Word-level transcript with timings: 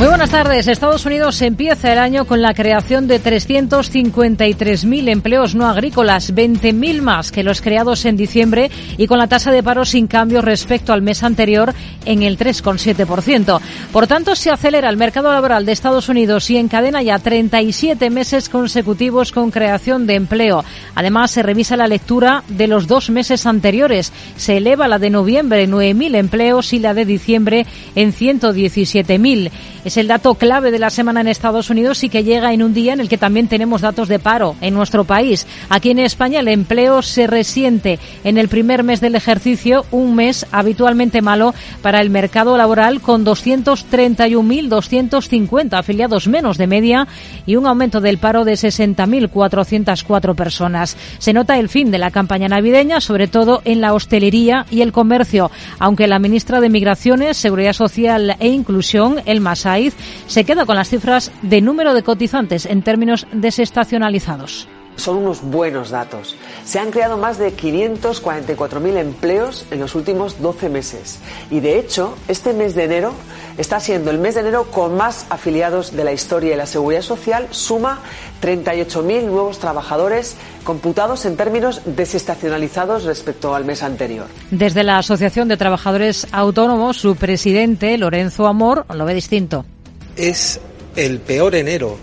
Muy 0.00 0.08
buenas 0.08 0.30
tardes. 0.30 0.66
Estados 0.66 1.04
Unidos 1.04 1.42
empieza 1.42 1.92
el 1.92 1.98
año 1.98 2.24
con 2.24 2.40
la 2.40 2.54
creación 2.54 3.06
de 3.06 3.22
353.000 3.22 5.10
empleos 5.10 5.54
no 5.54 5.68
agrícolas, 5.68 6.34
20.000 6.34 7.02
más 7.02 7.30
que 7.30 7.42
los 7.42 7.60
creados 7.60 8.06
en 8.06 8.16
diciembre 8.16 8.70
y 8.96 9.06
con 9.06 9.18
la 9.18 9.26
tasa 9.26 9.50
de 9.50 9.62
paro 9.62 9.84
sin 9.84 10.06
cambio 10.06 10.40
respecto 10.40 10.94
al 10.94 11.02
mes 11.02 11.22
anterior 11.22 11.74
en 12.06 12.22
el 12.22 12.38
3,7%. 12.38 13.60
Por 13.92 14.06
tanto, 14.06 14.34
se 14.34 14.50
acelera 14.50 14.88
el 14.88 14.96
mercado 14.96 15.30
laboral 15.30 15.66
de 15.66 15.72
Estados 15.72 16.08
Unidos 16.08 16.48
y 16.48 16.56
encadena 16.56 17.02
ya 17.02 17.18
37 17.18 18.08
meses 18.08 18.48
consecutivos 18.48 19.32
con 19.32 19.50
creación 19.50 20.06
de 20.06 20.14
empleo. 20.14 20.64
Además, 20.94 21.30
se 21.30 21.42
revisa 21.42 21.76
la 21.76 21.88
lectura 21.88 22.42
de 22.48 22.68
los 22.68 22.86
dos 22.86 23.10
meses 23.10 23.44
anteriores. 23.44 24.14
Se 24.38 24.56
eleva 24.56 24.88
la 24.88 24.98
de 24.98 25.10
noviembre 25.10 25.68
9.000 25.68 26.16
empleos 26.16 26.72
y 26.72 26.78
la 26.78 26.94
de 26.94 27.04
diciembre 27.04 27.66
en 27.94 28.14
117.000. 28.14 29.50
Es 29.90 29.96
el 29.96 30.06
dato 30.06 30.36
clave 30.36 30.70
de 30.70 30.78
la 30.78 30.88
semana 30.88 31.20
en 31.20 31.26
Estados 31.26 31.68
Unidos 31.68 32.04
y 32.04 32.08
que 32.08 32.22
llega 32.22 32.52
en 32.52 32.62
un 32.62 32.72
día 32.72 32.92
en 32.92 33.00
el 33.00 33.08
que 33.08 33.18
también 33.18 33.48
tenemos 33.48 33.80
datos 33.80 34.06
de 34.06 34.20
paro 34.20 34.54
en 34.60 34.72
nuestro 34.72 35.02
país. 35.02 35.48
Aquí 35.68 35.90
en 35.90 35.98
España 35.98 36.38
el 36.38 36.46
empleo 36.46 37.02
se 37.02 37.26
resiente 37.26 37.98
en 38.22 38.38
el 38.38 38.46
primer 38.46 38.84
mes 38.84 39.00
del 39.00 39.16
ejercicio, 39.16 39.84
un 39.90 40.14
mes 40.14 40.46
habitualmente 40.52 41.22
malo 41.22 41.54
para 41.82 42.00
el 42.00 42.08
mercado 42.08 42.56
laboral 42.56 43.00
con 43.00 43.26
231.250 43.26 45.76
afiliados 45.76 46.28
menos 46.28 46.56
de 46.56 46.68
media 46.68 47.08
y 47.44 47.56
un 47.56 47.66
aumento 47.66 48.00
del 48.00 48.18
paro 48.18 48.44
de 48.44 48.52
60.404 48.52 50.36
personas. 50.36 50.96
Se 51.18 51.32
nota 51.32 51.58
el 51.58 51.68
fin 51.68 51.90
de 51.90 51.98
la 51.98 52.12
campaña 52.12 52.46
navideña, 52.46 53.00
sobre 53.00 53.26
todo 53.26 53.60
en 53.64 53.80
la 53.80 53.92
hostelería 53.92 54.66
y 54.70 54.82
el 54.82 54.92
comercio, 54.92 55.50
aunque 55.80 56.06
la 56.06 56.20
ministra 56.20 56.60
de 56.60 56.68
Migraciones, 56.68 57.38
Seguridad 57.38 57.72
Social 57.72 58.36
e 58.38 58.50
Inclusión, 58.50 59.20
el 59.26 59.40
Masai, 59.40 59.79
se 60.26 60.44
queda 60.44 60.66
con 60.66 60.76
las 60.76 60.88
cifras 60.88 61.32
de 61.42 61.60
número 61.60 61.94
de 61.94 62.02
cotizantes 62.02 62.66
en 62.66 62.82
términos 62.82 63.26
desestacionalizados 63.32 64.68
son 65.00 65.18
unos 65.18 65.42
buenos 65.42 65.90
datos. 65.90 66.36
Se 66.64 66.78
han 66.78 66.90
creado 66.90 67.16
más 67.16 67.38
de 67.38 67.56
544.000 67.56 68.96
empleos 68.96 69.66
en 69.70 69.80
los 69.80 69.94
últimos 69.94 70.40
12 70.40 70.68
meses. 70.68 71.18
Y 71.50 71.60
de 71.60 71.78
hecho, 71.78 72.16
este 72.28 72.52
mes 72.52 72.74
de 72.74 72.84
enero 72.84 73.12
está 73.58 73.80
siendo 73.80 74.10
el 74.10 74.18
mes 74.18 74.34
de 74.34 74.42
enero 74.42 74.70
con 74.70 74.96
más 74.96 75.26
afiliados 75.30 75.96
de 75.96 76.04
la 76.04 76.12
historia 76.12 76.54
y 76.54 76.56
la 76.56 76.66
seguridad 76.66 77.02
social. 77.02 77.48
Suma 77.50 78.00
38.000 78.42 79.24
nuevos 79.24 79.58
trabajadores 79.58 80.36
computados 80.64 81.24
en 81.24 81.36
términos 81.36 81.82
desestacionalizados 81.84 83.04
respecto 83.04 83.54
al 83.54 83.64
mes 83.64 83.82
anterior. 83.82 84.26
Desde 84.50 84.84
la 84.84 84.98
Asociación 84.98 85.48
de 85.48 85.56
Trabajadores 85.56 86.26
Autónomos, 86.32 86.98
su 86.98 87.16
presidente, 87.16 87.96
Lorenzo 87.98 88.46
Amor, 88.46 88.84
lo 88.94 89.04
ve 89.04 89.14
distinto. 89.14 89.64
Es 90.16 90.60
el 90.96 91.20
peor 91.20 91.54
enero 91.54 91.96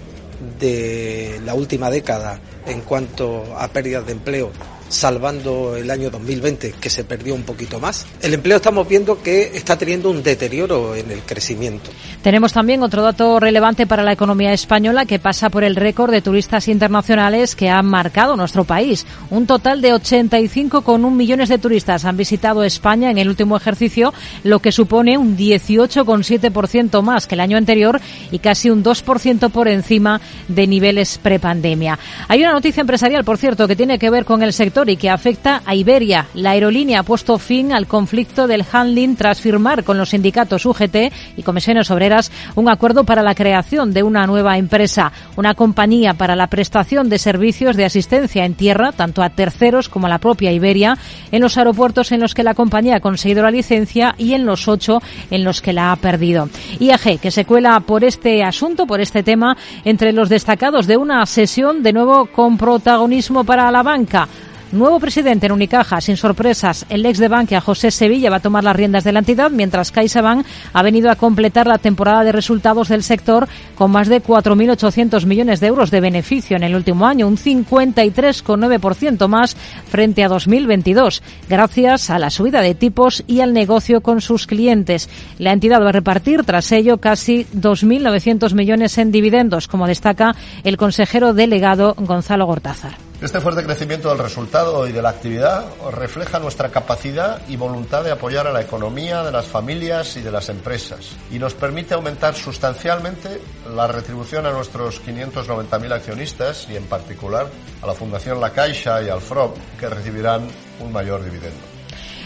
de 0.59 1.42
la 1.45 1.54
última 1.54 1.89
década 1.89 2.39
en 2.68 2.82
cuanto 2.82 3.58
a 3.58 3.68
pérdidas 3.70 4.06
de 4.06 4.12
empleo 4.12 4.52
salvando 4.90 5.76
el 5.76 5.90
año 5.92 6.10
2020 6.10 6.74
que 6.80 6.90
se 6.90 7.04
perdió 7.04 7.36
un 7.36 7.44
poquito 7.44 7.80
más. 7.80 8.06
El 8.22 8.34
empleo 8.34 8.58
estamos 8.58 8.88
viendo 8.88 9.22
que 9.22 9.52
está 9.56 9.78
teniendo 9.78 10.10
un 10.10 10.24
deterioro 10.24 10.96
en 10.96 11.12
el 11.12 11.22
crecimiento. 11.22 11.89
Tenemos 12.22 12.54
también 12.54 12.84
otro 12.84 13.02
dato 13.02 13.39
relevante 13.39 13.88
para 13.88 14.04
la 14.04 14.14
economía 14.14 14.54
española 14.54 15.06
que 15.06 15.20
pasa 15.20 15.50
por 15.50 15.64
el 15.64 15.76
récord 15.76 16.11
de 16.11 16.22
turistas 16.22 16.67
internacionales 16.67 17.56
que 17.56 17.70
han 17.70 17.86
marcado 17.86 18.36
nuestro 18.36 18.64
país. 18.64 19.06
Un 19.30 19.48
total 19.48 19.82
de 19.82 19.94
85,1 19.94 21.11
millones 21.11 21.50
de 21.50 21.58
turistas 21.58 22.06
han 22.06 22.17
visitado 22.17 22.64
España 22.64 23.11
en 23.11 23.17
el 23.17 23.30
último 23.30 23.58
ejercicio, 23.58 24.14
lo 24.44 24.60
que 24.60 24.72
supone 24.72 25.17
un 25.17 25.38
18,7% 25.38 27.02
más 27.02 27.28
que 27.28 27.36
el 27.36 27.42
año 27.42 27.58
anterior 27.58 28.00
y 28.32 28.40
casi 28.40 28.70
un 28.70 28.84
2% 28.84 29.50
por 29.52 29.67
encima 29.67 30.22
de 30.48 30.67
niveles 30.67 31.17
prepandemia. 31.17 31.98
Hay 32.28 32.42
una 32.42 32.54
noticia 32.54 32.82
empresarial, 32.82 33.23
por 33.23 33.38
cierto, 33.38 33.67
que 33.67 33.76
tiene 33.76 34.00
que 34.00 34.10
ver 34.10 34.26
con 34.26 34.44
el 34.44 34.54
sector 34.54 34.77
y 34.86 34.98
que 34.98 35.10
afecta 35.10 35.64
a 35.65 35.73
Iberia. 35.73 36.27
La 36.36 36.52
aerolínea 36.52 36.99
ha 36.99 37.04
puesto 37.04 37.38
fin 37.39 37.73
al 37.73 37.88
conflicto 37.88 38.45
del 38.45 38.64
handling 38.71 39.15
tras 39.15 39.42
firmar 39.42 39.83
con 39.83 39.98
los 39.98 40.10
sindicatos 40.10 40.65
UGT 40.65 41.11
y 41.36 41.43
comisiones 41.43 41.89
obreras 41.89 42.32
un 42.55 42.70
acuerdo 42.70 43.04
para 43.04 43.23
la 43.23 43.33
creación 43.33 43.92
de 43.93 44.04
una 44.04 44.27
nueva 44.27 44.58
empresa, 44.58 45.11
una 45.36 45.55
compañía 45.55 46.14
para 46.14 46.36
la 46.36 46.48
prestación 46.48 47.10
de 47.10 47.17
servicios 47.17 47.76
de 47.76 47.86
asistencia 47.86 48.45
en 48.45 48.54
tierra, 48.54 48.92
tanto 48.92 49.23
a 49.23 49.30
terceros 49.30 49.89
como 49.89 50.05
a 50.05 50.10
la 50.10 50.20
propia 50.20 50.52
Iberia, 50.52 50.98
en 51.32 51.42
los 51.42 51.58
aeropuertos 51.58 52.11
en 52.11 52.20
los 52.20 52.36
que 52.36 52.43
la 52.43 52.54
compañía 52.54 52.98
ha 52.98 53.02
conseguido 53.02 53.42
la 53.42 53.52
licencia 53.52 54.14
y 54.17 54.33
en 54.33 54.45
los 54.45 54.67
ocho 54.67 55.02
en 55.32 55.43
los 55.43 55.61
que 55.61 55.73
la 55.73 55.92
ha 55.92 55.95
perdido. 55.95 56.49
IAG, 56.80 57.20
que 57.20 57.32
se 57.32 57.45
cuela 57.45 57.80
por 57.80 58.04
este 58.04 58.43
asunto, 58.43 58.86
por 58.86 59.02
este 59.02 59.23
tema, 59.23 59.58
entre 59.86 60.14
los 60.14 60.30
destacados 60.30 60.86
de 60.86 60.98
una 60.98 61.26
sesión 61.26 61.82
de 61.82 61.93
nuevo 61.93 62.27
con 62.27 62.58
protagonismo 62.58 63.43
para 63.43 63.71
la 63.71 63.83
banca. 63.83 64.27
Nuevo 64.73 65.00
presidente 65.00 65.45
en 65.45 65.54
Unicaja, 65.54 66.02
sin 66.02 66.17
sorpresas. 66.17 66.86
El 66.89 67.05
ex 67.05 67.20
de 67.20 67.30
Bankia, 67.30 67.61
José 67.61 67.89
Sevilla, 67.89 68.30
va 68.30 68.36
a 68.36 68.42
tomar 68.42 68.66
las 68.66 68.76
riendas 68.76 69.05
de 69.05 69.14
la 69.14 69.20
entidad, 69.20 69.50
mientras 69.50 69.94
CaixaBank 69.94 70.45
ha 70.73 70.83
venido 70.83 71.10
a 71.10 71.16
completar 71.16 71.67
la 71.67 71.78
temporada 71.78 72.26
de 72.26 72.33
resultados 72.33 72.89
del 72.89 73.04
sector 73.04 73.48
con 73.76 73.92
más 73.92 74.10
de 74.10 74.22
4.800 74.22 75.26
millones 75.26 75.61
de 75.61 75.67
euros 75.67 75.89
de 75.89 76.02
beneficio 76.02 76.58
en 76.58 76.64
el 76.64 76.76
último 76.76 77.08
año, 77.08 77.30
un 77.30 77.38
53,9% 77.38 79.30
más 79.30 79.55
frente 79.89 80.26
a 80.26 80.28
2022, 80.28 81.23
gracias 81.48 82.10
a 82.10 82.20
la 82.20 82.30
subida 82.30 82.60
de 82.60 82.76
tipos 82.76 83.23
y 83.26 83.39
al 83.39 83.54
negocio 83.54 84.02
con 84.02 84.20
sus 84.20 84.48
clientes. 84.48 85.10
La 85.39 85.54
entidad 85.54 85.82
va 85.82 85.89
a 85.89 85.94
repartir, 85.94 86.44
tras 86.44 86.73
ello, 86.73 86.98
casi 86.98 87.45
2.900 87.55 88.54
millones 88.54 88.98
en 88.98 89.14
dividendos, 89.14 89.70
como 89.70 89.88
destaca 89.88 90.36
el 90.66 90.76
consejero 90.76 91.34
delegado 91.34 91.95
Gonzalo 91.98 92.45
Gortázar. 92.45 93.07
Este 93.20 93.42
fuerte 93.42 93.64
crecimiento 93.64 94.10
del 94.10 94.20
resultado 94.20 94.88
y 94.88 94.92
de 94.92 95.02
la 95.02 95.10
actividad 95.10 95.66
refleja 95.92 96.38
nuestra 96.38 96.70
capacidad 96.70 97.42
y 97.48 97.55
voluntad 97.55 98.04
de 98.04 98.11
apoyar 98.11 98.45
a 98.45 98.54
la 98.54 98.61
economía 98.61 99.23
de 99.23 99.32
las 99.32 99.48
familias 99.48 100.17
y 100.17 100.22
de 100.22 100.32
las 100.32 100.50
empresas 100.50 101.16
y 101.32 101.39
nos 101.39 101.55
permite 101.55 101.95
aumentar 101.95 102.36
sustancialmente 102.36 103.42
la 103.76 103.88
retribución 103.88 104.45
a 104.45 104.52
nuestros 104.52 105.04
590.000 105.04 105.94
accionistas 105.94 106.67
y 106.70 106.76
en 106.76 106.86
particular 106.86 107.48
a 107.82 107.88
la 107.88 107.95
Fundación 107.95 108.39
La 108.39 108.52
Caixa 108.52 109.02
y 109.02 109.10
al 109.10 109.22
FROB 109.22 109.55
que 109.80 109.89
recibirán 109.89 110.48
un 110.80 110.94
mayor 110.94 111.23
dividendo. 111.23 111.77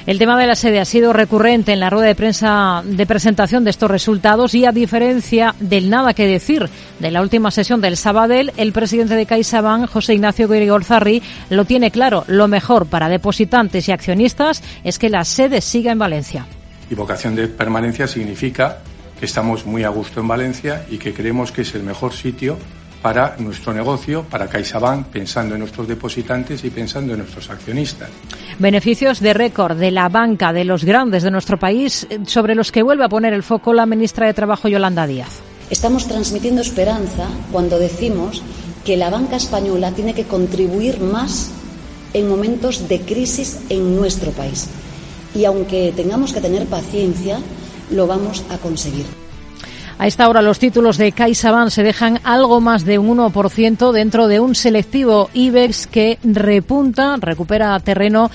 El 0.07 0.17
tema 0.17 0.39
de 0.39 0.47
la 0.47 0.55
sede 0.55 0.79
ha 0.79 0.85
sido 0.85 1.13
recurrente 1.13 1.73
en 1.73 1.79
la 1.79 1.91
rueda 1.91 2.07
de 2.07 2.15
prensa 2.15 2.81
de 2.83 3.05
presentación 3.05 3.63
de 3.63 3.69
estos 3.69 3.91
resultados 3.91 4.55
y 4.55 4.65
a 4.65 4.71
diferencia 4.71 5.53
del 5.59 5.91
nada 5.91 6.15
que 6.15 6.25
decir 6.25 6.67
de 6.97 7.11
la 7.11 7.21
última 7.21 7.51
sesión 7.51 7.81
del 7.81 7.97
Sabadell, 7.97 8.51
el 8.57 8.73
presidente 8.73 9.15
de 9.15 9.27
CaixaBank, 9.27 9.87
José 9.87 10.15
Ignacio 10.15 10.49
Zarri, 10.83 11.21
lo 11.51 11.65
tiene 11.65 11.91
claro. 11.91 12.23
Lo 12.27 12.47
mejor 12.47 12.87
para 12.87 13.09
depositantes 13.09 13.87
y 13.87 13.91
accionistas 13.91 14.63
es 14.83 14.97
que 14.97 15.09
la 15.09 15.23
sede 15.23 15.61
siga 15.61 15.91
en 15.91 15.99
Valencia. 15.99 16.47
Y 16.89 16.95
vocación 16.95 17.35
de 17.35 17.47
permanencia 17.47 18.07
significa 18.07 18.79
que 19.19 19.25
estamos 19.27 19.67
muy 19.67 19.83
a 19.83 19.89
gusto 19.89 20.19
en 20.19 20.27
Valencia 20.27 20.83
y 20.89 20.97
que 20.97 21.13
creemos 21.13 21.51
que 21.51 21.61
es 21.61 21.75
el 21.75 21.83
mejor 21.83 22.13
sitio 22.13 22.57
para 23.01 23.35
nuestro 23.39 23.73
negocio, 23.73 24.23
para 24.23 24.47
CaixaBank, 24.47 25.07
pensando 25.07 25.55
en 25.55 25.59
nuestros 25.61 25.87
depositantes 25.87 26.63
y 26.63 26.69
pensando 26.69 27.13
en 27.13 27.19
nuestros 27.19 27.49
accionistas. 27.49 28.09
Beneficios 28.59 29.19
de 29.19 29.33
récord 29.33 29.77
de 29.77 29.91
la 29.91 30.09
banca 30.09 30.53
de 30.53 30.65
los 30.65 30.83
grandes 30.83 31.23
de 31.23 31.31
nuestro 31.31 31.57
país, 31.57 32.05
eh, 32.09 32.19
sobre 32.25 32.55
los 32.55 32.71
que 32.71 32.83
vuelve 32.83 33.05
a 33.05 33.09
poner 33.09 33.33
el 33.33 33.43
foco 33.43 33.73
la 33.73 33.85
ministra 33.85 34.27
de 34.27 34.33
Trabajo, 34.33 34.67
Yolanda 34.67 35.07
Díaz. 35.07 35.39
Estamos 35.69 36.07
transmitiendo 36.07 36.61
esperanza 36.61 37.27
cuando 37.51 37.79
decimos 37.79 38.43
que 38.85 38.97
la 38.97 39.09
banca 39.09 39.37
española 39.37 39.91
tiene 39.91 40.13
que 40.13 40.25
contribuir 40.25 40.99
más 40.99 41.51
en 42.13 42.27
momentos 42.27 42.87
de 42.89 42.99
crisis 43.01 43.59
en 43.69 43.95
nuestro 43.95 44.31
país. 44.31 44.67
Y 45.33 45.45
aunque 45.45 45.93
tengamos 45.95 46.33
que 46.33 46.41
tener 46.41 46.65
paciencia, 46.65 47.39
lo 47.89 48.05
vamos 48.05 48.43
a 48.49 48.57
conseguir. 48.57 49.20
A 50.01 50.07
esta 50.07 50.27
hora 50.27 50.41
los 50.41 50.57
títulos 50.57 50.97
de 50.97 51.11
CaixaBank 51.11 51.69
se 51.69 51.83
dejan 51.83 52.21
algo 52.23 52.59
más 52.59 52.85
de 52.85 52.97
un 52.97 53.19
1% 53.19 53.91
dentro 53.91 54.27
de 54.27 54.39
un 54.39 54.55
selectivo 54.55 55.29
IBEX 55.31 55.85
que 55.85 56.17
repunta, 56.23 57.17
recupera 57.19 57.79
terreno 57.81 58.31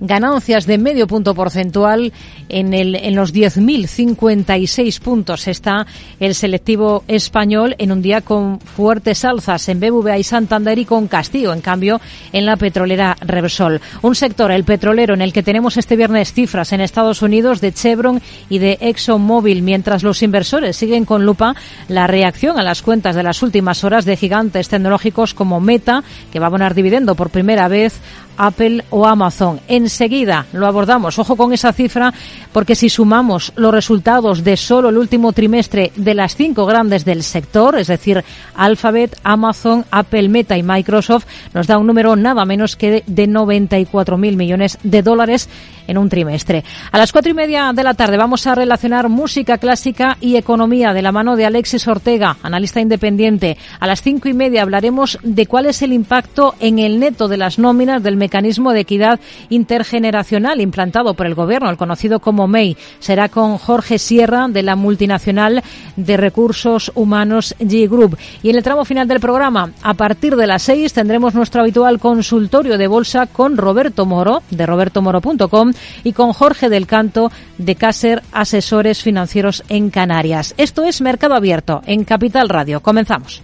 ganancias 0.00 0.66
de 0.66 0.78
medio 0.78 1.06
punto 1.06 1.34
porcentual 1.34 2.12
en, 2.48 2.74
el, 2.74 2.94
en 2.94 3.14
los 3.14 3.34
10.056 3.34 5.00
puntos. 5.00 5.48
Está 5.48 5.86
el 6.20 6.34
selectivo 6.34 7.04
español 7.08 7.74
en 7.78 7.92
un 7.92 8.02
día 8.02 8.20
con 8.20 8.60
fuertes 8.60 9.24
alzas 9.24 9.68
en 9.68 9.80
BBVA 9.80 10.18
y 10.18 10.24
Santander 10.24 10.78
y 10.78 10.84
con 10.84 11.08
castigo, 11.08 11.52
en 11.52 11.60
cambio, 11.60 12.00
en 12.32 12.46
la 12.46 12.56
petrolera 12.56 13.16
Repsol. 13.20 13.80
Un 14.02 14.14
sector, 14.14 14.50
el 14.50 14.64
petrolero, 14.64 15.14
en 15.14 15.22
el 15.22 15.32
que 15.32 15.42
tenemos 15.42 15.76
este 15.76 15.96
viernes 15.96 16.32
cifras 16.32 16.72
en 16.72 16.80
Estados 16.80 17.22
Unidos 17.22 17.60
de 17.60 17.72
Chevron 17.72 18.20
y 18.48 18.58
de 18.58 18.78
ExxonMobil, 18.80 19.62
mientras 19.62 20.02
los 20.02 20.22
inversores 20.22 20.76
siguen 20.76 21.04
con 21.04 21.24
lupa 21.24 21.54
la 21.88 22.06
reacción 22.06 22.58
a 22.58 22.62
las 22.62 22.82
cuentas 22.82 23.16
de 23.16 23.22
las 23.22 23.42
últimas 23.42 23.84
horas 23.84 24.04
de 24.04 24.16
gigantes 24.16 24.68
tecnológicos 24.68 25.34
como 25.34 25.60
Meta, 25.60 26.02
que 26.32 26.38
va 26.38 26.46
a 26.46 26.48
abonar 26.48 26.74
dividendo 26.74 27.14
por 27.14 27.30
primera 27.30 27.68
vez 27.68 28.00
Apple 28.36 28.84
o 28.90 29.06
Amazon. 29.06 29.60
Enseguida 29.68 30.46
lo 30.52 30.66
abordamos. 30.66 31.18
Ojo 31.18 31.36
con 31.36 31.52
esa 31.52 31.72
cifra, 31.72 32.12
porque 32.52 32.74
si 32.74 32.88
sumamos 32.88 33.52
los 33.56 33.72
resultados 33.72 34.44
de 34.44 34.56
solo 34.56 34.88
el 34.88 34.98
último 34.98 35.32
trimestre 35.32 35.92
de 35.96 36.14
las 36.14 36.36
cinco 36.36 36.66
grandes 36.66 37.04
del 37.04 37.22
sector, 37.22 37.78
es 37.78 37.88
decir, 37.88 38.24
Alphabet, 38.54 39.18
Amazon, 39.24 39.84
Apple, 39.90 40.28
Meta 40.28 40.56
y 40.56 40.62
Microsoft, 40.62 41.26
nos 41.52 41.66
da 41.66 41.78
un 41.78 41.86
número 41.86 42.16
nada 42.16 42.44
menos 42.44 42.76
que 42.76 43.02
de 43.06 43.28
94.000 43.28 44.36
millones 44.36 44.78
de 44.82 45.02
dólares 45.02 45.48
en 45.86 45.98
un 45.98 46.08
trimestre. 46.08 46.64
A 46.92 46.98
las 46.98 47.12
cuatro 47.12 47.30
y 47.30 47.34
media 47.34 47.72
de 47.74 47.82
la 47.82 47.94
tarde 47.94 48.16
vamos 48.16 48.46
a 48.46 48.54
relacionar 48.54 49.08
música 49.08 49.58
clásica 49.58 50.16
y 50.20 50.36
economía 50.36 50.92
de 50.92 51.02
la 51.02 51.12
mano 51.12 51.36
de 51.36 51.46
Alexis 51.46 51.86
Ortega, 51.88 52.36
analista 52.42 52.80
independiente. 52.80 53.56
A 53.80 53.86
las 53.86 54.02
cinco 54.02 54.28
y 54.28 54.34
media 54.34 54.62
hablaremos 54.62 55.18
de 55.22 55.46
cuál 55.46 55.66
es 55.66 55.82
el 55.82 55.92
impacto 55.92 56.54
en 56.60 56.78
el 56.78 56.98
neto 57.00 57.28
de 57.28 57.36
las 57.36 57.58
nóminas 57.58 58.02
del 58.02 58.16
mecanismo 58.16 58.72
de 58.72 58.80
equidad 58.80 59.20
intergeneracional 59.50 60.60
implantado 60.60 61.14
por 61.14 61.26
el 61.26 61.34
gobierno, 61.34 61.70
el 61.70 61.76
conocido 61.76 62.20
como 62.20 62.48
MEI. 62.48 62.76
Será 62.98 63.28
con 63.28 63.58
Jorge 63.58 63.98
Sierra 63.98 64.48
de 64.48 64.62
la 64.62 64.76
multinacional 64.76 65.62
de 65.96 66.16
recursos 66.16 66.92
humanos 66.94 67.54
G 67.60 67.88
Group. 67.88 68.16
Y 68.42 68.50
en 68.50 68.56
el 68.56 68.62
tramo 68.62 68.84
final 68.84 69.08
del 69.08 69.20
programa, 69.20 69.72
a 69.82 69.94
partir 69.94 70.36
de 70.36 70.46
las 70.46 70.62
seis, 70.62 70.92
tendremos 70.92 71.34
nuestro 71.34 71.60
habitual 71.60 71.98
consultorio 71.98 72.78
de 72.78 72.86
bolsa 72.86 73.26
con 73.26 73.56
Roberto 73.56 74.06
Moro 74.06 74.42
de 74.50 74.66
robertomoro.com 74.66 75.73
y 76.02 76.12
con 76.12 76.32
Jorge 76.32 76.68
del 76.68 76.86
Canto 76.86 77.30
de 77.58 77.74
Cácer 77.74 78.22
Asesores 78.32 79.02
Financieros 79.02 79.62
en 79.68 79.90
Canarias. 79.90 80.54
Esto 80.56 80.84
es 80.84 81.00
Mercado 81.00 81.34
Abierto 81.34 81.82
en 81.86 82.04
Capital 82.04 82.48
Radio. 82.48 82.80
Comenzamos. 82.80 83.42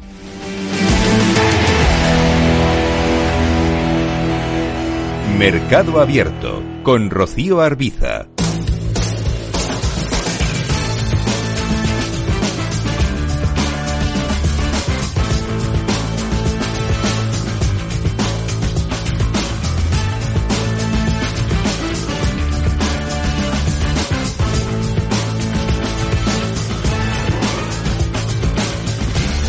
Mercado 5.38 6.00
Abierto 6.00 6.62
con 6.82 7.08
Rocío 7.08 7.62
Arbiza. 7.62 8.29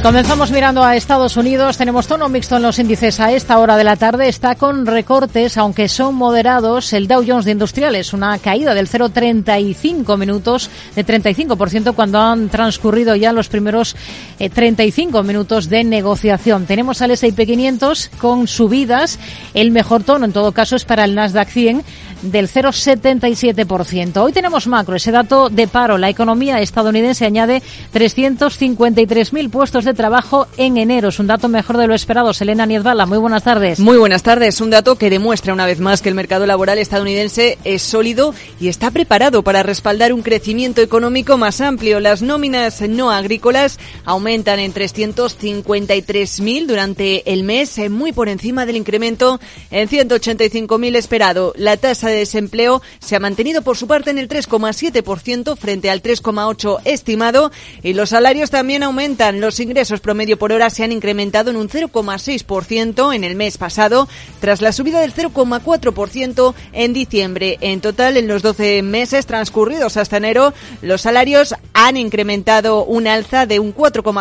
Comenzamos 0.01 0.49
mirando 0.49 0.83
a 0.83 0.95
Estados 0.95 1.37
Unidos. 1.37 1.77
Tenemos 1.77 2.07
tono 2.07 2.27
mixto 2.27 2.55
en 2.55 2.63
los 2.63 2.79
índices 2.79 3.19
a 3.19 3.33
esta 3.33 3.59
hora 3.59 3.77
de 3.77 3.83
la 3.83 3.97
tarde. 3.97 4.27
Está 4.29 4.55
con 4.55 4.87
recortes, 4.87 5.57
aunque 5.57 5.87
son 5.87 6.15
moderados. 6.15 6.91
El 6.93 7.07
Dow 7.07 7.23
Jones 7.25 7.45
de 7.45 7.51
Industriales, 7.51 8.11
una 8.11 8.39
caída 8.39 8.73
del 8.73 8.89
0,35 8.89 10.17
minutos, 10.17 10.71
de 10.95 11.05
35% 11.05 11.93
cuando 11.93 12.19
han 12.19 12.49
transcurrido 12.49 13.15
ya 13.15 13.31
los 13.31 13.47
primeros 13.47 13.95
35 14.49 15.19
eh, 15.19 15.23
minutos 15.23 15.69
de 15.69 15.83
negociación. 15.83 16.65
Tenemos 16.65 17.01
al 17.01 17.11
S&P 17.11 17.45
500 17.45 18.09
con 18.19 18.47
subidas. 18.47 19.19
El 19.53 19.71
mejor 19.71 20.03
tono, 20.03 20.25
en 20.25 20.33
todo 20.33 20.51
caso, 20.51 20.75
es 20.75 20.85
para 20.85 21.05
el 21.05 21.15
Nasdaq 21.15 21.49
100 21.49 21.83
del 22.23 22.47
0,77%. 22.47 24.17
Hoy 24.17 24.31
tenemos 24.31 24.67
macro, 24.67 24.95
ese 24.95 25.11
dato 25.11 25.49
de 25.49 25.67
paro. 25.67 25.97
La 25.97 26.09
economía 26.09 26.61
estadounidense 26.61 27.25
añade 27.25 27.61
353.000 27.93 29.49
puestos 29.49 29.85
de 29.85 29.93
trabajo 29.93 30.47
en 30.57 30.77
enero. 30.77 31.09
Es 31.09 31.19
un 31.19 31.27
dato 31.27 31.47
mejor 31.47 31.77
de 31.77 31.87
lo 31.87 31.95
esperado. 31.95 32.33
Selena 32.33 32.65
Niezbala, 32.65 33.05
muy 33.05 33.17
buenas 33.17 33.43
tardes. 33.43 33.79
Muy 33.79 33.97
buenas 33.97 34.23
tardes. 34.23 34.61
Un 34.61 34.69
dato 34.69 34.95
que 34.95 35.09
demuestra 35.09 35.53
una 35.53 35.65
vez 35.65 35.79
más 35.79 36.01
que 36.01 36.09
el 36.09 36.15
mercado 36.15 36.45
laboral 36.45 36.77
estadounidense 36.77 37.57
es 37.63 37.81
sólido 37.81 38.33
y 38.59 38.69
está 38.69 38.91
preparado 38.91 39.43
para 39.43 39.63
respaldar 39.63 40.13
un 40.13 40.21
crecimiento 40.21 40.81
económico 40.81 41.37
más 41.37 41.61
amplio. 41.61 41.99
Las 41.99 42.21
nóminas 42.21 42.81
no 42.81 43.11
agrícolas 43.11 43.79
aumentan 44.05 44.30
en 44.31 44.73
353.000 44.73 46.65
durante 46.65 47.31
el 47.31 47.43
mes, 47.43 47.77
muy 47.89 48.13
por 48.13 48.29
encima 48.29 48.65
del 48.65 48.77
incremento 48.77 49.39
en 49.71 49.89
185.000 49.89 50.95
esperado. 50.95 51.53
La 51.57 51.77
tasa 51.77 52.07
de 52.09 52.17
desempleo 52.17 52.81
se 52.99 53.15
ha 53.15 53.19
mantenido 53.19 53.61
por 53.61 53.77
su 53.77 53.87
parte 53.87 54.09
en 54.09 54.17
el 54.17 54.29
3,7% 54.29 55.57
frente 55.57 55.89
al 55.89 56.01
3,8% 56.01 56.79
estimado 56.85 57.51
y 57.83 57.93
los 57.93 58.09
salarios 58.09 58.49
también 58.49 58.83
aumentan. 58.83 59.41
Los 59.41 59.59
ingresos 59.59 59.99
promedio 59.99 60.37
por 60.37 60.51
hora 60.51 60.69
se 60.69 60.83
han 60.83 60.91
incrementado 60.91 61.51
en 61.51 61.57
un 61.57 61.69
0,6% 61.69 63.13
en 63.15 63.23
el 63.23 63.35
mes 63.35 63.57
pasado 63.57 64.07
tras 64.39 64.61
la 64.61 64.71
subida 64.71 65.01
del 65.01 65.13
0,4% 65.13 66.53
en 66.73 66.93
diciembre. 66.93 67.57
En 67.61 67.81
total, 67.81 68.17
en 68.17 68.27
los 68.27 68.41
12 68.41 68.81
meses 68.81 69.25
transcurridos 69.25 69.97
hasta 69.97 70.17
enero, 70.17 70.53
los 70.81 71.01
salarios 71.01 71.55
han 71.73 71.97
incrementado 71.97 72.85
un 72.85 73.07
alza 73.07 73.45
de 73.45 73.59
un 73.59 73.71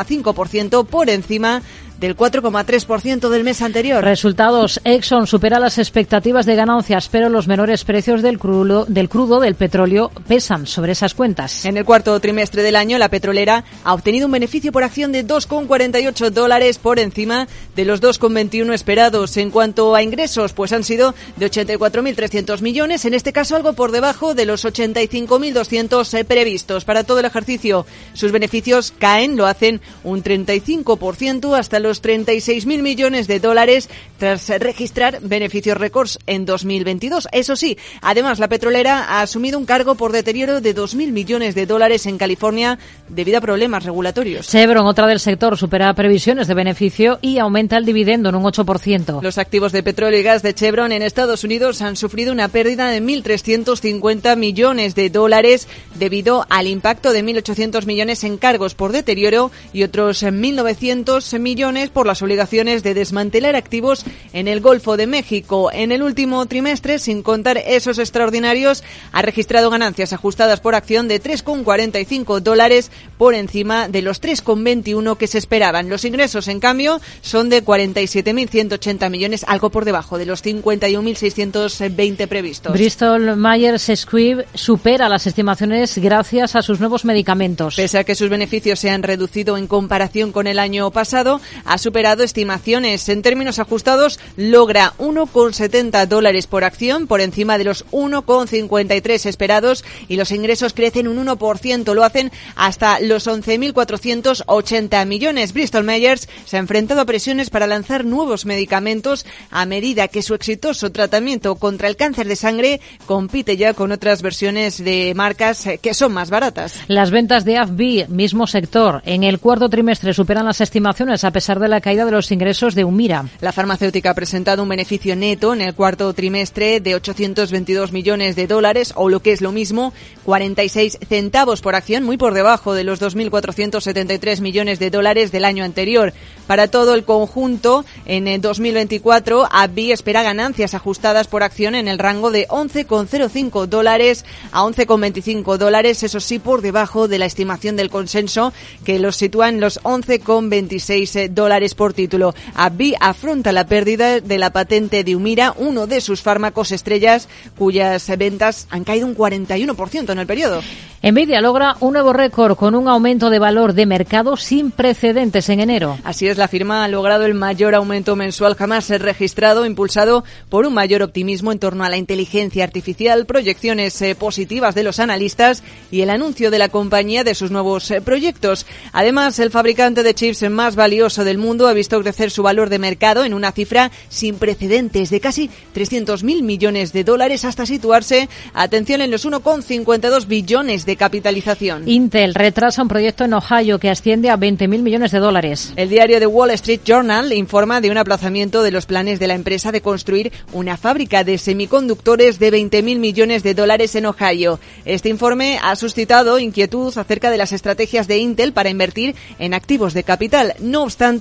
4,5% 0.06 0.86
por 0.86 1.10
encima 1.10 1.62
del 2.00 2.16
4,3% 2.16 3.28
del 3.28 3.44
mes 3.44 3.60
anterior. 3.62 4.02
Resultados, 4.02 4.80
Exxon 4.84 5.26
supera 5.26 5.60
las 5.60 5.78
expectativas 5.78 6.46
de 6.46 6.56
ganancias, 6.56 7.08
pero 7.08 7.28
los 7.28 7.46
menores 7.46 7.84
precios 7.84 8.22
del 8.22 8.38
crudo, 8.38 8.86
del 8.88 9.08
crudo 9.08 9.38
del 9.38 9.54
petróleo 9.54 10.10
pesan 10.26 10.66
sobre 10.66 10.92
esas 10.92 11.14
cuentas. 11.14 11.64
En 11.66 11.76
el 11.76 11.84
cuarto 11.84 12.18
trimestre 12.18 12.62
del 12.62 12.76
año, 12.76 12.96
la 12.96 13.10
petrolera 13.10 13.64
ha 13.84 13.92
obtenido 13.92 14.26
un 14.26 14.32
beneficio 14.32 14.72
por 14.72 14.82
acción 14.82 15.12
de 15.12 15.26
2,48 15.26 16.30
dólares 16.30 16.78
por 16.78 16.98
encima 16.98 17.46
de 17.76 17.84
los 17.84 18.00
2,21 18.00 18.72
esperados. 18.72 19.36
En 19.36 19.50
cuanto 19.50 19.94
a 19.94 20.02
ingresos, 20.02 20.54
pues 20.54 20.72
han 20.72 20.84
sido 20.84 21.14
de 21.36 21.50
84.300 21.50 22.62
millones, 22.62 23.04
en 23.04 23.14
este 23.14 23.32
caso 23.32 23.56
algo 23.56 23.74
por 23.74 23.92
debajo 23.92 24.34
de 24.34 24.46
los 24.46 24.64
85.200 24.64 26.24
previstos. 26.24 26.84
Para 26.84 27.04
todo 27.04 27.20
el 27.20 27.26
ejercicio, 27.26 27.84
sus 28.14 28.32
beneficios 28.32 28.94
caen, 28.98 29.36
lo 29.36 29.46
hacen 29.46 29.80
un 30.02 30.22
35% 30.22 31.58
hasta 31.58 31.78
los 31.78 31.89
los 31.90 32.02
36.000 32.02 32.82
millones 32.82 33.26
de 33.26 33.40
dólares 33.40 33.90
tras 34.16 34.48
registrar 34.60 35.18
beneficios 35.22 35.76
récords 35.76 36.20
en 36.28 36.44
2022. 36.44 37.26
Eso 37.32 37.56
sí, 37.56 37.76
además 38.00 38.38
la 38.38 38.46
petrolera 38.46 39.06
ha 39.08 39.22
asumido 39.22 39.58
un 39.58 39.66
cargo 39.66 39.96
por 39.96 40.12
deterioro 40.12 40.60
de 40.60 40.72
2.000 40.72 41.10
millones 41.10 41.56
de 41.56 41.66
dólares 41.66 42.06
en 42.06 42.16
California 42.16 42.78
debido 43.08 43.38
a 43.38 43.40
problemas 43.40 43.84
regulatorios. 43.84 44.46
Chevron, 44.46 44.86
otra 44.86 45.08
del 45.08 45.18
sector, 45.18 45.58
supera 45.58 45.92
previsiones 45.94 46.46
de 46.46 46.54
beneficio 46.54 47.18
y 47.22 47.38
aumenta 47.38 47.76
el 47.76 47.84
dividendo 47.84 48.28
en 48.28 48.36
un 48.36 48.44
8%. 48.44 49.20
Los 49.20 49.38
activos 49.38 49.72
de 49.72 49.82
petróleo 49.82 50.20
y 50.20 50.22
gas 50.22 50.44
de 50.44 50.54
Chevron 50.54 50.92
en 50.92 51.02
Estados 51.02 51.42
Unidos 51.42 51.82
han 51.82 51.96
sufrido 51.96 52.32
una 52.32 52.46
pérdida 52.46 52.88
de 52.88 53.02
1.350 53.02 54.36
millones 54.36 54.94
de 54.94 55.10
dólares 55.10 55.66
debido 55.96 56.46
al 56.50 56.68
impacto 56.68 57.12
de 57.12 57.24
1.800 57.24 57.84
millones 57.84 58.22
en 58.22 58.38
cargos 58.38 58.76
por 58.76 58.92
deterioro 58.92 59.50
y 59.72 59.82
otros 59.82 60.22
1.900 60.22 61.36
millones 61.40 61.79
por 61.88 62.06
las 62.06 62.20
obligaciones 62.20 62.82
de 62.82 62.92
desmantelar 62.92 63.56
activos 63.56 64.04
en 64.34 64.48
el 64.48 64.60
Golfo 64.60 64.98
de 64.98 65.06
México. 65.06 65.70
En 65.72 65.92
el 65.92 66.02
último 66.02 66.44
trimestre, 66.46 66.98
sin 66.98 67.22
contar 67.22 67.56
esos 67.56 67.98
extraordinarios, 67.98 68.84
ha 69.12 69.22
registrado 69.22 69.70
ganancias 69.70 70.12
ajustadas 70.12 70.60
por 70.60 70.74
acción 70.74 71.08
de 71.08 71.22
3,45 71.22 72.40
dólares 72.40 72.90
por 73.16 73.34
encima 73.34 73.88
de 73.88 74.02
los 74.02 74.20
3,21 74.20 75.16
que 75.16 75.26
se 75.26 75.38
esperaban. 75.38 75.88
Los 75.88 76.04
ingresos, 76.04 76.48
en 76.48 76.60
cambio, 76.60 77.00
son 77.22 77.48
de 77.48 77.64
47.180 77.64 79.08
millones, 79.08 79.44
algo 79.48 79.70
por 79.70 79.84
debajo 79.84 80.18
de 80.18 80.26
los 80.26 80.44
51.620 80.44 82.26
previstos. 82.28 82.72
Bristol 82.72 83.36
Myers 83.36 83.90
Squibb 83.94 84.44
supera 84.54 85.08
las 85.08 85.26
estimaciones 85.26 85.96
gracias 85.98 86.56
a 86.56 86.62
sus 86.62 86.80
nuevos 86.80 87.04
medicamentos. 87.04 87.76
Pese 87.76 87.98
a 87.98 88.04
que 88.04 88.14
sus 88.14 88.28
beneficios 88.28 88.78
se 88.78 88.90
han 88.90 89.02
reducido 89.02 89.56
en 89.56 89.66
comparación 89.66 90.32
con 90.32 90.46
el 90.46 90.58
año 90.58 90.90
pasado, 90.90 91.40
ha 91.70 91.78
superado 91.78 92.24
estimaciones. 92.24 93.08
En 93.08 93.22
términos 93.22 93.60
ajustados, 93.60 94.18
logra 94.36 94.92
1,70 94.98 96.04
dólares 96.08 96.48
por 96.48 96.64
acción 96.64 97.06
por 97.06 97.20
encima 97.20 97.58
de 97.58 97.64
los 97.64 97.86
1,53 97.92 99.26
esperados 99.26 99.84
y 100.08 100.16
los 100.16 100.32
ingresos 100.32 100.72
crecen 100.72 101.06
un 101.06 101.24
1%, 101.24 101.94
lo 101.94 102.02
hacen 102.02 102.32
hasta 102.56 102.98
los 102.98 103.28
11.480 103.28 105.06
millones. 105.06 105.52
Bristol 105.52 105.84
Myers 105.84 106.28
se 106.44 106.56
ha 106.56 106.60
enfrentado 106.60 107.02
a 107.02 107.04
presiones 107.04 107.50
para 107.50 107.68
lanzar 107.68 108.04
nuevos 108.04 108.46
medicamentos 108.46 109.24
a 109.52 109.64
medida 109.64 110.08
que 110.08 110.22
su 110.22 110.34
exitoso 110.34 110.90
tratamiento 110.90 111.54
contra 111.54 111.86
el 111.86 111.94
cáncer 111.94 112.26
de 112.26 112.34
sangre 112.34 112.80
compite 113.06 113.56
ya 113.56 113.74
con 113.74 113.92
otras 113.92 114.22
versiones 114.22 114.82
de 114.82 115.12
marcas 115.14 115.68
que 115.80 115.94
son 115.94 116.12
más 116.14 116.30
baratas. 116.30 116.74
Las 116.88 117.12
ventas 117.12 117.44
de 117.44 117.58
AFB, 117.58 118.08
mismo 118.08 118.48
sector, 118.48 119.02
en 119.06 119.22
el 119.22 119.38
cuarto 119.38 119.68
trimestre 119.68 120.14
superan 120.14 120.46
las 120.46 120.60
estimaciones 120.60 121.22
a 121.22 121.30
pesar 121.30 121.59
de 121.60 121.68
la 121.68 121.80
caída 121.80 122.04
de 122.04 122.10
los 122.10 122.32
ingresos 122.32 122.74
de 122.74 122.84
Humira. 122.84 123.26
La 123.40 123.52
farmacéutica 123.52 124.10
ha 124.10 124.14
presentado 124.14 124.62
un 124.62 124.68
beneficio 124.68 125.14
neto 125.14 125.52
en 125.52 125.60
el 125.60 125.74
cuarto 125.74 126.12
trimestre 126.14 126.80
de 126.80 126.94
822 126.94 127.92
millones 127.92 128.36
de 128.36 128.46
dólares 128.46 128.92
o 128.96 129.08
lo 129.08 129.20
que 129.20 129.32
es 129.32 129.40
lo 129.40 129.52
mismo, 129.52 129.92
46 130.24 130.98
centavos 131.08 131.60
por 131.60 131.74
acción, 131.74 132.04
muy 132.04 132.16
por 132.16 132.34
debajo 132.34 132.74
de 132.74 132.84
los 132.84 133.00
2.473 133.00 134.40
millones 134.40 134.78
de 134.78 134.90
dólares 134.90 135.32
del 135.32 135.44
año 135.44 135.64
anterior. 135.64 136.12
Para 136.46 136.68
todo 136.68 136.94
el 136.94 137.04
conjunto, 137.04 137.84
en 138.06 138.26
el 138.26 138.40
2024, 138.40 139.48
AbbVie 139.50 139.92
espera 139.92 140.22
ganancias 140.22 140.74
ajustadas 140.74 141.28
por 141.28 141.42
acción 141.42 141.74
en 141.74 141.88
el 141.88 141.98
rango 141.98 142.30
de 142.30 142.48
11,05 142.48 143.66
dólares 143.66 144.24
a 144.52 144.62
11,25 144.62 145.58
dólares, 145.58 146.02
eso 146.02 146.20
sí, 146.20 146.38
por 146.38 146.62
debajo 146.62 147.06
de 147.06 147.18
la 147.18 147.26
estimación 147.26 147.76
del 147.76 147.90
consenso, 147.90 148.52
que 148.84 148.98
los 148.98 149.16
sitúa 149.16 149.48
en 149.48 149.60
los 149.60 149.80
11,26 149.82 151.28
dólares 151.28 151.39
por 151.76 151.94
título. 151.94 152.34
AbbVie 152.54 152.96
afronta 153.00 153.52
la 153.52 153.66
pérdida 153.66 154.20
de 154.20 154.38
la 154.38 154.50
patente 154.50 155.04
de 155.04 155.16
Humira, 155.16 155.54
uno 155.56 155.86
de 155.86 156.00
sus 156.00 156.20
fármacos 156.20 156.72
estrellas, 156.72 157.28
cuyas 157.56 158.06
ventas 158.18 158.66
han 158.70 158.84
caído 158.84 159.06
un 159.06 159.16
41% 159.16 160.10
en 160.10 160.18
el 160.18 160.26
periodo. 160.26 160.60
Nvidia 161.02 161.40
logra 161.40 161.76
un 161.80 161.94
nuevo 161.94 162.12
récord 162.12 162.56
con 162.56 162.74
un 162.74 162.86
aumento 162.86 163.30
de 163.30 163.38
valor 163.38 163.72
de 163.72 163.86
mercado 163.86 164.36
sin 164.36 164.70
precedentes 164.70 165.48
en 165.48 165.60
enero. 165.60 165.96
Así 166.04 166.28
es, 166.28 166.36
la 166.36 166.46
firma 166.46 166.84
ha 166.84 166.88
logrado 166.88 167.24
el 167.24 167.32
mayor 167.32 167.74
aumento 167.74 168.16
mensual 168.16 168.54
jamás 168.54 168.90
registrado, 168.90 169.64
impulsado 169.64 170.24
por 170.50 170.66
un 170.66 170.74
mayor 170.74 171.02
optimismo 171.02 171.52
en 171.52 171.58
torno 171.58 171.84
a 171.84 171.88
la 171.88 171.96
inteligencia 171.96 172.64
artificial, 172.64 173.24
proyecciones 173.24 174.00
eh, 174.02 174.14
positivas 174.14 174.74
de 174.74 174.82
los 174.82 174.98
analistas 174.98 175.62
y 175.90 176.02
el 176.02 176.10
anuncio 176.10 176.50
de 176.50 176.58
la 176.58 176.68
compañía 176.68 177.24
de 177.24 177.34
sus 177.34 177.50
nuevos 177.50 177.90
eh, 177.90 178.02
proyectos. 178.02 178.66
Además, 178.92 179.38
el 179.38 179.50
fabricante 179.50 180.02
de 180.02 180.14
chips 180.14 180.50
más 180.50 180.76
valioso 180.76 181.24
del 181.30 181.38
mundo 181.38 181.68
ha 181.68 181.72
visto 181.72 182.00
crecer 182.02 182.32
su 182.32 182.42
valor 182.42 182.70
de 182.70 182.80
mercado 182.80 183.24
en 183.24 183.34
una 183.34 183.52
cifra 183.52 183.92
sin 184.08 184.34
precedentes 184.34 185.10
de 185.10 185.20
casi 185.20 185.48
300.000 185.76 186.42
millones 186.42 186.92
de 186.92 187.04
dólares 187.04 187.44
hasta 187.44 187.66
situarse, 187.66 188.28
atención, 188.52 189.00
en 189.00 189.12
los 189.12 189.24
1,52 189.24 190.26
billones 190.26 190.86
de 190.86 190.96
capitalización. 190.96 191.88
Intel 191.88 192.34
retrasa 192.34 192.82
un 192.82 192.88
proyecto 192.88 193.22
en 193.22 193.34
Ohio 193.34 193.78
que 193.78 193.90
asciende 193.90 194.28
a 194.28 194.36
20.000 194.36 194.82
millones 194.82 195.12
de 195.12 195.20
dólares. 195.20 195.72
El 195.76 195.88
diario 195.88 196.18
The 196.18 196.26
Wall 196.26 196.50
Street 196.50 196.80
Journal 196.84 197.32
informa 197.32 197.80
de 197.80 197.92
un 197.92 197.98
aplazamiento 197.98 198.64
de 198.64 198.72
los 198.72 198.86
planes 198.86 199.20
de 199.20 199.28
la 199.28 199.34
empresa 199.34 199.70
de 199.70 199.82
construir 199.82 200.32
una 200.52 200.76
fábrica 200.76 201.22
de 201.22 201.38
semiconductores 201.38 202.40
de 202.40 202.52
20.000 202.52 202.98
millones 202.98 203.44
de 203.44 203.54
dólares 203.54 203.94
en 203.94 204.06
Ohio. 204.06 204.58
Este 204.84 205.08
informe 205.08 205.60
ha 205.62 205.76
suscitado 205.76 206.40
inquietud 206.40 206.92
acerca 206.98 207.30
de 207.30 207.38
las 207.38 207.52
estrategias 207.52 208.08
de 208.08 208.18
Intel 208.18 208.52
para 208.52 208.70
invertir 208.70 209.14
en 209.38 209.54
activos 209.54 209.94
de 209.94 210.02
capital. 210.02 210.54
No 210.58 210.82
obstante, 210.82 211.19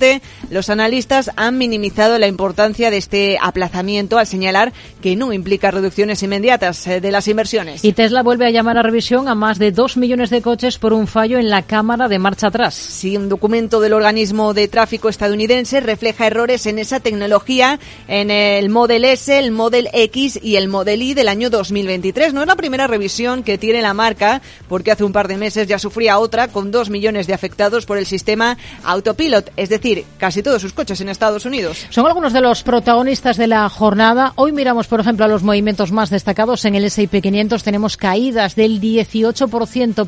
los 0.50 0.70
analistas 0.70 1.32
han 1.36 1.58
minimizado 1.58 2.18
la 2.20 2.28
importancia 2.28 2.92
de 2.92 2.98
este 2.98 3.38
aplazamiento 3.42 4.18
al 4.18 4.28
señalar 4.28 4.74
que 5.02 5.16
no 5.16 5.34
implica 5.34 5.72
reducciones 5.72 6.24
inmediatas 6.24 6.86
eh, 6.88 7.02
de 7.02 7.12
las 7.12 7.28
inversiones. 7.28 7.84
Y 7.84 7.94
Tesla 7.94 8.24
vuelve 8.24 8.46
a 8.46 8.50
llamar 8.50 8.78
a 8.78 8.84
revisión 8.84 9.28
a 9.28 9.36
más 9.36 9.60
de 9.60 9.72
dos 9.72 9.98
millones 9.98 10.30
de 10.30 10.42
coches 10.42 10.78
por 10.78 10.94
un 10.94 11.08
fallo 11.08 11.38
en 11.38 11.50
la 11.50 11.64
cámara 11.64 12.08
de 12.08 12.20
marcha 12.20 12.48
atrás. 12.48 12.76
Sí, 12.76 13.18
un 13.18 13.30
documento 13.30 13.80
del 13.80 13.94
organismo 13.94 14.54
de 14.54 14.68
tráfico 14.68 15.10
estadounidense 15.10 15.80
refleja 15.80 16.28
errores 16.28 16.66
en 16.66 16.80
esa 16.80 17.00
tecnología 17.00 17.80
en 18.08 18.32
el 18.32 18.70
Model 18.70 19.06
S, 19.06 19.38
el 19.38 19.52
Model 19.52 19.90
X 19.94 20.40
y 20.42 20.56
el 20.56 20.68
Model 20.68 21.02
Y 21.02 21.14
del 21.14 21.28
año 21.28 21.50
2023. 21.50 22.34
No 22.34 22.42
es 22.42 22.48
la 22.48 22.56
primera 22.56 22.88
revisión 22.88 23.44
que 23.44 23.58
tiene 23.58 23.82
la 23.82 23.94
marca, 23.94 24.42
porque 24.68 24.92
hace 24.92 25.04
un 25.04 25.14
par 25.14 25.28
de 25.28 25.38
meses 25.38 25.68
ya 25.68 25.80
sufría 25.80 26.20
otra 26.20 26.48
con 26.48 26.72
dos 26.72 26.90
millones 26.90 27.28
de 27.28 27.34
afectados 27.34 27.86
por 27.86 27.98
el 27.98 28.06
sistema 28.06 28.58
Autopilot, 28.84 29.52
es 29.56 29.70
decir, 29.70 29.89
casi 30.18 30.44
todos 30.44 30.62
sus 30.62 30.74
coches 30.74 31.02
en 31.02 31.10
Estados 31.10 31.46
Unidos. 31.46 31.86
Son 31.90 32.06
algunos 32.06 32.34
de 32.34 32.42
los 32.42 32.64
protagonistas 32.64 33.38
de 33.38 33.48
la 33.48 33.68
jornada. 33.70 34.34
Hoy 34.36 34.52
miramos, 34.52 34.88
por 34.88 35.00
ejemplo, 35.00 35.26
a 35.26 35.28
los 35.28 35.44
movimientos 35.44 35.92
más 35.92 36.10
destacados. 36.10 36.66
En 36.66 36.76
el 36.76 36.86
S&P 36.86 37.22
500 37.22 37.64
tenemos 37.64 37.98
caídas 37.98 38.56
del 38.56 38.80
18 38.80 39.48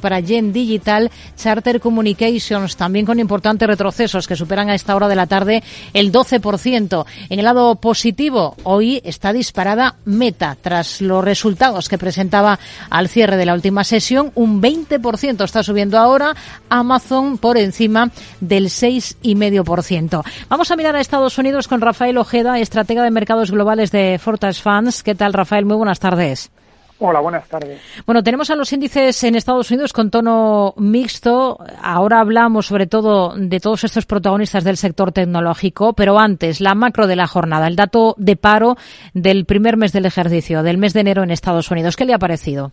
para 0.01 0.21
Gen 0.21 0.53
Digital, 0.53 1.11
Charter 1.35 1.79
Communications, 1.79 2.75
también 2.75 3.05
con 3.05 3.19
importantes 3.19 3.67
retrocesos 3.67 4.27
que 4.27 4.35
superan 4.35 4.69
a 4.69 4.75
esta 4.75 4.95
hora 4.95 5.07
de 5.07 5.15
la 5.15 5.27
tarde 5.27 5.63
el 5.93 6.11
12%. 6.11 7.05
En 7.29 7.39
el 7.39 7.45
lado 7.45 7.75
positivo, 7.75 8.55
hoy 8.63 9.01
está 9.03 9.33
disparada 9.33 9.95
Meta 10.05 10.57
tras 10.61 11.01
los 11.01 11.23
resultados 11.23 11.89
que 11.89 11.97
presentaba 11.97 12.59
al 12.89 13.09
cierre 13.09 13.37
de 13.37 13.45
la 13.45 13.53
última 13.53 13.83
sesión. 13.83 14.31
Un 14.35 14.61
20% 14.61 15.43
está 15.43 15.63
subiendo 15.63 15.97
ahora, 15.97 16.35
Amazon 16.69 17.37
por 17.37 17.57
encima 17.57 18.11
del 18.39 18.65
6,5%. 18.65 19.70
Vamos 20.49 20.71
a 20.71 20.75
mirar 20.75 20.95
a 20.95 20.99
Estados 20.99 21.37
Unidos 21.37 21.67
con 21.67 21.81
Rafael 21.81 22.17
Ojeda, 22.17 22.59
estratega 22.59 23.03
de 23.03 23.11
mercados 23.11 23.51
globales 23.51 23.91
de 23.91 24.19
Fortas 24.19 24.61
Funds. 24.61 25.03
¿Qué 25.03 25.15
tal, 25.15 25.33
Rafael? 25.33 25.65
Muy 25.65 25.77
buenas 25.77 25.99
tardes. 25.99 26.51
Hola, 27.03 27.19
buenas 27.19 27.47
tardes. 27.47 27.81
Bueno, 28.05 28.21
tenemos 28.21 28.51
a 28.51 28.55
los 28.55 28.71
índices 28.73 29.23
en 29.23 29.33
Estados 29.33 29.71
Unidos 29.71 29.91
con 29.91 30.11
tono 30.11 30.75
mixto. 30.77 31.57
Ahora 31.81 32.19
hablamos 32.19 32.67
sobre 32.67 32.85
todo 32.85 33.33
de 33.35 33.59
todos 33.59 33.83
estos 33.85 34.05
protagonistas 34.05 34.63
del 34.63 34.77
sector 34.77 35.11
tecnológico, 35.11 35.93
pero 35.93 36.19
antes, 36.19 36.61
la 36.61 36.75
macro 36.75 37.07
de 37.07 37.15
la 37.15 37.25
jornada, 37.25 37.67
el 37.67 37.75
dato 37.75 38.13
de 38.17 38.35
paro 38.35 38.75
del 39.15 39.45
primer 39.45 39.77
mes 39.77 39.93
del 39.93 40.05
ejercicio, 40.05 40.61
del 40.61 40.77
mes 40.77 40.93
de 40.93 40.99
enero 40.99 41.23
en 41.23 41.31
Estados 41.31 41.71
Unidos. 41.71 41.95
¿Qué 41.95 42.05
le 42.05 42.13
ha 42.13 42.19
parecido? 42.19 42.71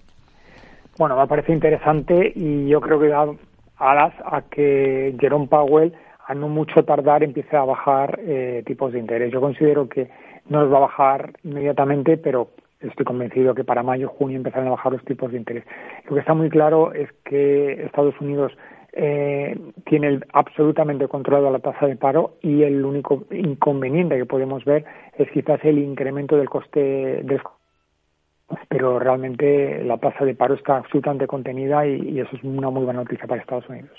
Bueno, 0.99 1.17
me 1.17 1.23
ha 1.23 1.27
parecido 1.27 1.55
interesante 1.55 2.33
y 2.35 2.69
yo 2.69 2.83
creo 2.83 3.01
que 3.01 3.09
da 3.09 3.25
alas 3.79 4.13
a 4.27 4.43
que 4.43 5.17
Jerome 5.19 5.47
Powell, 5.47 5.95
a 6.29 6.35
no 6.35 6.49
mucho 6.49 6.85
tardar, 6.85 7.23
empiece 7.23 7.57
a 7.57 7.65
bajar 7.65 8.21
eh, 8.23 8.63
tipos 8.67 8.93
de 8.93 8.99
interés. 8.99 9.33
Yo 9.33 9.41
considero 9.41 9.89
que 9.89 10.11
no 10.51 10.61
los 10.61 10.73
va 10.73 10.77
a 10.77 10.81
bajar 10.81 11.33
inmediatamente, 11.43 12.19
pero 12.19 12.51
estoy 12.81 13.07
convencido 13.07 13.55
que 13.55 13.65
para 13.65 13.83
mayo, 13.83 14.09
junio 14.09 14.37
empezarán 14.37 14.69
a 14.69 14.73
bajar 14.73 14.93
los 14.93 15.05
tipos 15.07 15.33
de 15.33 15.39
interés. 15.39 15.65
Lo 16.07 16.15
que 16.15 16.21
está 16.21 16.35
muy 16.35 16.51
claro 16.51 16.93
es 16.93 17.11
que 17.25 17.83
Estados 17.83 18.15
Unidos 18.21 18.53
eh, 18.93 19.59
tiene 19.87 20.21
absolutamente 20.35 21.09
controlado 21.09 21.51
la 21.51 21.61
tasa 21.61 21.87
de 21.87 21.97
paro 21.97 22.35
y 22.43 22.63
el 22.63 22.85
único 22.85 23.25
inconveniente 23.31 24.19
que 24.19 24.27
podemos 24.27 24.67
ver 24.67 24.85
es 25.17 25.31
quizás 25.31 25.65
el 25.65 25.79
incremento 25.79 26.37
del 26.37 26.51
coste 26.51 27.23
del 27.25 27.41
pero 28.69 28.99
realmente 28.99 29.83
la 29.85 29.99
tasa 29.99 30.25
de 30.25 30.35
paro 30.35 30.55
está 30.55 30.79
absolutamente 30.79 31.27
contenida 31.27 31.87
y, 31.87 32.19
eso 32.19 32.37
es 32.37 32.43
una 32.43 32.71
muy 32.71 32.85
buena 32.85 33.01
noticia 33.01 33.27
para 33.27 33.41
Estados 33.41 33.69
Unidos. 33.69 33.91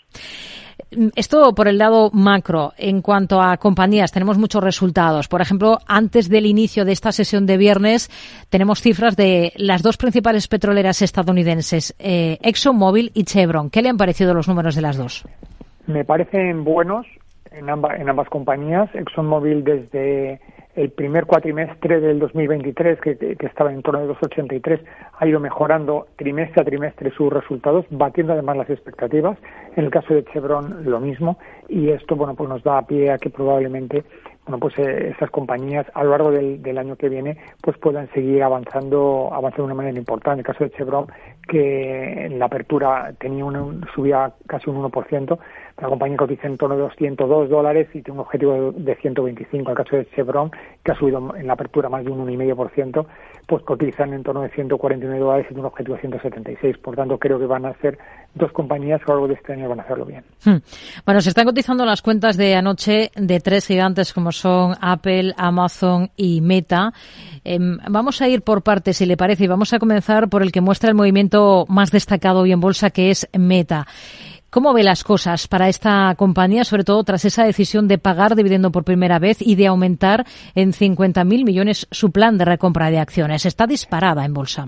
Esto 1.16 1.54
por 1.54 1.68
el 1.68 1.78
lado 1.78 2.10
macro. 2.14 2.72
En 2.78 3.02
cuanto 3.02 3.42
a 3.42 3.58
compañías, 3.58 4.12
tenemos 4.12 4.38
muchos 4.38 4.64
resultados. 4.64 5.28
Por 5.28 5.42
ejemplo, 5.42 5.78
antes 5.88 6.30
del 6.30 6.46
inicio 6.46 6.86
de 6.86 6.94
esta 6.94 7.12
sesión 7.12 7.46
de 7.46 7.58
viernes, 7.58 8.10
tenemos 8.50 8.82
cifras 8.82 9.16
de 9.16 9.52
las 9.58 9.84
dos 9.84 9.98
principales 9.98 10.48
petroleras 10.48 11.02
estadounidenses, 11.02 11.96
eh, 12.00 12.38
ExxonMobil 12.42 13.12
y 13.14 13.26
Chevron. 13.26 13.70
¿Qué 13.70 13.82
le 13.82 13.90
han 13.90 13.98
parecido 13.98 14.34
los 14.34 14.48
números 14.48 14.76
de 14.76 14.82
las 14.82 14.98
dos? 14.98 15.28
Me 15.86 16.06
parecen 16.06 16.64
buenos 16.64 17.06
en, 17.52 17.68
en 17.70 18.10
ambas 18.10 18.30
compañías. 18.30 18.90
ExxonMobil 18.96 19.64
desde 19.64 20.40
el 20.76 20.92
primer 20.92 21.26
cuatrimestre 21.26 22.00
del 22.00 22.20
2023, 22.20 23.02
que, 23.02 23.18
que 23.18 23.46
estaba 23.46 23.74
en 23.74 23.82
torno 23.82 24.02
de 24.02 24.14
2,83, 24.14 24.80
ha 25.18 25.28
ido 25.28 25.40
mejorando 25.40 26.08
trimestre 26.16 26.62
a 26.62 26.66
trimestre 26.66 27.12
sus 27.12 27.32
resultados, 27.34 27.86
batiendo 27.90 28.34
además 28.34 28.58
las 28.58 28.70
expectativas. 28.70 29.38
En 29.76 29.86
el 29.86 29.92
caso 29.92 30.14
de 30.14 30.24
Chevron, 30.26 30.86
lo 30.86 31.00
mismo. 31.00 31.38
Y 31.68 31.90
esto, 31.90 32.16
bueno, 32.16 32.36
pues 32.36 32.50
nos 32.50 32.64
da 32.64 32.82
pie 32.84 33.12
a 33.12 33.18
que 33.18 33.30
probablemente 33.30 34.04
bueno, 34.50 34.62
pues 34.62 34.80
eh, 34.80 35.10
estas 35.12 35.30
compañías 35.30 35.86
a 35.94 36.04
lo 36.04 36.10
largo 36.10 36.32
del, 36.32 36.60
del, 36.64 36.80
año 36.80 36.96
que 36.96 37.08
viene 37.08 37.38
pues 37.62 37.78
puedan 37.78 38.12
seguir 38.14 38.42
avanzando, 38.42 39.30
avanzando 39.32 39.64
de 39.64 39.74
una 39.74 39.76
manera 39.76 40.00
importante. 40.00 40.34
En 40.34 40.40
el 40.40 40.46
caso 40.46 40.64
de 40.64 40.72
Chevron, 40.72 41.06
que 41.48 42.26
en 42.26 42.40
la 42.40 42.46
apertura 42.46 43.14
tenía 43.20 43.46
una 43.46 43.64
subida 43.94 44.34
casi 44.48 44.72
un 44.72 44.82
1%, 44.82 45.38
la 45.82 45.88
compañía 45.88 46.18
cotiza 46.18 46.48
en 46.48 46.58
torno 46.58 46.76
de 46.76 46.82
202 46.84 47.50
dólares 47.50 47.88
y 47.94 48.02
tiene 48.02 48.20
un 48.20 48.26
objetivo 48.26 48.72
de 48.76 48.96
125. 48.96 49.64
En 49.64 49.70
el 49.70 49.84
caso 49.84 49.96
de 49.96 50.06
Chevron, 50.16 50.52
que 50.84 50.92
ha 50.92 50.96
subido 50.96 51.36
en 51.36 51.48
la 51.48 51.54
apertura 51.54 51.90
más 51.90 52.04
de 52.04 52.12
un 52.12 52.28
1,5%, 52.28 53.06
pues 53.48 53.64
cotizan 53.64 54.14
en 54.14 54.24
torno 54.24 54.42
de 54.42 54.50
149 54.50 55.20
dólares 55.20 55.46
y 55.46 55.50
tiene 55.50 55.62
un 55.62 55.68
objetivo 55.68 55.96
de 55.96 56.02
176. 56.02 56.78
Por 56.80 56.96
tanto, 56.96 57.18
creo 57.18 57.40
que 57.40 57.46
van 57.46 57.66
a 57.66 57.74
ser 57.76 57.98
dos 58.36 58.52
compañías 58.52 59.02
que 59.04 59.12
a 59.12 59.16
lo 59.16 59.22
largo 59.22 59.28
de 59.30 59.34
este 59.36 59.54
año 59.54 59.70
van 59.70 59.80
a 59.80 59.84
hacerlo 59.84 60.06
bien. 60.06 60.24
Hmm. 60.44 60.58
Bueno, 61.06 61.22
se 61.22 61.30
están 61.30 61.46
cotizando 61.46 61.86
las 61.86 62.02
cuentas 62.02 62.38
de 62.38 62.56
anoche 62.56 63.12
de 63.16 63.40
tres 63.40 63.66
gigantes 63.66 64.14
como 64.14 64.32
son 64.32 64.76
Apple, 64.82 65.34
Amazon 65.38 66.12
y 66.16 66.42
Meta. 66.42 66.92
Em, 67.44 67.78
vamos 67.90 68.22
a 68.22 68.28
ir 68.28 68.42
por 68.42 68.62
partes, 68.62 68.98
si 68.98 69.06
le 69.06 69.18
parece, 69.18 69.46
y 69.46 69.48
vamos 69.48 69.74
a 69.74 69.80
comenzar 69.80 70.30
por 70.30 70.44
el 70.44 70.52
que 70.52 70.62
muestra 70.62 70.90
el 70.90 70.96
movimiento 70.96 71.66
más 71.70 71.92
destacado 71.92 72.42
hoy 72.42 72.52
en 72.52 72.60
bolsa, 72.60 72.92
que 72.92 73.10
es 73.10 73.28
Meta. 73.38 73.88
¿Cómo 74.52 74.74
ve 74.74 74.82
las 74.82 75.04
cosas 75.04 75.48
para 75.48 75.68
esta 75.68 76.16
compañía, 76.18 76.64
sobre 76.64 76.84
todo 76.84 77.04
tras 77.04 77.24
esa 77.24 77.44
decisión 77.44 77.88
de 77.88 78.00
pagar 78.00 78.36
dividendo 78.36 78.72
por 78.72 78.84
primera 78.84 79.20
vez 79.20 79.44
y 79.44 79.56
de 79.56 79.68
aumentar 79.68 80.26
en 80.56 80.72
50.000 80.72 81.24
millones 81.46 81.88
su 81.92 82.12
plan 82.12 82.40
de 82.40 82.46
recompra 82.46 82.90
de 82.90 82.98
acciones? 82.98 83.46
Está 83.46 83.68
disparada 83.68 84.26
en 84.26 84.34
bolsa. 84.34 84.68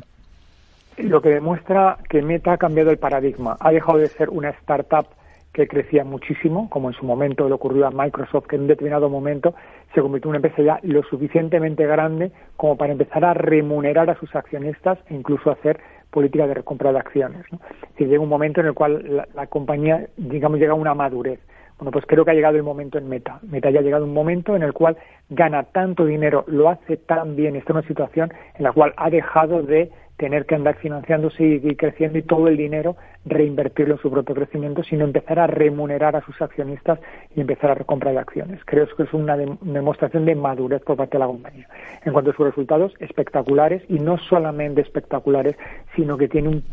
Lo 0.98 1.20
que 1.20 1.30
demuestra 1.30 1.98
que 2.08 2.22
Meta 2.22 2.54
ha 2.54 2.58
cambiado 2.58 2.92
el 2.92 3.00
paradigma. 3.00 3.58
Ha 3.60 3.72
dejado 3.72 3.98
de 3.98 4.08
ser 4.08 4.30
una 4.30 4.50
startup 4.50 5.08
que 5.52 5.68
crecía 5.68 6.04
muchísimo, 6.04 6.70
como 6.70 6.90
en 6.90 6.96
su 6.96 7.04
momento 7.04 7.48
le 7.48 7.56
ocurrió 7.56 7.88
a 7.88 7.92
Microsoft, 7.92 8.46
que 8.46 8.58
en 8.58 8.64
un 8.64 8.68
determinado 8.68 9.10
momento 9.10 9.56
se 9.96 10.02
convirtió 10.02 10.28
en 10.28 10.38
una 10.38 10.48
empresa 10.48 10.62
ya 10.62 10.80
lo 10.84 11.02
suficientemente 11.04 11.88
grande 11.88 12.32
como 12.56 12.78
para 12.78 12.92
empezar 12.92 13.26
a 13.26 13.34
remunerar 13.34 14.12
a 14.12 14.20
sus 14.20 14.34
accionistas 14.36 15.00
e 15.10 15.16
incluso 15.16 15.50
hacer 15.50 15.80
política 16.12 16.46
de 16.48 16.54
recompra 16.54 16.92
de 16.92 17.00
acciones. 17.00 17.46
¿no? 17.52 17.60
Si 17.98 18.06
llega 18.06 18.22
un 18.22 18.30
momento 18.30 18.62
en 18.62 18.68
el 18.68 18.74
cual 18.74 19.26
la, 19.34 19.48
compañía, 19.48 20.08
digamos, 20.18 20.60
llega 20.60 20.74
a 20.74 20.76
una 20.76 20.94
madurez. 20.94 21.40
Bueno, 21.78 21.92
pues 21.92 22.06
creo 22.06 22.24
que 22.24 22.32
ha 22.32 22.36
llegado 22.36 22.58
el 22.58 22.64
momento 22.64 23.00
en 23.00 23.10
Meta. 23.10 23.40
Meta 23.42 23.72
ya 23.72 23.80
ha 23.80 23.84
llegado 23.84 24.06
un 24.06 24.14
momento 24.14 24.56
en 24.56 24.62
el 24.62 24.72
cual 24.72 24.98
gana 25.30 25.64
tanto 25.64 26.06
dinero, 26.06 26.44
lo 26.48 26.70
hace 26.70 26.98
tan 26.98 27.36
bien, 27.36 27.56
está 27.56 27.74
en 27.74 27.78
una 27.78 27.88
situación 27.88 28.32
en 28.56 28.64
la 28.64 28.72
cual 28.72 28.94
ha 28.98 29.10
dejado 29.10 29.64
de 29.64 29.90
tener 30.22 30.46
que 30.46 30.54
andar 30.54 30.76
financiándose 30.76 31.44
y, 31.44 31.76
creciendo 31.76 32.20
y 32.20 32.22
todo 32.22 32.48
el 32.48 32.56
dinero 32.56 32.96
reinvertirlo 33.26 33.96
en 33.96 34.02
su 34.02 34.12
propio 34.12 34.36
crecimiento, 34.36 34.84
sino 34.84 35.04
empezar 35.04 35.40
a 35.40 35.48
remunerar 35.48 36.16
a 36.16 36.22
sus 36.22 36.40
accionistas 36.40 37.00
y 37.36 37.42
empezar 37.42 37.72
a 37.72 37.74
recomprar 37.74 38.14
de 38.14 38.20
acciones. 38.20 38.62
Creo 38.66 38.86
que 38.96 39.02
es 39.02 39.14
una 39.14 39.36
demostración 39.36 40.26
de 40.26 40.36
madurez 40.36 40.84
por 40.84 40.96
parte 40.96 41.18
de 41.18 41.20
la 41.22 41.26
compañía. 41.26 41.68
En 42.06 42.14
cuanto 42.14 42.30
a 42.30 42.36
sus 42.36 42.46
resultados, 42.46 42.94
espectaculares 43.00 43.82
y 43.90 43.98
no 43.98 44.20
solamente 44.20 44.82
espectaculares, 44.82 45.56
sino 45.96 46.18
que 46.18 46.28
tiene 46.28 46.50
un, 46.50 46.64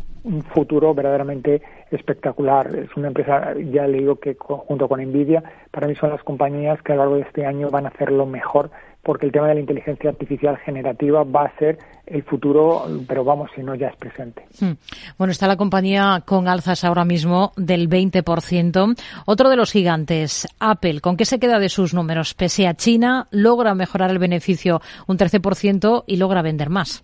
futuro 0.53 0.93
verdaderamente 0.93 1.61
espectacular. 1.91 2.75
Es 2.75 2.95
una 2.97 3.07
empresa, 3.07 3.53
ya 3.71 3.87
le 3.87 3.99
digo 3.99 4.17
que 4.17 4.35
junto 4.37 4.89
con 4.89 5.01
Nvidia, 5.01 5.41
para 5.71 5.87
mí 5.87 5.95
son 5.95 6.09
las 6.09 6.21
compañías 6.23 6.79
que 6.81 6.91
a 6.91 6.95
lo 6.95 7.01
largo 7.03 7.15
de 7.15 7.21
este 7.21 7.45
año 7.45 7.69
van 7.69 7.85
a 7.85 7.89
hacer 7.89 8.11
lo 8.11 8.25
mejor 8.25 8.69
porque 9.09 9.25
el 9.25 9.31
tema 9.31 9.47
de 9.47 9.55
la 9.55 9.61
inteligencia 9.61 10.11
artificial 10.11 10.55
generativa 10.57 11.23
va 11.23 11.45
a 11.45 11.57
ser 11.57 11.79
el 12.05 12.21
futuro, 12.21 12.83
pero 13.07 13.23
vamos, 13.23 13.49
si 13.55 13.63
no 13.63 13.73
ya 13.73 13.87
es 13.87 13.95
presente. 13.95 14.45
Hmm. 14.61 14.73
Bueno, 15.17 15.31
está 15.31 15.47
la 15.47 15.57
compañía 15.57 16.21
con 16.27 16.47
alzas 16.47 16.83
ahora 16.83 17.05
mismo 17.05 17.51
del 17.57 17.89
20%. 17.89 18.95
Otro 19.25 19.49
de 19.49 19.55
los 19.55 19.71
gigantes, 19.71 20.47
Apple, 20.59 21.01
¿con 21.01 21.17
qué 21.17 21.25
se 21.25 21.39
queda 21.39 21.57
de 21.57 21.69
sus 21.69 21.95
números? 21.95 22.35
Pese 22.35 22.67
a 22.67 22.75
China, 22.75 23.25
logra 23.31 23.73
mejorar 23.73 24.11
el 24.11 24.19
beneficio 24.19 24.79
un 25.07 25.17
13% 25.17 26.03
y 26.05 26.17
logra 26.17 26.43
vender 26.43 26.69
más. 26.69 27.03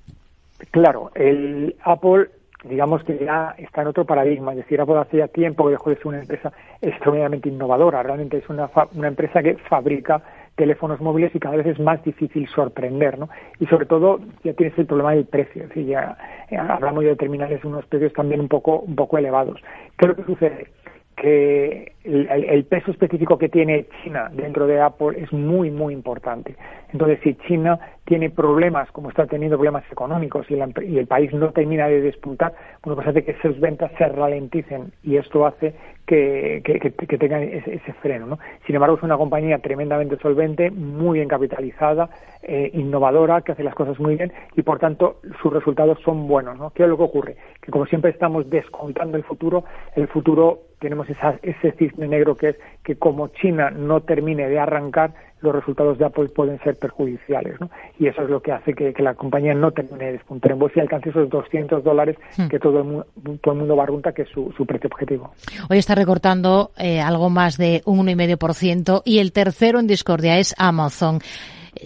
Claro, 0.69 1.09
el 1.15 1.75
Apple 1.83 2.29
digamos 2.65 3.03
que 3.03 3.17
ya 3.17 3.55
está 3.57 3.81
en 3.81 3.87
otro 3.87 4.05
paradigma, 4.05 4.51
es 4.51 4.57
decir, 4.57 4.81
Apple 4.81 4.97
hace 4.97 5.17
ya 5.17 5.27
tiempo 5.27 5.65
que 5.65 5.71
dejó 5.71 5.89
de 5.89 5.97
ser 5.97 6.07
una 6.07 6.19
empresa 6.19 6.51
extremadamente 6.81 7.49
innovadora, 7.49 8.01
realmente 8.01 8.37
es 8.37 8.49
una, 8.49 8.69
una 8.95 9.07
empresa 9.07 9.41
que 9.43 9.55
fabrica 9.69 10.21
teléfonos 10.55 11.01
móviles 11.01 11.35
y 11.35 11.39
cada 11.39 11.57
vez 11.57 11.67
es 11.67 11.79
más 11.79 12.03
difícil 12.03 12.47
sorprender, 12.47 13.19
¿no? 13.19 13.29
Y 13.59 13.65
sobre 13.67 13.85
todo 13.85 14.19
ya 14.43 14.53
tienes 14.53 14.77
el 14.77 14.85
problema 14.85 15.13
del 15.13 15.25
precio, 15.25 15.63
es 15.63 15.69
decir, 15.69 15.87
ya, 15.87 16.17
hablamos 16.57 17.03
de 17.03 17.15
terminales 17.15 17.63
unos 17.65 17.85
precios 17.85 18.13
también 18.13 18.39
un 18.39 18.47
poco 18.47 18.79
un 18.79 18.95
poco 18.95 19.17
elevados. 19.17 19.61
¿Qué 19.97 20.05
es 20.05 20.09
lo 20.09 20.15
que 20.15 20.23
sucede? 20.23 20.67
Que 21.15 21.93
el, 22.03 22.65
peso 22.65 22.91
específico 22.91 23.37
que 23.37 23.49
tiene 23.49 23.85
China 24.03 24.29
dentro 24.33 24.67
de 24.67 24.81
Apple 24.81 25.17
es 25.21 25.31
muy, 25.31 25.71
muy 25.71 25.93
importante. 25.93 26.55
Entonces, 26.91 27.19
si 27.23 27.35
China 27.47 27.79
tiene 28.05 28.29
problemas, 28.29 28.91
como 28.91 29.09
está 29.09 29.25
teniendo 29.25 29.57
problemas 29.57 29.83
económicos 29.91 30.45
y, 30.49 30.55
el 30.55 31.07
país 31.07 31.33
no 31.33 31.51
termina 31.51 31.87
de 31.87 32.01
despuntar, 32.01 32.53
bueno, 32.83 32.95
pues 32.95 33.07
hace 33.07 33.23
que 33.23 33.35
sus 33.41 33.59
ventas 33.59 33.91
se 33.97 34.07
ralenticen 34.07 34.91
y 35.03 35.15
esto 35.15 35.45
hace 35.45 35.73
que, 36.05 36.61
que, 36.63 37.17
tengan 37.17 37.41
ese, 37.43 37.93
freno. 38.01 38.27
¿no? 38.27 38.39
Sin 38.65 38.75
embargo, 38.75 38.97
es 38.97 39.03
una 39.03 39.17
compañía 39.17 39.57
tremendamente 39.59 40.17
solvente, 40.17 40.69
muy 40.69 41.19
bien 41.19 41.29
capitalizada, 41.29 42.09
eh, 42.43 42.69
innovadora, 42.73 43.41
que 43.41 43.53
hace 43.53 43.63
las 43.63 43.73
cosas 43.73 43.99
muy 43.99 44.15
bien 44.15 44.31
y, 44.55 44.61
por 44.61 44.79
tanto, 44.79 45.21
sus 45.41 45.51
resultados 45.51 45.97
son 46.03 46.27
buenos. 46.27 46.57
¿no? 46.59 46.69
¿Qué 46.71 46.83
es 46.83 46.89
lo 46.89 46.97
que 46.97 47.03
ocurre? 47.03 47.37
Que 47.61 47.71
como 47.71 47.85
siempre 47.87 48.11
estamos 48.11 48.49
descontando 48.49 49.17
el 49.17 49.23
futuro, 49.23 49.63
el 49.95 50.07
futuro 50.07 50.59
tenemos 50.85 51.07
ese 51.09 51.71
cisne 51.79 52.07
negro 52.07 52.35
que 52.35 52.49
es 52.49 52.55
que 52.83 52.95
como 52.95 53.29
China 53.29 53.71
no 53.71 54.01
termine 54.01 54.47
de 54.47 54.59
arrancar, 54.59 55.15
los 55.41 55.55
resultados 55.55 55.97
de 55.97 56.05
Apple 56.05 56.29
pueden 56.29 56.59
ser 56.63 56.75
perjudiciales, 56.75 57.59
¿no? 57.59 57.71
Y 57.97 58.05
eso 58.05 58.21
es 58.21 58.29
lo 58.29 58.39
que 58.39 58.51
hace 58.51 58.73
que, 58.73 58.93
la 58.99 59.15
compañía 59.15 59.55
no 59.55 59.71
termine 59.71 60.05
de 60.05 60.11
despuntar 60.13 60.51
en 60.51 60.59
bolsa 60.59 60.75
y 60.77 60.81
alcance 60.81 61.09
esos 61.09 61.27
200 61.27 61.83
dólares 61.83 62.17
hmm. 62.37 62.47
que 62.49 62.59
todo 62.59 62.79
el, 62.79 62.83
mundo, 62.83 63.07
todo 63.41 63.53
el 63.53 63.59
mundo 63.61 63.75
barrunta, 63.75 64.11
que 64.11 64.23
es 64.23 64.29
su, 64.29 64.65
precio 64.67 64.89
objetivo. 64.91 65.31
Hoy 65.69 65.79
está 65.79 65.95
recortando 65.95 66.69
eh, 66.77 67.01
algo 67.01 67.31
más 67.31 67.57
de 67.57 67.81
un 67.85 68.05
1,5% 68.05 69.01
y 69.05 69.17
el 69.17 69.31
tercero 69.31 69.79
en 69.79 69.87
discordia 69.87 70.37
es 70.37 70.53
Amazon 70.59 71.19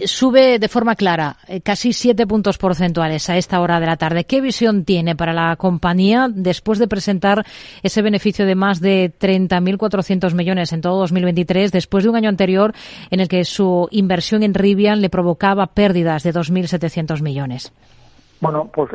sube 0.04 0.58
de 0.58 0.68
forma 0.68 0.94
clara, 0.94 1.36
eh, 1.48 1.60
casi 1.60 1.92
siete 1.92 2.26
puntos 2.26 2.58
porcentuales 2.58 3.28
a 3.30 3.36
esta 3.36 3.60
hora 3.60 3.80
de 3.80 3.86
la 3.86 3.96
tarde. 3.96 4.24
¿Qué 4.24 4.40
visión 4.40 4.84
tiene 4.84 5.16
para 5.16 5.32
la 5.32 5.56
compañía 5.56 6.28
después 6.32 6.78
de 6.78 6.88
presentar 6.88 7.44
ese 7.82 8.02
beneficio 8.02 8.46
de 8.46 8.54
más 8.54 8.80
de 8.80 9.12
30.400 9.18 10.34
millones 10.34 10.72
en 10.72 10.80
todo 10.80 10.98
2023, 11.00 11.72
después 11.72 12.04
de 12.04 12.10
un 12.10 12.16
año 12.16 12.28
anterior 12.28 12.72
en 13.10 13.20
el 13.20 13.28
que 13.28 13.44
su 13.44 13.88
inversión 13.90 14.42
en 14.42 14.54
Rivian 14.54 15.00
le 15.00 15.10
provocaba 15.10 15.66
pérdidas 15.68 16.22
de 16.22 16.32
2.700 16.32 17.22
millones? 17.22 17.72
Bueno, 18.40 18.70
pues 18.72 18.90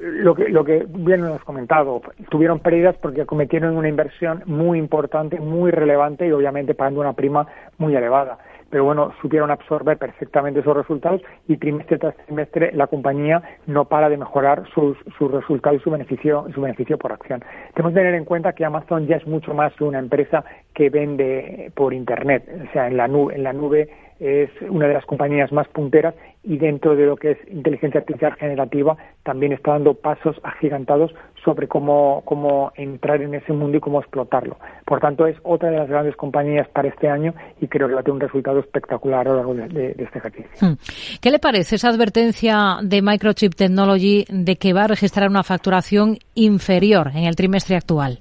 lo 0.00 0.34
que, 0.34 0.48
lo 0.48 0.64
que 0.64 0.86
bien 0.88 1.20
hemos 1.20 1.44
comentado, 1.44 2.00
tuvieron 2.30 2.60
pérdidas 2.60 2.96
porque 2.96 3.26
cometieron 3.26 3.76
una 3.76 3.90
inversión 3.90 4.42
muy 4.46 4.78
importante, 4.78 5.38
muy 5.38 5.70
relevante 5.70 6.26
y 6.26 6.32
obviamente 6.32 6.74
pagando 6.74 7.00
una 7.00 7.12
prima 7.12 7.46
muy 7.76 7.94
elevada 7.94 8.38
pero 8.70 8.84
bueno, 8.84 9.12
supieron 9.20 9.50
absorber 9.50 9.96
perfectamente 9.96 10.60
esos 10.60 10.76
resultados 10.76 11.22
y 11.48 11.56
trimestre 11.56 11.98
tras 11.98 12.16
trimestre 12.26 12.72
la 12.72 12.86
compañía 12.86 13.42
no 13.66 13.84
para 13.84 14.08
de 14.08 14.16
mejorar 14.16 14.64
sus, 14.74 14.96
sus 15.18 15.30
resultados 15.30 15.80
y 15.80 15.84
su 15.84 15.90
beneficio, 15.90 16.46
su 16.54 16.60
beneficio 16.60 16.98
por 16.98 17.12
acción. 17.12 17.42
Tenemos 17.74 17.92
que 17.92 18.00
tener 18.00 18.14
en 18.14 18.24
cuenta 18.24 18.52
que 18.52 18.64
Amazon 18.64 19.06
ya 19.06 19.16
es 19.16 19.26
mucho 19.26 19.54
más 19.54 19.72
que 19.74 19.84
una 19.84 19.98
empresa 19.98 20.44
que 20.74 20.90
vende 20.90 21.70
por 21.74 21.94
Internet, 21.94 22.48
o 22.68 22.72
sea, 22.72 22.88
en 22.88 22.96
la 22.96 23.08
nube, 23.08 23.34
en 23.34 23.42
la 23.42 23.52
nube 23.52 23.88
es 24.18 24.50
una 24.62 24.88
de 24.88 24.94
las 24.94 25.04
compañías 25.04 25.52
más 25.52 25.68
punteras 25.68 26.14
y 26.42 26.56
dentro 26.56 26.96
de 26.96 27.06
lo 27.06 27.16
que 27.16 27.32
es 27.32 27.38
inteligencia 27.48 28.00
artificial 28.00 28.34
generativa 28.34 28.96
también 29.24 29.52
está 29.52 29.72
dando 29.72 29.94
pasos 29.94 30.40
agigantados 30.42 31.14
sobre 31.46 31.68
cómo, 31.68 32.22
cómo 32.24 32.72
entrar 32.74 33.22
en 33.22 33.34
ese 33.34 33.52
mundo 33.52 33.78
y 33.78 33.80
cómo 33.80 34.00
explotarlo. 34.00 34.58
Por 34.84 34.98
tanto, 35.00 35.26
es 35.26 35.36
otra 35.44 35.70
de 35.70 35.78
las 35.78 35.88
grandes 35.88 36.16
compañías 36.16 36.68
para 36.68 36.88
este 36.88 37.08
año 37.08 37.32
y 37.60 37.68
creo 37.68 37.86
que 37.86 37.94
va 37.94 38.00
a 38.00 38.02
tener 38.02 38.16
un 38.16 38.20
resultado 38.20 38.58
espectacular 38.58 39.28
a 39.28 39.30
lo 39.30 39.36
largo 39.36 39.54
de, 39.54 39.94
este 39.96 40.18
ejercicio. 40.18 40.50
Hmm. 40.60 40.74
¿Qué 41.22 41.30
le 41.30 41.38
parece 41.38 41.76
esa 41.76 41.88
advertencia 41.88 42.78
de 42.82 43.00
Microchip 43.00 43.54
Technology 43.54 44.24
de 44.28 44.56
que 44.56 44.72
va 44.72 44.84
a 44.84 44.88
registrar 44.88 45.30
una 45.30 45.44
facturación 45.44 46.18
inferior 46.34 47.12
en 47.14 47.24
el 47.24 47.36
trimestre 47.36 47.76
actual? 47.76 48.18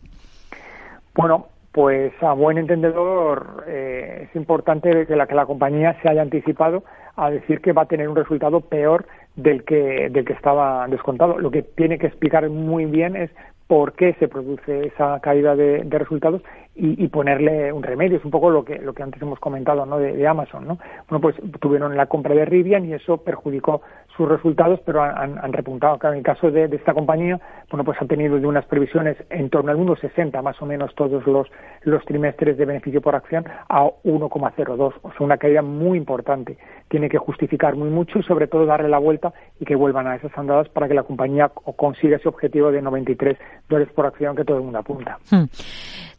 Bueno, 1.15 1.47
pues 1.71 2.13
a 2.21 2.33
buen 2.33 2.59
entendedor 2.59 3.63
eh, 3.67 4.27
es 4.29 4.35
importante 4.35 5.07
que 5.07 5.15
la, 5.15 5.25
que 5.25 5.33
la 5.33 5.47
compañía 5.47 5.97
se 6.03 6.09
haya 6.09 6.21
anticipado 6.21 6.83
a 7.15 7.31
decir 7.31 7.59
que 7.61 7.73
va 7.73 7.83
a 7.83 7.87
tener 7.87 8.07
un 8.07 8.15
resultado 8.15 8.61
peor 8.61 9.07
del 9.35 9.63
que, 9.63 10.09
del 10.09 10.25
que 10.25 10.33
estaba 10.33 10.87
descontado. 10.87 11.37
Lo 11.39 11.51
que 11.51 11.61
tiene 11.63 11.99
que 11.99 12.07
explicar 12.07 12.49
muy 12.49 12.85
bien 12.85 13.15
es 13.15 13.31
por 13.67 13.93
qué 13.93 14.13
se 14.19 14.27
produce 14.27 14.87
esa 14.87 15.19
caída 15.21 15.55
de, 15.55 15.83
resultados 15.89 16.41
y, 16.75 17.07
ponerle 17.07 17.71
un 17.71 17.83
remedio. 17.83 18.17
Es 18.17 18.25
un 18.25 18.31
poco 18.31 18.49
lo 18.49 18.65
que, 18.65 18.77
lo 18.79 18.93
que 18.93 19.01
antes 19.01 19.21
hemos 19.21 19.39
comentado 19.39 19.85
¿no? 19.85 19.97
de, 19.97 20.27
Amazon. 20.27 20.67
¿no? 20.67 20.77
Bueno, 21.09 21.21
pues 21.21 21.35
tuvieron 21.59 21.95
la 21.95 22.07
compra 22.07 22.35
de 22.35 22.43
Rivian 22.43 22.85
y 22.85 22.93
eso 22.93 23.17
perjudicó 23.17 23.81
sus 24.15 24.27
resultados, 24.27 24.79
pero 24.85 25.01
han, 25.01 25.37
han 25.37 25.53
repuntado. 25.53 25.97
En 26.09 26.17
el 26.17 26.23
caso 26.23 26.51
de, 26.51 26.65
esta 26.65 26.93
compañía, 26.93 27.39
bueno, 27.69 27.83
pues 27.83 28.01
han 28.01 28.07
tenido 28.07 28.37
de 28.37 28.45
unas 28.45 28.65
previsiones 28.65 29.17
en 29.29 29.49
torno 29.49 29.71
al 29.71 29.77
1,60 29.77 30.41
más 30.41 30.61
o 30.61 30.65
menos 30.65 30.93
todos 30.95 31.25
los, 31.25 31.47
los 31.83 32.03
trimestres 32.05 32.57
de 32.57 32.65
beneficio 32.65 33.01
por 33.01 33.15
acción 33.15 33.45
a 33.69 33.85
1,02. 34.03 34.93
O 35.01 35.11
sea, 35.11 35.19
una 35.19 35.37
caída 35.37 35.61
muy 35.61 35.97
importante. 35.97 36.57
Tiene 36.89 37.09
que 37.09 37.17
justificar 37.17 37.75
muy 37.75 37.89
mucho 37.89 38.19
y 38.19 38.23
sobre 38.23 38.47
todo 38.47 38.65
darle 38.65 38.89
la 38.89 38.99
vuelta 38.99 39.33
y 39.59 39.65
que 39.65 39.75
vuelvan 39.75 40.07
a 40.07 40.15
esas 40.15 40.37
andadas 40.37 40.67
para 40.69 40.87
que 40.87 40.93
la 40.93 41.03
compañía 41.03 41.49
consiga 41.49 42.17
ese 42.17 42.27
objetivo 42.27 42.71
de 42.71 42.81
93 42.81 43.37
dólares 43.69 43.93
por 43.93 44.05
acción 44.05 44.35
que 44.35 44.43
todo 44.43 44.57
el 44.57 44.63
mundo 44.63 44.79
apunta. 44.79 45.17
Hmm. 45.31 45.45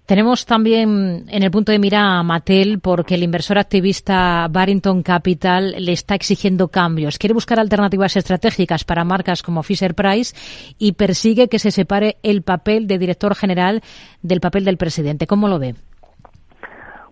Tenemos 0.07 0.47
también 0.47 1.25
en 1.29 1.43
el 1.43 1.51
punto 1.51 1.73
de 1.73 1.81
mira 1.81 2.19
a 2.19 2.23
Mattel 2.23 2.79
porque 2.81 3.17
el 3.17 3.25
inversor 3.25 3.59
activista 3.59 4.47
Barrington 4.49 5.03
Capital 5.03 5.75
le 5.79 5.91
está 5.91 6.15
exigiendo 6.15 6.69
cambios. 6.69 7.19
Quiere 7.19 7.35
buscar 7.35 7.59
alternativas 7.59 8.17
estratégicas 8.17 8.85
para 8.85 9.03
marcas 9.03 9.43
como 9.43 9.65
Fisher 9.65 9.95
Price 9.95 10.35
y 10.79 10.93
persigue 10.93 11.49
que 11.49 11.59
se 11.59 11.73
separe 11.73 12.19
el 12.23 12.43
papel 12.43 12.87
de 12.87 12.99
director 12.99 13.35
general 13.35 13.83
del 14.23 14.41
papel 14.41 14.65
del 14.65 14.77
presidente. 14.77 15.27
¿Cómo 15.27 15.49
lo 15.49 15.59
ve? 15.59 15.75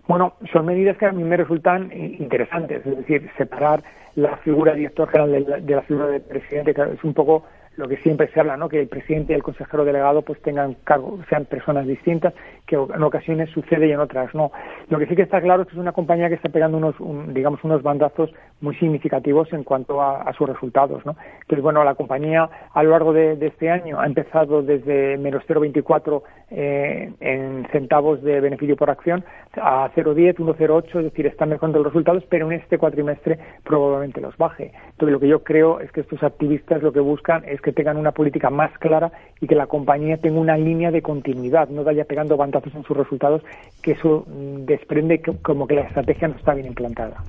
Bueno, 0.07 0.35
son 0.53 0.65
medidas 0.65 0.95
que 0.97 1.07
a 1.07 1.11
mí 1.11 1.23
me 1.23 1.35
resultan 1.35 1.91
interesantes, 1.91 2.85
es 2.85 2.97
decir, 2.97 3.29
separar 3.37 3.83
la 4.15 4.37
figura 4.37 4.71
de 4.71 4.79
director 4.79 5.09
general 5.09 5.65
de 5.65 5.75
la, 5.75 5.81
figura 5.81 6.07
del 6.07 6.21
presidente, 6.21 6.73
que 6.73 6.81
es 6.81 7.03
un 7.03 7.13
poco 7.13 7.43
lo 7.77 7.87
que 7.87 7.97
siempre 7.97 8.29
se 8.33 8.39
habla, 8.39 8.57
¿no? 8.57 8.69
Que 8.69 8.79
el 8.79 8.87
presidente 8.87 9.33
y 9.33 9.35
el 9.35 9.43
consejero 9.43 9.85
delegado 9.85 10.21
pues 10.21 10.41
tengan 10.41 10.75
cargo, 10.83 11.19
sean 11.29 11.45
personas 11.45 11.85
distintas, 11.85 12.33
que 12.65 12.75
en 12.75 13.03
ocasiones 13.03 13.49
sucede 13.49 13.87
y 13.87 13.91
en 13.91 13.99
otras 13.99 14.33
no. 14.33 14.51
Lo 14.89 14.99
que 14.99 15.07
sí 15.07 15.15
que 15.15 15.23
está 15.23 15.41
claro 15.41 15.63
es 15.63 15.67
que 15.67 15.73
es 15.73 15.79
una 15.79 15.91
compañía 15.91 16.29
que 16.29 16.35
está 16.35 16.49
pegando 16.49 16.77
unos, 16.77 16.95
digamos, 17.33 17.63
unos 17.63 17.83
bandazos 17.83 18.31
muy 18.61 18.75
significativos 18.75 19.51
en 19.53 19.63
cuanto 19.63 20.01
a, 20.01 20.31
sus 20.33 20.47
resultados, 20.47 21.05
¿no? 21.05 21.15
Entonces, 21.41 21.61
bueno, 21.61 21.83
la 21.83 21.95
compañía 21.95 22.49
a 22.73 22.83
lo 22.83 22.91
largo 22.91 23.13
de, 23.13 23.37
este 23.45 23.69
año 23.69 23.99
ha 23.99 24.05
empezado 24.05 24.63
desde 24.63 25.17
menos 25.17 25.43
0,24 25.47 26.23
eh, 26.51 27.11
en 27.19 27.67
centavos 27.71 28.21
de 28.23 28.41
beneficio 28.41 28.75
por 28.75 28.89
acción 28.89 29.23
a 29.61 29.89
0,10, 29.95 30.35
1,08, 30.37 30.97
es 30.97 31.03
decir, 31.05 31.27
están 31.27 31.49
mejorando 31.49 31.79
los 31.79 31.93
resultados, 31.93 32.23
pero 32.29 32.51
en 32.51 32.59
este 32.59 32.77
cuatrimestre 32.77 33.39
probablemente 33.63 34.19
los 34.19 34.35
baje. 34.37 34.71
Entonces, 34.91 35.13
lo 35.13 35.19
que 35.19 35.27
yo 35.27 35.43
creo 35.43 35.79
es 35.79 35.91
que 35.91 36.01
estos 36.01 36.23
activistas 36.23 36.81
lo 36.81 36.91
que 36.91 36.99
buscan 36.99 37.43
es 37.45 37.61
que 37.65 37.73
tengan 37.73 37.97
una 37.97 38.11
política 38.11 38.51
más 38.51 38.71
clara 38.77 39.11
y 39.41 39.47
que 39.47 39.55
la 39.55 39.65
compañía 39.65 40.17
tenga 40.17 40.39
una 40.39 40.55
línea 40.55 40.91
de 40.91 41.01
continuidad, 41.01 41.67
no 41.69 41.83
vaya 41.83 42.05
pegando 42.05 42.37
bandazos 42.37 42.75
en 42.75 42.83
sus 42.83 42.95
resultados, 42.95 43.41
que 43.81 43.93
eso 43.93 44.23
mm, 44.27 44.65
desprende 44.65 45.19
como 45.41 45.65
que 45.65 45.73
la 45.73 45.81
estrategia 45.81 46.27
no 46.27 46.35
está 46.35 46.53
bien 46.53 46.67
implantada. 46.67 47.23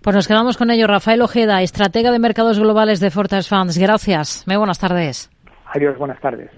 Pues 0.00 0.16
nos 0.16 0.26
quedamos 0.26 0.56
con 0.56 0.70
ello. 0.70 0.86
Rafael 0.86 1.20
Ojeda, 1.20 1.60
estratega 1.60 2.10
de 2.10 2.18
mercados 2.18 2.58
globales 2.58 2.98
de 2.98 3.10
Fortas 3.10 3.46
Funds. 3.46 3.76
Gracias. 3.76 4.44
Muy 4.46 4.56
buenas 4.56 4.78
tardes. 4.78 5.30
Adiós, 5.74 5.98
buenas 5.98 6.20
tardes. 6.20 6.50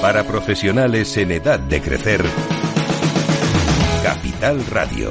Para 0.00 0.24
profesionales 0.24 1.14
en 1.18 1.32
edad 1.32 1.60
de 1.60 1.82
crecer, 1.82 2.22
Capital 4.02 4.64
Radio. 4.70 5.10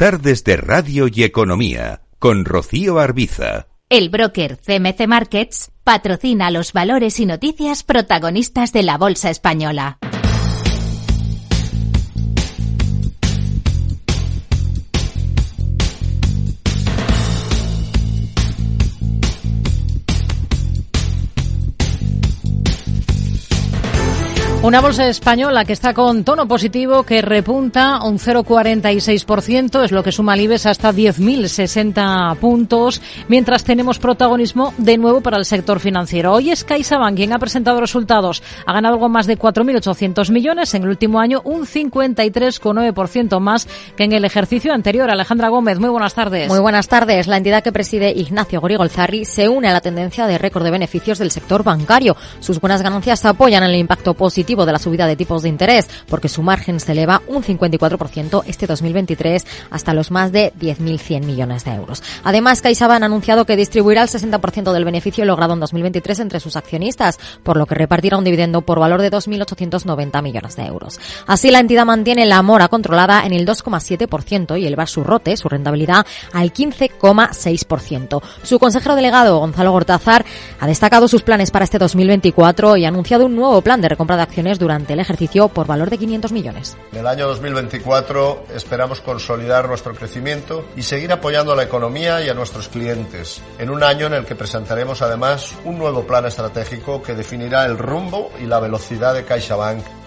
Tardes 0.00 0.44
de 0.44 0.56
Radio 0.56 1.08
y 1.12 1.24
Economía 1.24 2.00
con 2.18 2.46
Rocío 2.46 3.00
Arbiza. 3.00 3.66
El 3.90 4.08
broker 4.08 4.56
CMC 4.56 5.06
Markets 5.06 5.72
patrocina 5.84 6.50
los 6.50 6.72
valores 6.72 7.20
y 7.20 7.26
noticias 7.26 7.82
protagonistas 7.82 8.72
de 8.72 8.82
la 8.82 8.96
Bolsa 8.96 9.28
Española. 9.28 9.98
Una 24.62 24.82
bolsa 24.82 25.08
española 25.08 25.64
que 25.64 25.72
está 25.72 25.94
con 25.94 26.22
tono 26.22 26.46
positivo, 26.46 27.02
que 27.02 27.22
repunta 27.22 28.04
un 28.04 28.18
0,46%, 28.18 29.84
es 29.84 29.90
lo 29.90 30.02
que 30.02 30.12
suma 30.12 30.34
el 30.34 30.42
IBEX 30.42 30.66
hasta 30.66 30.92
10.060 30.92 32.36
puntos, 32.36 33.00
mientras 33.26 33.64
tenemos 33.64 33.98
protagonismo 33.98 34.74
de 34.76 34.98
nuevo 34.98 35.22
para 35.22 35.38
el 35.38 35.46
sector 35.46 35.80
financiero. 35.80 36.34
Hoy 36.34 36.50
es 36.50 36.64
CaixaBank 36.64 37.16
quien 37.16 37.32
ha 37.32 37.38
presentado 37.38 37.80
resultados. 37.80 38.42
Ha 38.66 38.74
ganado 38.74 38.96
algo 38.96 39.08
más 39.08 39.26
de 39.26 39.38
4.800 39.38 40.30
millones 40.30 40.74
en 40.74 40.82
el 40.82 40.90
último 40.90 41.20
año, 41.20 41.40
un 41.42 41.64
53,9% 41.64 43.40
más 43.40 43.66
que 43.96 44.04
en 44.04 44.12
el 44.12 44.26
ejercicio 44.26 44.74
anterior. 44.74 45.10
Alejandra 45.10 45.48
Gómez, 45.48 45.78
muy 45.78 45.88
buenas 45.88 46.12
tardes. 46.12 46.50
Muy 46.50 46.60
buenas 46.60 46.86
tardes. 46.86 47.28
La 47.28 47.38
entidad 47.38 47.62
que 47.62 47.72
preside 47.72 48.10
Ignacio 48.10 48.60
Gorigolzarri 48.60 49.24
se 49.24 49.48
une 49.48 49.68
a 49.68 49.72
la 49.72 49.80
tendencia 49.80 50.26
de 50.26 50.36
récord 50.36 50.64
de 50.64 50.70
beneficios 50.70 51.18
del 51.18 51.30
sector 51.30 51.64
bancario. 51.64 52.14
Sus 52.40 52.60
buenas 52.60 52.82
ganancias 52.82 53.24
apoyan 53.24 53.62
el 53.62 53.74
impacto 53.74 54.12
positivo 54.12 54.49
de 54.50 54.72
la 54.72 54.78
subida 54.78 55.06
de 55.06 55.16
tipos 55.16 55.42
de 55.42 55.48
interés, 55.48 55.88
porque 56.08 56.28
su 56.28 56.42
margen 56.42 56.80
se 56.80 56.92
eleva 56.92 57.22
un 57.28 57.42
54% 57.42 58.42
este 58.46 58.66
2023 58.66 59.46
hasta 59.70 59.94
los 59.94 60.10
más 60.10 60.32
de 60.32 60.52
10.100 60.58 61.24
millones 61.24 61.64
de 61.64 61.72
euros. 61.72 62.02
Además, 62.24 62.60
CaixaBank 62.62 63.02
ha 63.02 63.06
anunciado 63.06 63.46
que 63.46 63.56
distribuirá 63.56 64.02
el 64.02 64.08
60% 64.08 64.72
del 64.72 64.84
beneficio 64.84 65.24
logrado 65.24 65.54
en 65.54 65.60
2023 65.60 66.20
entre 66.20 66.40
sus 66.40 66.56
accionistas, 66.56 67.18
por 67.42 67.56
lo 67.56 67.66
que 67.66 67.76
repartirá 67.76 68.18
un 68.18 68.24
dividendo 68.24 68.62
por 68.62 68.80
valor 68.80 69.00
de 69.00 69.10
2.890 69.10 70.22
millones 70.22 70.56
de 70.56 70.66
euros. 70.66 70.98
Así, 71.26 71.50
la 71.50 71.60
entidad 71.60 71.86
mantiene 71.86 72.26
la 72.26 72.42
mora 72.42 72.68
controlada 72.68 73.24
en 73.24 73.32
el 73.32 73.46
2,7% 73.46 74.60
y 74.60 74.66
eleva 74.66 74.86
su 74.86 75.04
rote, 75.04 75.36
su 75.36 75.48
rentabilidad, 75.48 76.06
al 76.32 76.52
15,6%. 76.52 78.22
Su 78.42 78.58
consejero 78.58 78.96
delegado, 78.96 79.38
Gonzalo 79.38 79.72
Gortázar, 79.72 80.24
ha 80.58 80.66
destacado 80.66 81.08
sus 81.08 81.22
planes 81.22 81.50
para 81.50 81.64
este 81.64 81.78
2024 81.78 82.76
y 82.76 82.84
ha 82.84 82.88
anunciado 82.88 83.26
un 83.26 83.36
nuevo 83.36 83.60
plan 83.62 83.80
de 83.80 83.88
recompra 83.88 84.16
de 84.16 84.22
acciones 84.22 84.39
durante 84.58 84.94
el 84.94 85.00
ejercicio 85.00 85.48
por 85.48 85.66
valor 85.66 85.90
de 85.90 85.98
500 85.98 86.32
millones. 86.32 86.76
En 86.92 86.98
el 86.98 87.06
año 87.06 87.26
2024 87.28 88.44
esperamos 88.54 89.00
consolidar 89.00 89.68
nuestro 89.68 89.94
crecimiento 89.94 90.64
y 90.76 90.82
seguir 90.82 91.12
apoyando 91.12 91.52
a 91.52 91.56
la 91.56 91.64
economía 91.64 92.24
y 92.24 92.28
a 92.28 92.34
nuestros 92.34 92.68
clientes, 92.68 93.42
en 93.58 93.70
un 93.70 93.82
año 93.82 94.06
en 94.06 94.14
el 94.14 94.24
que 94.24 94.34
presentaremos 94.34 95.02
además 95.02 95.54
un 95.64 95.78
nuevo 95.78 96.06
plan 96.06 96.26
estratégico 96.26 97.02
que 97.02 97.14
definirá 97.14 97.66
el 97.66 97.78
rumbo 97.78 98.30
y 98.40 98.46
la 98.46 98.60
velocidad 98.60 99.14
de 99.14 99.24
CaixaBank 99.24 99.99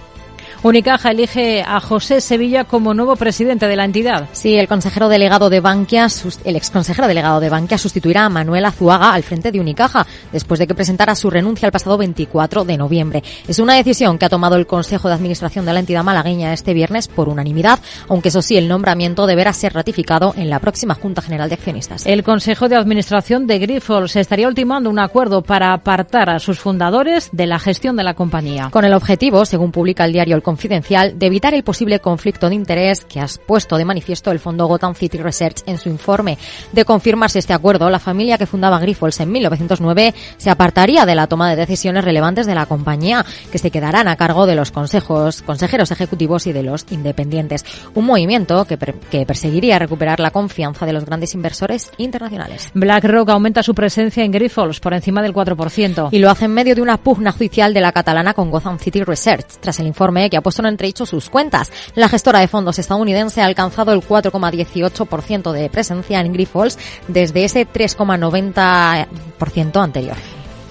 Unicaja 0.62 1.12
elige 1.12 1.62
a 1.62 1.80
José 1.80 2.22
Sevilla 2.22 2.64
como 2.64 2.94
nuevo 2.94 3.16
presidente 3.16 3.68
de 3.68 3.76
la 3.76 3.86
entidad. 3.86 4.30
Sí, 4.32 4.56
el 4.56 4.68
consejero 4.68 5.10
delegado 5.10 5.50
de 5.50 5.60
Bankia, 5.60 6.08
el 6.44 6.56
exconsejero 6.56 7.08
delegado 7.08 7.40
de 7.40 7.50
Bankia 7.50 7.78
sustituirá 7.78 8.26
a 8.26 8.30
Manuel 8.30 8.66
Azuaga 8.66 9.14
al 9.14 9.24
frente 9.24 9.52
de 9.52 9.60
Unicaja 9.60 10.06
después 10.32 10.60
de 10.60 10.68
que 10.68 10.76
presentara 10.76 11.16
su 11.16 11.30
renuncia 11.30 11.66
el 11.66 11.72
pasado 11.72 11.98
24 11.98 12.66
de 12.66 12.78
noviembre. 12.78 13.24
Es 13.48 13.60
una 13.60 13.76
decisión 13.76 14.18
que 14.18 14.26
ha 14.26 14.30
tomado 14.30 14.56
el 14.56 14.68
Consejo 14.68 15.08
de 15.08 15.16
Administración 15.16 15.66
de 15.66 15.74
la 15.74 15.80
entidad 15.80 16.04
malagueña 16.04 16.54
este 16.54 16.74
viernes 16.74 17.08
por 17.08 17.30
unanimidad, 17.30 17.80
aunque 18.08 18.30
eso 18.30 18.42
sí, 18.42 18.58
el 18.58 18.68
nombramiento 18.68 19.26
deberá 19.26 19.54
ser 19.54 19.74
ratificado 19.74 20.34
en 20.38 20.50
la 20.50 20.60
próxima 20.60 20.96
Junta 20.96 21.22
General 21.22 21.50
de 21.50 21.56
Accionistas. 21.56 22.06
El 22.06 22.24
Consejo 22.24 22.70
de 22.70 22.76
Administración 22.76 23.48
de 23.48 23.60
Grifols 23.60 24.16
estaría 24.16 24.48
ultimando 24.48 24.90
un 24.90 25.00
acuerdo 25.00 25.42
para 25.42 25.74
apartar 25.74 26.30
a 26.30 26.40
sus 26.40 26.60
fundadores 26.60 27.30
de 27.32 27.48
la 27.48 27.60
gestión 27.60 27.96
de 27.96 28.04
la 28.04 28.14
compañía. 28.14 28.70
Con 28.72 28.86
el 28.86 28.94
objetivo, 28.94 29.46
según 29.46 29.72
publica 29.72 30.06
el 30.06 30.14
diario 30.14 30.36
El 30.36 30.43
confidencial 30.44 31.18
de 31.18 31.26
evitar 31.26 31.54
el 31.54 31.64
posible 31.64 32.00
conflicto 32.00 32.50
de 32.50 32.56
interés 32.56 33.06
que 33.06 33.20
ha 33.20 33.26
puesto 33.48 33.78
de 33.78 33.86
manifiesto 33.86 34.32
el 34.32 34.40
fondo 34.40 34.68
Gotham 34.68 34.94
City 34.94 35.18
Research 35.18 35.64
en 35.66 35.78
su 35.78 35.90
informe. 35.90 36.38
De 36.72 36.86
confirmarse 36.86 37.40
este 37.40 37.54
acuerdo, 37.54 37.90
la 37.90 38.00
familia 38.00 38.38
que 38.38 38.46
fundaba 38.46 38.80
Grifols 38.80 39.20
en 39.20 39.32
1909 39.32 40.14
se 40.38 40.50
apartaría 40.50 41.06
de 41.06 41.16
la 41.16 41.28
toma 41.28 41.50
de 41.50 41.56
decisiones 41.56 42.04
relevantes 42.04 42.46
de 42.46 42.56
la 42.56 42.66
compañía, 42.66 43.26
que 43.52 43.58
se 43.58 43.72
quedarán 43.72 44.08
a 44.08 44.16
cargo 44.16 44.46
de 44.46 44.56
los 44.56 44.72
consejos, 44.72 45.42
consejeros 45.42 45.92
ejecutivos 45.92 46.48
y 46.48 46.54
de 46.54 46.64
los 46.64 46.86
independientes. 46.92 47.66
Un 47.96 48.06
movimiento 48.06 48.66
que, 48.66 48.78
que 48.78 49.26
perseguiría 49.26 49.80
recuperar 49.80 50.20
la 50.20 50.32
confianza 50.32 50.86
de 50.86 50.94
los 50.94 51.06
grandes 51.06 51.34
inversores 51.34 51.92
internacionales. 51.98 52.72
BlackRock 52.74 53.30
aumenta 53.30 53.64
su 53.64 53.74
presencia 53.74 54.24
en 54.24 54.32
Grifols 54.32 54.80
por 54.80 54.94
encima 54.94 55.22
del 55.22 55.34
4%. 55.34 56.10
Y 56.12 56.20
lo 56.20 56.30
hace 56.30 56.46
en 56.46 56.54
medio 56.54 56.76
de 56.76 56.82
una 56.82 56.98
pugna 56.98 57.32
judicial 57.32 57.74
de 57.74 57.82
la 57.82 57.92
catalana 57.92 58.34
con 58.34 58.52
Gotham 58.52 58.80
City 58.80 59.04
Research, 59.04 59.60
tras 59.60 59.80
el 59.80 59.88
informe 59.88 60.30
que 60.34 60.38
ha 60.38 60.42
puesto 60.42 60.64
en 60.64 60.70
entredicho 60.70 61.06
sus 61.06 61.30
cuentas. 61.30 61.72
La 61.94 62.10
gestora 62.10 62.40
de 62.40 62.48
fondos 62.48 62.80
estadounidense 62.80 63.44
ha 63.44 63.46
alcanzado 63.46 63.94
el 63.94 64.02
4,18% 64.02 65.52
de 65.52 65.70
presencia 65.70 66.22
en 66.22 66.34
Grifols 66.34 66.80
desde 67.08 67.44
ese 67.44 67.68
3,90% 67.68 69.84
anterior. 69.84 70.18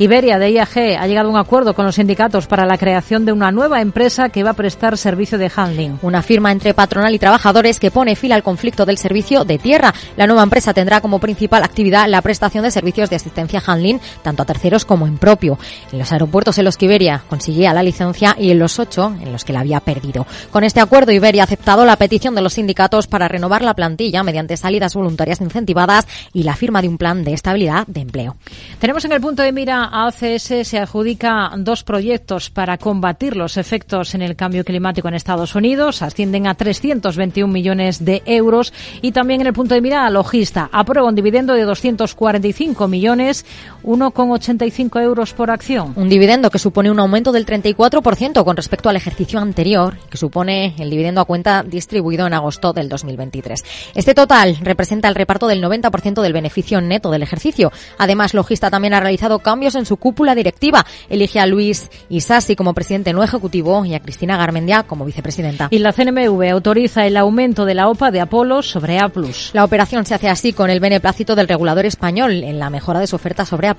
Iberia 0.02 0.40
de 0.40 0.50
IAG 0.50 0.98
ha 0.98 1.06
llegado 1.06 1.28
a 1.28 1.30
un 1.30 1.38
acuerdo 1.38 1.74
con 1.74 1.86
los 1.86 1.94
sindicatos 1.94 2.48
para 2.48 2.66
la 2.66 2.76
creación 2.76 3.24
de 3.24 3.30
una 3.30 3.52
nueva 3.52 3.80
empresa 3.80 4.30
que 4.30 4.42
va 4.42 4.50
a 4.50 4.54
prestar 4.54 4.98
servicio 4.98 5.38
de 5.38 5.48
handling. 5.54 6.00
Una 6.02 6.22
firma 6.22 6.50
entre 6.50 6.74
patronal 6.74 7.14
y 7.14 7.20
trabajadores 7.20 7.78
que 7.78 7.92
pone 7.92 8.16
fin 8.16 8.32
al 8.32 8.42
conflicto 8.42 8.84
del 8.84 8.98
servicio 8.98 9.44
de 9.44 9.58
tierra. 9.58 9.94
La 10.16 10.26
nueva 10.26 10.42
empresa 10.42 10.74
tendrá 10.74 11.00
como 11.00 11.20
principal 11.20 11.62
actividad 11.62 12.08
la 12.08 12.20
prestación 12.20 12.64
de 12.64 12.72
servicios 12.72 13.10
de 13.10 13.16
asistencia 13.16 13.62
handling 13.64 14.00
tanto 14.22 14.42
a 14.42 14.44
terceros 14.44 14.84
como 14.84 15.06
en 15.06 15.18
propio. 15.18 15.56
En 15.92 16.00
los 16.00 16.10
aeropuertos 16.10 16.58
en 16.58 16.64
los 16.64 16.76
que 16.76 16.86
Iberia 16.86 17.22
conseguía 17.28 17.72
la 17.72 17.84
licencia 17.84 18.34
y 18.36 18.50
en 18.50 18.58
los 18.58 18.80
ocho 18.80 19.14
en 19.22 19.30
los 19.30 19.44
que 19.44 19.52
la 19.52 19.60
había 19.60 19.78
perdido. 19.78 20.26
Con 20.50 20.64
este 20.64 20.80
acuerdo 20.80 21.12
Iberia 21.12 21.42
ha 21.42 21.44
aceptado 21.44 21.84
la 21.84 21.94
petición 21.94 22.34
de 22.34 22.42
los 22.42 22.54
sindicatos 22.54 23.06
para 23.06 23.28
renovar 23.28 23.62
la 23.62 23.74
plantilla 23.74 24.24
mediante 24.24 24.56
salidas 24.56 24.94
voluntarias 24.94 25.40
incentivadas 25.40 26.08
y 26.32 26.42
la 26.42 26.56
firma 26.56 26.82
de 26.82 26.88
un 26.88 26.98
plan 26.98 27.22
de 27.22 27.34
estabilidad 27.34 27.86
de 27.86 28.00
empleo. 28.00 28.34
Tenemos 28.80 29.04
en 29.04 29.12
el 29.12 29.20
punto 29.20 29.44
de 29.44 29.52
mira 29.52 29.91
ACS 29.92 30.66
se 30.66 30.78
adjudica 30.78 31.50
dos 31.58 31.84
proyectos 31.84 32.48
para 32.48 32.78
combatir 32.78 33.36
los 33.36 33.58
efectos 33.58 34.14
en 34.14 34.22
el 34.22 34.36
cambio 34.36 34.64
climático 34.64 35.06
en 35.06 35.14
Estados 35.14 35.54
Unidos. 35.54 36.00
Ascienden 36.00 36.46
a 36.46 36.54
321 36.54 37.52
millones 37.52 38.02
de 38.02 38.22
euros. 38.24 38.72
Y 39.02 39.12
también 39.12 39.42
en 39.42 39.48
el 39.48 39.52
punto 39.52 39.74
de 39.74 39.82
mira, 39.82 40.08
Logista 40.08 40.70
aprueba 40.72 41.06
un 41.06 41.14
dividendo 41.14 41.52
de 41.52 41.64
245 41.64 42.88
millones, 42.88 43.44
1,85 43.84 45.02
euros 45.02 45.34
por 45.34 45.50
acción. 45.50 45.92
Un 45.96 46.08
dividendo 46.08 46.48
que 46.48 46.58
supone 46.58 46.90
un 46.90 46.98
aumento 46.98 47.30
del 47.30 47.44
34% 47.44 48.44
con 48.44 48.56
respecto 48.56 48.88
al 48.88 48.96
ejercicio 48.96 49.40
anterior, 49.40 49.98
que 50.08 50.16
supone 50.16 50.74
el 50.78 50.88
dividendo 50.88 51.20
a 51.20 51.26
cuenta 51.26 51.62
distribuido 51.62 52.26
en 52.26 52.32
agosto 52.32 52.72
del 52.72 52.88
2023. 52.88 53.62
Este 53.94 54.14
total 54.14 54.56
representa 54.62 55.08
el 55.08 55.14
reparto 55.14 55.46
del 55.48 55.62
90% 55.62 56.22
del 56.22 56.32
beneficio 56.32 56.80
neto 56.80 57.10
del 57.10 57.22
ejercicio. 57.22 57.70
Además, 57.98 58.32
Logista 58.32 58.70
también 58.70 58.94
ha 58.94 59.00
realizado 59.00 59.40
cambios 59.40 59.74
en 59.74 59.81
en 59.82 59.86
su 59.86 59.96
cúpula 59.96 60.34
directiva. 60.34 60.86
Elige 61.08 61.40
a 61.40 61.46
Luis 61.46 61.90
Isasi 62.08 62.56
como 62.56 62.72
presidente 62.72 63.12
no 63.12 63.22
ejecutivo 63.22 63.84
y 63.84 63.94
a 63.94 64.00
Cristina 64.00 64.36
Garmendia 64.36 64.84
como 64.84 65.04
vicepresidenta. 65.04 65.68
Y 65.70 65.78
la 65.78 65.92
CNMV 65.92 66.50
autoriza 66.50 67.06
el 67.06 67.16
aumento 67.16 67.64
de 67.64 67.74
la 67.74 67.88
OPA 67.88 68.10
de 68.10 68.20
Apolo 68.20 68.62
sobre 68.62 68.98
A+. 68.98 69.10
La 69.52 69.64
operación 69.64 70.06
se 70.06 70.14
hace 70.14 70.28
así 70.28 70.52
con 70.52 70.70
el 70.70 70.80
beneplácito 70.80 71.34
del 71.34 71.48
regulador 71.48 71.84
español 71.86 72.44
en 72.44 72.58
la 72.58 72.70
mejora 72.70 73.00
de 73.00 73.06
su 73.06 73.16
oferta 73.16 73.44
sobre 73.44 73.68
A+, 73.68 73.76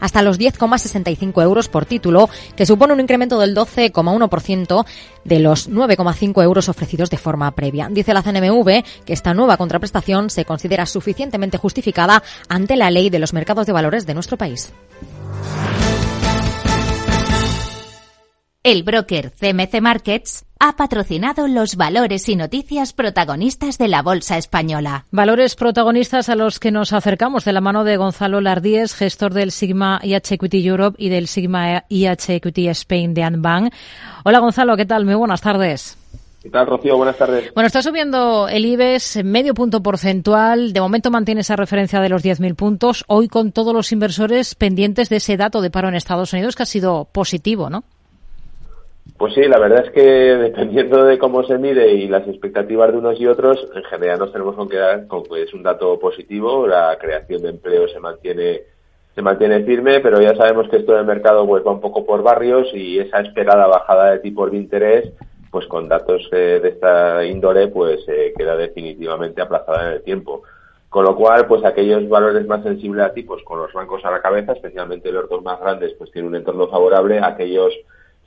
hasta 0.00 0.22
los 0.22 0.38
10,65 0.38 1.42
euros 1.42 1.68
por 1.68 1.86
título, 1.86 2.28
que 2.54 2.66
supone 2.66 2.92
un 2.92 3.00
incremento 3.00 3.38
del 3.38 3.56
12,1% 3.56 4.84
de 5.24 5.40
los 5.40 5.70
9,5 5.70 6.42
euros 6.42 6.68
ofrecidos 6.68 7.10
de 7.10 7.16
forma 7.16 7.50
previa. 7.52 7.88
Dice 7.90 8.14
la 8.14 8.22
CNMV 8.22 8.84
que 9.04 9.12
esta 9.12 9.34
nueva 9.34 9.56
contraprestación 9.56 10.30
se 10.30 10.44
considera 10.44 10.86
suficientemente 10.86 11.58
justificada 11.58 12.22
ante 12.48 12.76
la 12.76 12.90
ley 12.90 13.10
de 13.10 13.18
los 13.18 13.32
mercados 13.32 13.66
de 13.66 13.72
valores 13.72 14.06
de 14.06 14.14
nuestro 14.14 14.36
país. 14.36 14.72
El 18.66 18.82
broker 18.82 19.30
CMC 19.30 19.80
Markets 19.80 20.44
ha 20.58 20.74
patrocinado 20.74 21.46
los 21.46 21.76
valores 21.76 22.28
y 22.28 22.34
noticias 22.34 22.92
protagonistas 22.92 23.78
de 23.78 23.86
la 23.86 24.02
Bolsa 24.02 24.38
Española. 24.38 25.04
Valores 25.12 25.54
protagonistas 25.54 26.28
a 26.28 26.34
los 26.34 26.58
que 26.58 26.72
nos 26.72 26.92
acercamos 26.92 27.44
de 27.44 27.52
la 27.52 27.60
mano 27.60 27.84
de 27.84 27.96
Gonzalo 27.96 28.40
Lardíez, 28.40 28.92
gestor 28.92 29.34
del 29.34 29.52
Sigma 29.52 30.00
IH 30.02 30.34
Equity 30.34 30.66
Europe 30.66 30.96
y 30.98 31.10
del 31.10 31.28
Sigma 31.28 31.84
IH 31.88 32.34
Equity 32.34 32.66
Spain 32.70 33.14
de 33.14 33.22
Anbank. 33.22 33.72
Hola 34.24 34.40
Gonzalo, 34.40 34.76
¿qué 34.76 34.84
tal? 34.84 35.04
Muy 35.04 35.14
buenas 35.14 35.42
tardes. 35.42 35.96
¿Qué 36.46 36.52
tal, 36.52 36.68
Rocío? 36.68 36.96
Buenas 36.96 37.18
tardes. 37.18 37.52
Bueno, 37.54 37.66
está 37.66 37.82
subiendo 37.82 38.46
el 38.46 38.64
IBEX 38.64 39.24
medio 39.24 39.52
punto 39.52 39.82
porcentual. 39.82 40.72
De 40.72 40.80
momento 40.80 41.10
mantiene 41.10 41.40
esa 41.40 41.56
referencia 41.56 42.00
de 42.00 42.08
los 42.08 42.24
10.000 42.24 42.54
puntos. 42.54 43.04
Hoy 43.08 43.26
con 43.26 43.50
todos 43.50 43.74
los 43.74 43.90
inversores 43.90 44.54
pendientes 44.54 45.08
de 45.08 45.16
ese 45.16 45.36
dato 45.36 45.60
de 45.60 45.72
paro 45.72 45.88
en 45.88 45.96
Estados 45.96 46.32
Unidos 46.32 46.54
que 46.54 46.62
ha 46.62 46.66
sido 46.66 47.08
positivo, 47.10 47.68
¿no? 47.68 47.82
Pues 49.18 49.34
sí, 49.34 49.40
la 49.42 49.58
verdad 49.58 49.86
es 49.86 49.90
que 49.90 50.00
dependiendo 50.40 51.02
de 51.02 51.18
cómo 51.18 51.42
se 51.42 51.58
mide 51.58 51.94
y 51.94 52.06
las 52.06 52.28
expectativas 52.28 52.92
de 52.92 52.98
unos 52.98 53.20
y 53.20 53.26
otros, 53.26 53.66
en 53.74 53.82
general 53.82 54.20
nos 54.20 54.30
tenemos 54.30 54.54
que 54.56 54.76
quedar 54.76 55.08
con 55.08 55.24
que 55.24 55.42
es 55.42 55.52
un 55.52 55.64
dato 55.64 55.98
positivo. 55.98 56.68
La 56.68 56.96
creación 56.96 57.42
de 57.42 57.48
empleo 57.48 57.88
se 57.88 57.98
mantiene 57.98 58.60
se 59.16 59.22
mantiene 59.22 59.64
firme, 59.64 59.98
pero 59.98 60.20
ya 60.20 60.36
sabemos 60.36 60.68
que 60.68 60.76
esto 60.76 60.92
del 60.92 61.06
mercado 61.06 61.44
pues 61.44 61.66
va 61.66 61.72
un 61.72 61.80
poco 61.80 62.06
por 62.06 62.22
barrios 62.22 62.68
y 62.72 63.00
esa 63.00 63.18
esperada 63.18 63.66
bajada 63.66 64.12
de 64.12 64.20
tipos 64.20 64.52
de 64.52 64.58
interés 64.58 65.12
pues 65.56 65.68
con 65.68 65.88
datos 65.88 66.28
eh, 66.32 66.60
de 66.62 66.68
esta 66.68 67.24
índole, 67.24 67.68
pues 67.68 68.00
eh, 68.08 68.34
queda 68.36 68.58
definitivamente 68.58 69.40
aplazada 69.40 69.88
en 69.88 69.94
el 69.94 70.02
tiempo. 70.02 70.42
Con 70.90 71.06
lo 71.06 71.16
cual, 71.16 71.46
pues 71.46 71.64
aquellos 71.64 72.06
valores 72.10 72.46
más 72.46 72.62
sensibles 72.62 73.06
a 73.06 73.14
tipos, 73.14 73.42
con 73.42 73.58
los 73.60 73.72
bancos 73.72 74.04
a 74.04 74.10
la 74.10 74.20
cabeza, 74.20 74.52
especialmente 74.52 75.10
los 75.10 75.30
dos 75.30 75.42
más 75.42 75.58
grandes, 75.58 75.94
pues 75.94 76.10
tienen 76.12 76.28
un 76.28 76.36
entorno 76.36 76.68
favorable. 76.68 77.20
Aquellos 77.22 77.72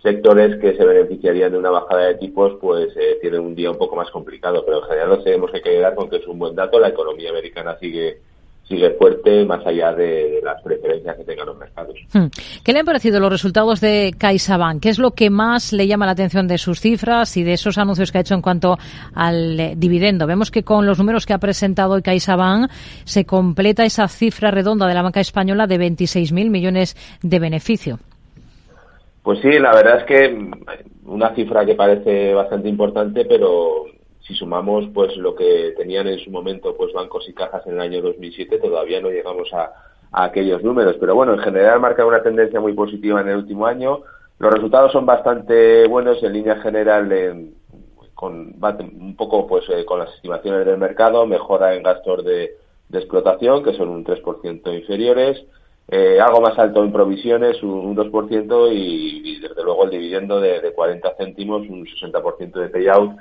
sectores 0.02 0.60
que 0.60 0.76
se 0.76 0.84
beneficiarían 0.84 1.52
de 1.52 1.60
una 1.60 1.70
bajada 1.70 2.08
de 2.08 2.16
tipos, 2.16 2.58
pues 2.60 2.98
eh, 2.98 3.20
tienen 3.22 3.42
un 3.42 3.54
día 3.54 3.70
un 3.70 3.78
poco 3.78 3.96
más 3.96 4.10
complicado. 4.10 4.66
Pero 4.66 4.80
en 4.80 4.86
general 4.86 5.10
no 5.10 5.20
tenemos 5.20 5.52
que 5.52 5.62
quedar 5.62 5.94
con 5.94 6.10
que 6.10 6.16
es 6.16 6.26
un 6.26 6.40
buen 6.40 6.56
dato. 6.56 6.80
La 6.80 6.90
economía 6.90 7.30
americana 7.30 7.78
sigue 7.78 8.22
sigue 8.70 8.92
fuerte 8.92 9.44
más 9.46 9.66
allá 9.66 9.92
de, 9.94 10.40
las 10.44 10.62
preferencias 10.62 11.18
que 11.18 11.24
tengan 11.24 11.48
los 11.48 11.58
mercados. 11.58 11.96
Hmm. 12.14 12.28
¿Qué 12.64 12.72
le 12.72 12.80
han 12.80 12.86
parecido 12.86 13.20
los 13.20 13.32
resultados 13.32 13.82
de 13.82 14.14
CaixaBank? 14.18 14.82
¿Qué 14.82 14.90
es 14.90 15.00
lo 15.00 15.12
que 15.12 15.32
más 15.32 15.74
le 15.74 15.88
llama 15.88 16.06
la 16.06 16.12
atención 16.12 16.48
de 16.48 16.60
sus 16.60 16.80
cifras 16.80 17.36
y 17.36 17.44
de 17.44 17.54
esos 17.54 17.80
anuncios 17.80 18.12
que 18.12 18.20
ha 18.20 18.22
hecho 18.22 18.36
en 18.36 18.42
cuanto 18.42 18.78
al 19.16 19.60
eh, 19.60 19.74
dividendo? 19.76 20.28
Vemos 20.28 20.52
que 20.52 20.64
con 20.64 20.86
los 20.86 21.00
números 21.00 21.26
que 21.26 21.34
ha 21.34 21.40
presentado 21.40 21.94
hoy 21.94 22.04
CaixaBank 22.04 22.70
se 23.04 23.26
completa 23.26 23.84
esa 23.84 24.08
cifra 24.08 24.52
redonda 24.52 24.88
de 24.88 24.94
la 24.94 25.02
banca 25.02 25.20
española 25.20 25.66
de 25.66 25.80
26.000 25.80 26.50
millones 26.50 26.96
de 27.24 27.40
beneficio. 27.40 28.00
Pues 29.24 29.40
sí, 29.42 29.50
la 29.60 29.74
verdad 29.74 30.00
es 30.00 30.04
que 30.06 30.52
una 31.06 31.34
cifra 31.34 31.66
que 31.66 31.74
parece 31.74 32.34
bastante 32.36 32.70
importante, 32.70 33.26
pero 33.26 33.86
si 34.30 34.36
sumamos 34.36 34.86
pues 34.94 35.18
lo 35.18 35.34
que 35.36 35.74
tenían 35.76 36.08
en 36.08 36.20
su 36.20 36.30
momento 36.30 36.78
pues 36.78 36.94
bancos 36.94 37.28
y 37.28 37.34
cajas 37.34 37.66
en 37.66 37.74
el 37.74 37.82
año 37.82 38.00
2007 38.04 38.60
todavía 38.60 39.02
no 39.02 39.10
llegamos 39.10 39.52
a, 39.54 39.74
aquellos 40.12 40.64
números. 40.64 40.98
Pero 41.00 41.16
bueno 41.16 41.34
en 41.34 41.40
general 41.40 41.80
marca 41.80 42.06
una 42.06 42.22
tendencia 42.22 42.60
muy 42.60 42.74
positiva 42.74 43.22
en 43.22 43.30
el 43.30 43.38
último 43.38 43.66
año. 43.66 44.02
Los 44.38 44.54
resultados 44.54 44.92
son 44.92 45.08
bastante 45.08 45.88
buenos 45.88 46.22
en 46.22 46.34
línea 46.34 46.62
general 46.62 47.10
con 48.14 48.56
un 48.62 49.16
poco 49.18 49.48
pues 49.48 49.66
eh, 49.70 49.84
con 49.84 49.98
las 49.98 50.14
estimaciones 50.14 50.66
del 50.66 50.78
mercado 50.78 51.26
mejora 51.26 51.74
en 51.74 51.82
gastos 51.82 52.24
de, 52.24 52.56
explotación 52.92 53.64
que 53.64 53.74
son 53.74 53.90
un 53.90 54.04
3% 54.04 54.80
inferiores 54.80 55.44
eh, 55.92 56.20
algo 56.22 56.40
más 56.40 56.58
alto 56.60 56.84
en 56.84 56.92
provisiones, 56.92 57.64
un, 57.64 57.96
2%, 57.96 58.70
y, 58.72 59.40
desde 59.40 59.64
luego 59.64 59.86
el 59.86 59.90
dividendo 59.90 60.40
de, 60.40 60.62
de 60.62 60.72
40 60.72 61.16
céntimos, 61.18 61.68
un 61.68 61.84
60% 61.84 62.52
de 62.52 62.70
payout, 62.70 63.14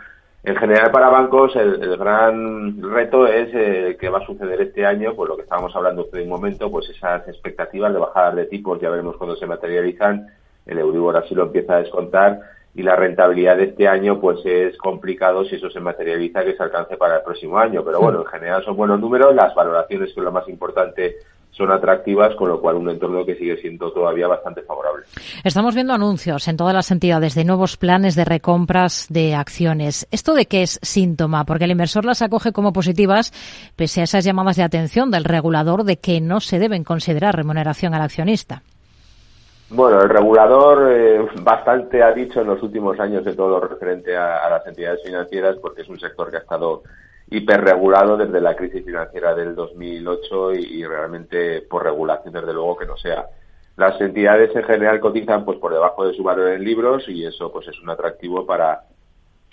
en 0.49 0.57
general 0.57 0.91
para 0.91 1.11
bancos 1.11 1.55
el, 1.57 1.97
gran 1.99 2.81
reto 2.81 3.27
es 3.27 3.51
eh, 3.53 3.99
que 4.01 4.09
va 4.09 4.19
a 4.19 4.27
suceder 4.27 4.59
este 4.63 4.87
año, 4.87 5.13
pues 5.15 5.29
lo 5.29 5.37
que 5.37 5.43
estábamos 5.43 5.77
hablando 5.77 6.07
hace 6.07 6.23
un 6.23 6.29
momento, 6.29 6.71
pues 6.71 6.89
esas 6.89 7.29
expectativas 7.29 7.93
de 7.93 7.99
bajadas 7.99 8.35
de 8.35 8.47
tipos, 8.47 8.81
ya 8.81 8.89
veremos 8.89 9.17
cuándo 9.17 9.37
se 9.37 9.47
materializan, 9.47 10.27
el 10.65 10.79
Euribor 10.79 11.19
así 11.19 11.35
lo 11.35 11.45
empieza 11.45 11.75
a 11.75 11.81
descontar 11.81 12.41
y 12.75 12.83
la 12.83 12.97
rentabilidad 12.97 13.59
de 13.59 13.65
este 13.65 13.89
año 13.89 14.21
pues 14.21 14.39
es 14.47 14.79
complicado 14.79 15.45
si 15.45 15.57
eso 15.57 15.69
se 15.69 15.81
materializa 15.81 16.45
que 16.45 16.57
se 16.57 16.63
alcance 16.63 16.97
para 16.97 17.17
el 17.17 17.23
próximo 17.23 17.59
año, 17.59 17.85
pero 17.85 18.01
bueno, 18.01 18.21
en 18.21 18.27
general 18.27 18.65
son 18.65 18.77
buenos 18.77 19.01
números, 19.01 19.35
las 19.35 19.55
valoraciones 19.55 20.15
que 20.15 20.21
es 20.21 20.25
lo 20.25 20.33
más 20.33 20.49
importante 20.49 21.17
son 21.51 21.73
atractivas, 21.73 22.35
con 22.37 22.49
lo 22.49 22.61
cual 22.61 22.77
un 22.77 22.89
entorno 22.89 23.25
que 23.25 23.35
sigue 23.35 23.57
siendo 23.61 23.91
todavía 23.93 24.29
bastante 24.29 24.63
favorable. 24.63 25.07
Estamos 25.43 25.75
viendo 25.75 25.93
anuncios 25.93 26.47
en 26.49 26.57
todas 26.57 26.75
las 26.75 26.91
entidades 26.91 27.35
de 27.35 27.45
nuevos 27.45 27.77
planes 27.77 28.15
de 28.15 28.25
recompras 28.25 29.07
de 29.09 29.35
acciones. 29.35 30.07
¿Esto 30.11 30.35
de 30.35 30.47
qué 30.47 30.63
es 30.63 30.79
síntoma? 30.83 31.45
Porque 31.45 31.65
el 31.65 31.73
inversor 31.73 32.05
las 32.05 32.23
acoge 32.23 32.53
como 32.53 32.73
positivas, 32.73 33.33
pese 33.77 34.01
a 34.01 34.05
esas 34.05 34.25
llamadas 34.25 34.57
de 34.57 34.63
atención 34.63 35.11
del 35.11 35.25
regulador 35.25 35.85
de 35.85 35.99
que 35.99 36.21
no 36.21 36.41
se 36.41 36.59
deben 36.59 36.85
considerar 36.85 37.35
remuneración 37.35 37.95
al 37.95 38.03
accionista. 38.03 38.63
Bueno, 39.71 40.01
el 40.01 40.09
regulador 40.09 40.91
eh, 40.91 41.29
bastante 41.43 42.03
ha 42.03 42.13
dicho 42.13 42.41
en 42.41 42.47
los 42.47 42.63
últimos 42.63 42.99
años 43.01 43.23
de 43.25 43.35
todo 43.35 43.51
lo 43.51 43.61
referente 43.61 44.17
a, 44.17 44.49
las 44.49 44.67
entidades 44.67 45.03
financieras 45.05 45.57
porque 45.61 45.83
es 45.83 45.89
un 45.89 46.01
sector 46.01 46.31
que 46.31 46.39
ha 46.39 46.41
estado 46.41 46.83
hiperregulado 47.31 48.17
desde 48.17 48.41
la 48.41 48.57
crisis 48.57 48.85
financiera 48.85 49.35
del 49.35 49.55
2008 49.55 50.55
y, 50.55 50.81
y, 50.81 50.85
realmente 50.85 51.62
por 51.62 51.85
regulación 51.85 52.33
desde 52.33 52.53
luego 52.53 52.77
que 52.77 52.87
no 52.87 52.97
sea. 52.97 53.27
Las 53.77 54.01
entidades 54.01 54.55
en 54.57 54.64
general 54.64 54.99
cotizan 55.01 55.45
pues 55.45 55.59
por 55.59 55.73
debajo 55.73 56.07
de 56.07 56.14
su 56.14 56.23
valor 56.23 56.49
en 56.49 56.64
libros 56.64 57.09
y 57.09 57.25
eso 57.25 57.53
pues 57.53 57.69
es 57.69 57.79
un 57.81 57.91
atractivo 57.91 58.47
para 58.47 58.85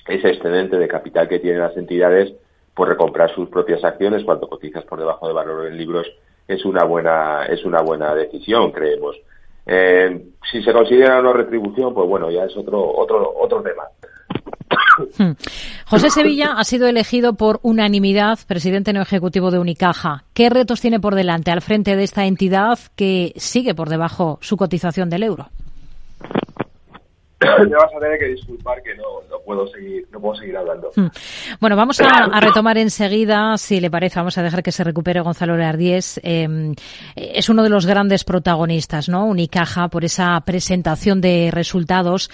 ese 0.07 0.29
excedente 0.29 0.77
de 0.77 0.87
capital 0.87 1.27
que 1.27 1.39
tienen 1.39 1.61
las 1.61 1.75
entidades 1.77 2.33
por 2.73 2.87
recomprar 2.87 3.33
sus 3.33 3.49
propias 3.49 3.83
acciones 3.83 4.23
cuando 4.23 4.47
cotizas 4.47 4.83
por 4.85 4.99
debajo 4.99 5.27
de 5.27 5.33
valor 5.33 5.67
en 5.67 5.77
libros 5.77 6.07
es 6.47 6.63
una 6.65 6.83
buena 6.83 7.45
es 7.45 7.65
una 7.65 7.81
buena 7.81 8.13
decisión 8.13 8.71
creemos 8.71 9.15
eh, 9.65 10.25
si 10.51 10.63
se 10.63 10.73
considera 10.73 11.19
una 11.19 11.33
retribución, 11.33 11.93
pues 11.93 12.07
bueno, 12.07 12.29
ya 12.29 12.45
es 12.45 12.55
otro, 12.55 12.79
otro, 12.95 13.33
otro 13.39 13.61
tema. 13.61 13.83
Hmm. 15.17 15.31
José 15.85 16.09
Sevilla 16.09 16.53
ha 16.57 16.63
sido 16.63 16.87
elegido 16.87 17.33
por 17.33 17.59
unanimidad 17.63 18.39
presidente 18.47 18.93
no 18.93 19.01
ejecutivo 19.01 19.51
de 19.51 19.59
Unicaja. 19.59 20.23
¿Qué 20.33 20.49
retos 20.49 20.81
tiene 20.81 20.99
por 20.99 21.15
delante 21.15 21.51
al 21.51 21.61
frente 21.61 21.95
de 21.95 22.03
esta 22.03 22.25
entidad 22.25 22.79
que 22.95 23.33
sigue 23.37 23.75
por 23.75 23.89
debajo 23.89 24.39
su 24.41 24.57
cotización 24.57 25.09
del 25.09 25.23
euro? 25.23 25.49
Me 27.67 27.75
vas 27.75 27.93
a 27.95 27.99
tener 27.99 28.19
que 28.19 28.27
disculpar 28.27 28.81
que 28.81 28.95
no, 28.95 29.03
no 29.29 29.39
puedo 29.45 29.67
seguir 29.67 30.05
no 30.11 30.19
puedo 30.19 30.35
seguir 30.35 30.57
hablando. 30.57 30.91
Hmm. 30.95 31.07
Bueno, 31.59 31.75
vamos 31.75 31.99
a, 32.01 32.39
retomar 32.39 32.77
enseguida, 32.77 33.57
si 33.57 33.79
le 33.79 33.91
parece, 33.91 34.19
vamos 34.19 34.37
a 34.37 34.43
dejar 34.43 34.63
que 34.63 34.71
se 34.71 34.83
recupere 34.83 35.21
Gonzalo 35.21 35.57
Leardies. 35.57 36.19
Em, 36.23 36.73
es 37.15 37.49
uno 37.49 37.63
de 37.63 37.69
los 37.69 37.85
grandes 37.85 38.23
protagonistas, 38.23 39.09
¿no? 39.09 39.25
Unicaja, 39.25 39.89
por 39.89 40.05
esa 40.05 40.39
presentación 40.41 41.21
de 41.21 41.49
resultados 41.51 42.29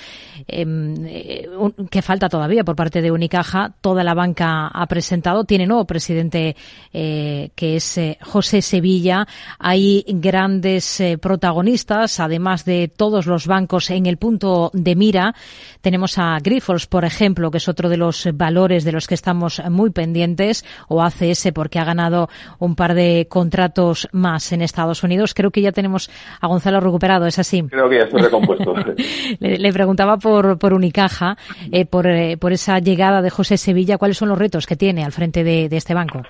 em, 0.47 1.06
eh, 1.06 1.50
que 1.89 2.02
falta 2.02 2.30
todavía 2.30 2.63
por 2.63 2.76
parte 2.76 3.02
de 3.02 3.12
Unicaja. 3.12 3.74
Toda 3.82 4.04
la 4.04 4.13
banca 4.13 4.67
ha 4.67 4.86
presentado. 4.88 5.43
Tiene 5.43 5.67
nuevo 5.67 5.86
presidente 5.86 6.56
eh, 6.93 7.50
que 7.56 7.76
es 7.78 7.97
eh, 7.97 8.17
José 8.21 8.62
Sevilla. 8.62 9.28
Hay 9.60 10.06
grandes 10.08 11.02
protagonistas, 11.19 12.19
además 12.19 12.65
de 12.65 12.88
todos 12.88 13.26
los 13.26 13.47
bancos 13.47 13.89
en 13.89 14.06
el 14.06 14.17
punto 14.17 14.69
de 14.74 14.95
mira. 15.01 15.33
Tenemos 15.81 16.19
a 16.19 16.37
Grifols, 16.39 16.85
por 16.85 17.05
ejemplo, 17.05 17.49
que 17.49 17.57
es 17.57 17.67
otro 17.67 17.89
de 17.89 17.97
los 17.97 18.29
valores 18.35 18.83
de 18.83 18.91
los 18.91 19.07
que 19.07 19.15
estamos 19.15 19.59
muy 19.67 19.89
pendientes, 19.89 20.63
o 20.89 21.01
ACS 21.01 21.49
porque 21.55 21.79
ha 21.79 21.85
ganado 21.85 22.29
un 22.59 22.75
par 22.75 22.93
de 22.93 23.25
contratos 23.27 24.07
más 24.11 24.51
en 24.51 24.61
Estados 24.61 25.01
Unidos. 25.03 25.33
Creo 25.33 25.49
que 25.49 25.61
ya 25.61 25.71
tenemos 25.71 26.11
a 26.39 26.45
Gonzalo 26.45 26.79
recuperado, 26.81 27.25
¿es 27.25 27.39
así? 27.39 27.63
Creo 27.63 27.89
que 27.89 27.97
ya 27.97 28.03
estoy 28.03 28.21
recompuesto. 28.21 28.75
le, 29.39 29.73
preguntaba 29.73 30.17
por, 30.17 30.59
por 30.59 30.73
Unicaja, 30.73 31.35
eh, 31.71 31.87
por, 31.87 32.05
eh, 32.05 32.37
por 32.37 32.53
esa 32.53 32.77
llegada 32.77 33.23
de 33.23 33.31
José 33.31 33.57
Sevilla, 33.57 33.97
¿cuáles 33.97 34.17
son 34.17 34.29
los 34.29 34.37
retos 34.37 34.67
que 34.67 34.75
tiene 34.75 35.03
al 35.03 35.11
frente 35.11 35.43
de 35.43 35.75
este 35.75 35.95
banco? 35.95 36.21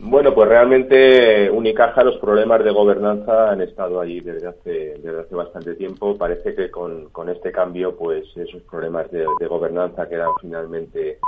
Bueno, 0.00 0.32
pues 0.32 0.48
realmente 0.48 1.50
Unicaja 1.50 2.04
los 2.04 2.18
problemas 2.18 2.62
de 2.62 2.70
gobernanza 2.70 3.50
han 3.50 3.60
estado 3.60 4.00
ahí 4.00 4.20
desde 4.20 4.46
hace, 4.46 4.94
desde 5.02 5.20
hace 5.20 5.34
bastante 5.34 5.74
tiempo. 5.74 6.16
Parece 6.16 6.54
que 6.54 6.70
con, 6.70 7.10
este 7.28 7.50
cambio, 7.50 7.96
pues 7.96 8.24
esos 8.36 8.62
problemas 8.62 9.10
de, 9.10 9.26
gobernanza 9.48 10.08
quedan 10.08 10.30
finalmente 10.40 11.18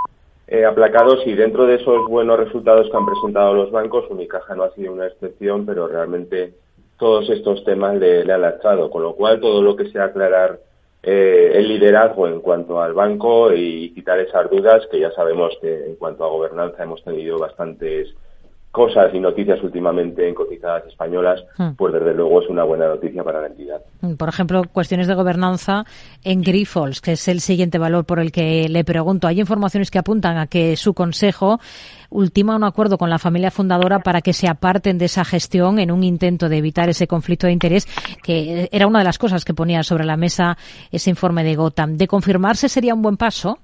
eh, 0.46 0.64
aplacados 0.64 1.26
y 1.26 1.35
dentro 1.35 1.66
de 1.66 1.76
esos 1.76 2.09
buenos 2.09 2.38
resultados 2.38 2.88
que 2.88 2.96
han 2.96 3.06
presentado 3.06 3.54
los 3.54 3.72
bancos, 3.72 4.09
Unicaja 4.09 4.54
no 4.54 4.62
ha 4.62 4.74
sido 4.74 4.92
una 4.92 5.09
excepción, 5.09 5.66
pero 5.66 5.88
realmente 5.88 6.54
todos 6.96 7.28
estos 7.28 7.64
temas 7.64 7.96
le, 7.96 8.20
han 8.33 8.40
lastrado, 8.40 8.88
con 8.88 9.02
lo 9.02 9.16
cual 9.16 9.40
todo 9.40 9.62
lo 9.62 9.74
que 9.74 9.90
sea 9.90 10.04
aclarar 10.04 10.61
eh, 11.02 11.52
el 11.54 11.66
liderazgo 11.66 12.28
en 12.28 12.40
cuanto 12.40 12.80
al 12.80 12.94
banco 12.94 13.52
y 13.52 13.92
quitar 13.94 14.20
esas 14.20 14.48
dudas, 14.48 14.87
que 14.92 15.00
ya 15.00 15.11
sabemos 15.11 15.59
que 15.61 15.87
en 15.87 15.96
cuanto 15.96 16.24
a 16.24 16.28
gobernanza 16.28 16.85
hemos 16.85 17.02
tenido 17.02 17.37
bastantes 17.37 18.14
cosas 18.70 19.12
y 19.12 19.18
noticias 19.18 19.61
últimamente 19.62 20.28
en 20.28 20.35
cotizadas 20.35 20.87
españolas, 20.87 21.42
hmm. 21.59 21.70
pues 21.76 21.92
desde 21.92 22.14
luego 22.14 22.40
es 22.40 22.48
una 22.48 22.62
buena 22.62 22.87
noticia 22.87 23.24
para 23.24 23.40
la 23.40 23.48
entidad. 23.48 23.80
Por 24.16 24.28
ejemplo, 24.28 24.62
cuestiones 24.72 25.09
de 25.09 25.14
gobernanza 25.14 25.85
en 26.22 26.42
Grifols, 26.42 27.00
que 27.00 27.12
es 27.12 27.26
el 27.28 27.40
siguiente 27.40 27.78
valor 27.78 28.04
por 28.04 28.20
el 28.20 28.30
que 28.30 28.68
le 28.68 28.85
pregunto. 28.85 29.26
Hay 29.26 29.40
informaciones 29.40 29.90
que 29.90 29.98
apuntan 29.98 30.38
a 30.38 30.46
que 30.46 30.76
su 30.76 30.94
consejo 30.94 31.59
ultima 32.11 32.56
un 32.56 32.64
acuerdo 32.64 32.98
con 32.98 33.11
la 33.11 33.18
familia 33.18 33.50
fundadora 33.50 34.00
para 34.00 34.20
que 34.20 34.33
se 34.33 34.48
aparten 34.48 34.98
de 34.98 35.06
esa 35.06 35.24
gestión 35.24 35.78
en 35.78 35.90
un 35.90 36.04
intento 36.04 36.48
de 36.48 36.59
evitar 36.59 36.88
ese 36.88 37.06
conflicto 37.06 37.46
de 37.46 37.52
interés, 37.52 37.87
que 38.22 38.68
era 38.72 38.87
una 38.87 39.00
de 39.00 39.04
las 39.04 39.18
cosas 39.18 39.44
que 39.44 39.54
ponía 39.54 39.83
sobre 39.83 40.04
la 40.04 40.16
mesa 40.16 40.56
ese 40.92 41.11
informe 41.11 41.44
de 41.44 41.56
Gotham. 41.56 41.96
¿De 41.96 42.06
confirmarse 42.06 42.68
sería 42.68 42.94
un 42.94 43.02
buen 43.02 43.16
paso? 43.16 43.59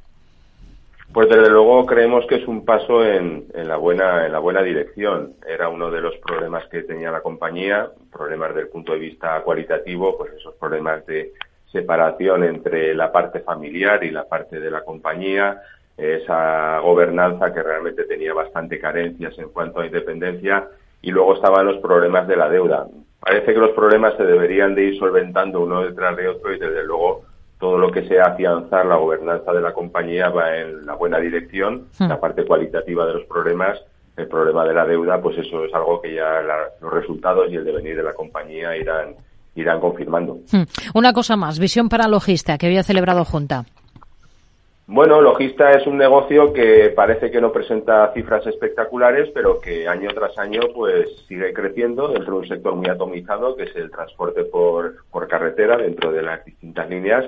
Pues 1.17 1.31
desde 1.31 1.49
luego 1.49 1.87
creemos 1.87 2.27
que 2.27 2.35
es 2.35 2.47
un 2.47 2.67
paso 2.67 3.03
en, 3.03 3.47
la 3.55 3.79
buena 3.79 4.27
en 4.27 4.33
la 4.33 4.39
buena 4.39 4.63
dirección. 4.63 5.33
Era 5.49 5.71
uno 5.71 5.91
de 5.91 6.03
los 6.03 6.15
problemas 6.19 6.67
que 6.69 6.83
tenía 6.83 7.11
la 7.11 7.23
compañía, 7.23 7.89
problemas 8.13 8.55
del 8.55 8.69
punto 8.69 8.93
de 8.93 8.99
vista 8.99 9.41
cualitativo, 9.41 10.19
pues 10.19 10.35
esos 10.35 10.55
problemas 10.57 11.07
de 11.07 11.33
separación 11.73 12.45
entre 12.45 12.95
la 12.95 13.11
parte 13.11 13.41
familiar 13.41 14.05
y 14.05 14.11
la 14.11 14.29
parte 14.29 14.61
de 14.61 14.71
la 14.71 14.85
compañía, 14.85 15.63
esa 15.97 16.81
gobernanza 16.81 17.51
que 17.51 17.63
realmente 17.63 18.05
tenía 18.05 18.35
bastante 18.35 18.79
carencias 18.79 19.39
en 19.39 19.49
cuanto 19.49 19.81
a 19.81 19.87
independencia 19.87 20.69
y 21.01 21.13
luego 21.13 21.37
estaban 21.37 21.65
los 21.65 21.79
problemas 21.79 22.29
de 22.29 22.37
la 22.37 22.51
deuda. 22.51 22.89
Parece 23.21 23.55
que 23.55 23.61
los 23.61 23.71
problemas 23.71 24.19
se 24.19 24.25
deberían 24.25 24.75
de 24.75 24.83
ir 24.83 24.99
solventando 24.99 25.63
uno 25.63 25.81
detrás 25.81 26.15
de 26.15 26.29
otro 26.29 26.53
y 26.53 26.59
desde 26.59 26.85
luego 26.85 27.23
todo 27.59 27.79
lo 27.79 27.91
que 27.91 28.07
sea 28.07 28.25
afianzar 28.27 28.85
la 28.87 28.97
gobernanza 28.97 29.53
de 29.53 29.61
la 29.61 29.73
compañía 29.73 30.29
va 30.29 30.57
en 30.57 30.85
la 30.85 30.95
buena 30.95 31.19
dirección, 31.19 31.89
hmm. 31.99 32.09
la 32.09 32.21
parte 32.21 32.45
cualitativa 32.45 33.07
de 33.07 33.15
los 33.15 33.25
problemas, 33.25 33.79
el 34.17 34.29
problema 34.29 34.65
de 34.65 34.75
la 34.75 34.85
deuda, 34.85 35.21
pues 35.21 35.39
eso 35.39 35.65
es 35.65 35.75
algo 35.75 36.01
que 36.01 36.15
ya 36.15 36.43
los 36.81 36.93
resultados 36.93 37.51
y 37.51 37.57
el 37.57 37.65
devenir 37.65 37.97
de 37.97 38.03
la 38.03 38.15
compañía 38.15 38.77
irán 38.77 39.15
irán 39.55 39.81
confirmando. 39.81 40.39
Hmm. 40.53 40.65
Una 40.95 41.13
cosa 41.13 41.37
más, 41.37 41.59
visión 41.59 41.89
para 41.89 42.09
Logista, 42.09 42.59
que 42.59 42.67
había 42.67 42.83
celebrado 42.83 43.25
Junta. 43.25 43.65
Bueno, 44.89 45.21
Logista 45.21 45.73
es 45.73 45.85
un 45.89 45.99
negocio 45.99 46.53
que 46.53 46.93
parece 46.95 47.33
que 47.33 47.41
no 47.41 47.51
presenta 47.51 48.13
cifras 48.15 48.47
espectaculares, 48.47 49.29
pero 49.35 49.61
que 49.61 49.89
año 49.89 50.11
tras 50.15 50.39
año 50.39 50.61
pues 50.73 51.25
sigue 51.27 51.53
creciendo 51.53 52.07
dentro 52.07 52.35
de 52.35 52.39
un 52.43 52.47
sector 52.47 52.77
muy 52.77 52.87
atomizado, 52.87 53.57
que 53.57 53.65
es 53.65 53.75
el 53.75 53.91
transporte 53.91 54.45
por, 54.45 54.95
carretera 55.29 55.77
dentro 55.77 56.13
de 56.13 56.23
las 56.23 56.45
distintas 56.45 56.89
líneas. 56.89 57.25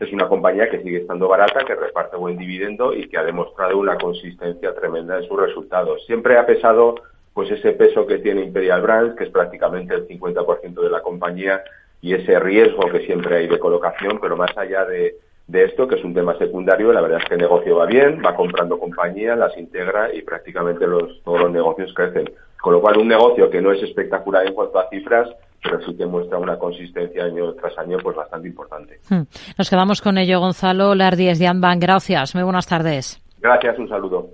Es 0.00 0.12
una 0.12 0.28
compañía 0.28 0.68
que 0.68 0.82
sigue 0.82 0.98
estando 0.98 1.28
barata, 1.28 1.64
que 1.64 1.76
reparte 1.76 2.16
buen 2.16 2.36
dividendo 2.36 2.92
y 2.92 3.08
que 3.08 3.18
ha 3.18 3.22
demostrado 3.22 3.78
una 3.78 3.96
consistencia 3.98 4.74
tremenda 4.74 5.16
en 5.16 5.28
sus 5.28 5.40
resultados. 5.40 6.04
Siempre 6.06 6.36
ha 6.36 6.44
pesado 6.44 6.96
pues 7.32 7.48
ese 7.52 7.70
peso 7.70 8.04
que 8.04 8.18
tiene 8.18 8.42
Imperial 8.42 8.82
Brands, 8.82 9.16
que 9.16 9.24
es 9.24 9.30
prácticamente 9.30 9.94
el 9.94 10.08
50% 10.08 10.82
de 10.82 10.90
la 10.90 11.02
compañía, 11.02 11.62
y 12.00 12.14
ese 12.14 12.40
riesgo 12.40 12.88
que 12.90 13.06
siempre 13.06 13.36
hay 13.36 13.46
de 13.46 13.60
colocación, 13.60 14.18
pero 14.20 14.36
más 14.36 14.56
allá 14.58 14.84
de 14.84 15.14
de 15.46 15.64
esto, 15.64 15.86
que 15.86 15.96
es 15.96 16.04
un 16.04 16.14
tema 16.14 16.36
secundario. 16.38 16.92
La 16.92 17.00
verdad 17.00 17.20
es 17.22 17.28
que 17.28 17.34
el 17.34 17.40
negocio 17.40 17.76
va 17.76 17.86
bien, 17.86 18.20
va 18.24 18.34
comprando 18.34 18.78
compañías, 18.78 19.38
las 19.38 19.56
integra 19.56 20.12
y 20.12 20.22
prácticamente 20.22 20.86
los, 20.86 21.22
todos 21.22 21.40
los 21.40 21.52
negocios 21.52 21.92
crecen. 21.94 22.30
Con 22.60 22.72
lo 22.72 22.80
cual, 22.80 22.98
un 22.98 23.08
negocio 23.08 23.48
que 23.48 23.60
no 23.60 23.72
es 23.72 23.82
espectacular 23.82 24.46
en 24.46 24.54
cuanto 24.54 24.78
a 24.78 24.88
cifras, 24.88 25.28
pero 25.62 25.80
sí 25.84 25.96
que 25.96 26.06
muestra 26.06 26.38
una 26.38 26.58
consistencia 26.58 27.24
año 27.24 27.52
tras 27.54 27.76
año 27.78 27.98
pues 28.02 28.16
bastante 28.16 28.48
importante. 28.48 28.98
Hmm. 29.08 29.22
Nos 29.56 29.70
quedamos 29.70 30.00
con 30.00 30.18
ello, 30.18 30.40
Gonzalo 30.40 30.94
Lardíez 30.94 31.38
de 31.38 31.46
Anban. 31.46 31.78
Gracias. 31.78 32.34
Muy 32.34 32.44
buenas 32.44 32.66
tardes. 32.66 33.22
Gracias, 33.40 33.78
un 33.78 33.88
saludo. 33.88 34.30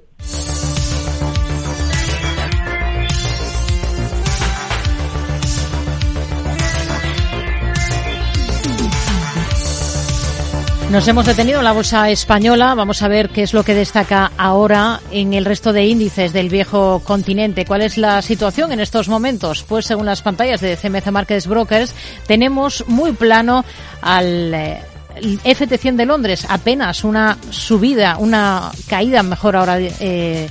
Nos 10.93 11.09
hemos 11.09 11.25
detenido 11.25 11.59
en 11.61 11.65
la 11.65 11.73
bolsa 11.73 12.11
española. 12.11 12.75
Vamos 12.75 13.01
a 13.01 13.09
ver 13.09 13.31
qué 13.31 13.43
es 13.43 13.55
lo 13.55 13.65
que 13.65 13.75
destaca 13.75 14.31
ahora 14.37 15.01
en 15.11 15.33
el 15.33 15.47
resto 15.47 15.73
de 15.73 15.87
índices 15.87 16.35
del 16.35 16.51
viejo 16.51 17.01
continente. 17.03 17.65
¿Cuál 17.65 17.81
es 17.81 17.97
la 17.97 18.21
situación 18.21 18.73
en 18.73 18.81
estos 18.81 19.09
momentos? 19.09 19.65
Pues 19.67 19.87
según 19.87 20.05
las 20.05 20.21
pantallas 20.21 20.61
de 20.61 20.77
CMC 20.77 21.11
Markets 21.11 21.47
Brokers, 21.47 21.95
tenemos 22.27 22.85
muy 22.89 23.13
plano 23.13 23.65
al 24.03 24.53
eh, 24.53 24.83
FT100 25.17 25.97
de 25.97 26.05
Londres. 26.05 26.47
Apenas 26.51 27.05
una 27.05 27.39
subida, 27.49 28.19
una 28.19 28.71
caída, 28.87 29.23
mejor 29.23 29.57
ahora. 29.57 29.79
Eh, 29.81 30.51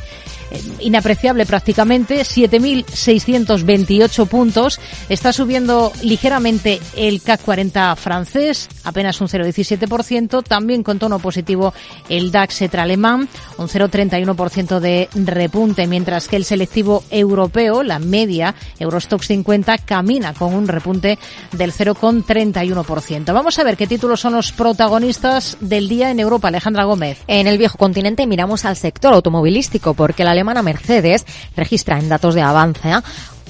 inapreciable 0.79 1.45
prácticamente, 1.45 2.21
7.628 2.21 4.27
puntos. 4.27 4.79
Está 5.09 5.33
subiendo 5.33 5.91
ligeramente 6.03 6.79
el 6.95 7.21
CAC 7.21 7.41
40 7.41 7.95
francés, 7.95 8.69
apenas 8.83 9.19
un 9.21 9.27
0,17%. 9.27 10.43
También 10.43 10.83
con 10.83 10.99
tono 10.99 11.17
positivo 11.19 11.73
el 12.09 12.31
DAX 12.31 12.61
alemán, 12.73 13.27
un 13.57 13.67
0,31% 13.67 14.79
de 14.79 15.09
repunte, 15.13 15.87
mientras 15.87 16.27
que 16.27 16.35
el 16.35 16.45
selectivo 16.45 17.03
europeo, 17.09 17.83
la 17.83 17.99
media 17.99 18.55
Eurostox 18.79 19.27
50, 19.27 19.77
camina 19.79 20.33
con 20.33 20.53
un 20.53 20.67
repunte 20.67 21.17
del 21.51 21.73
0,31%. 21.73 23.33
Vamos 23.33 23.59
a 23.59 23.63
ver 23.63 23.77
qué 23.77 23.87
títulos 23.87 24.19
son 24.19 24.33
los 24.33 24.51
protagonistas 24.51 25.57
del 25.59 25.89
día 25.89 26.11
en 26.11 26.19
Europa. 26.19 26.49
Alejandra 26.49 26.83
Gómez. 26.83 27.19
En 27.27 27.47
el 27.47 27.57
viejo 27.57 27.77
continente 27.77 28.27
miramos 28.27 28.65
al 28.65 28.75
sector 28.75 29.13
automovilístico 29.13 29.93
porque 29.93 30.23
la 30.23 30.33
alemana 30.41 30.63
Mercedes 30.63 31.25
registra 31.56 31.99
en 31.99 32.10
datos 32.10 32.36
de 32.36 32.41
avance 32.41 32.89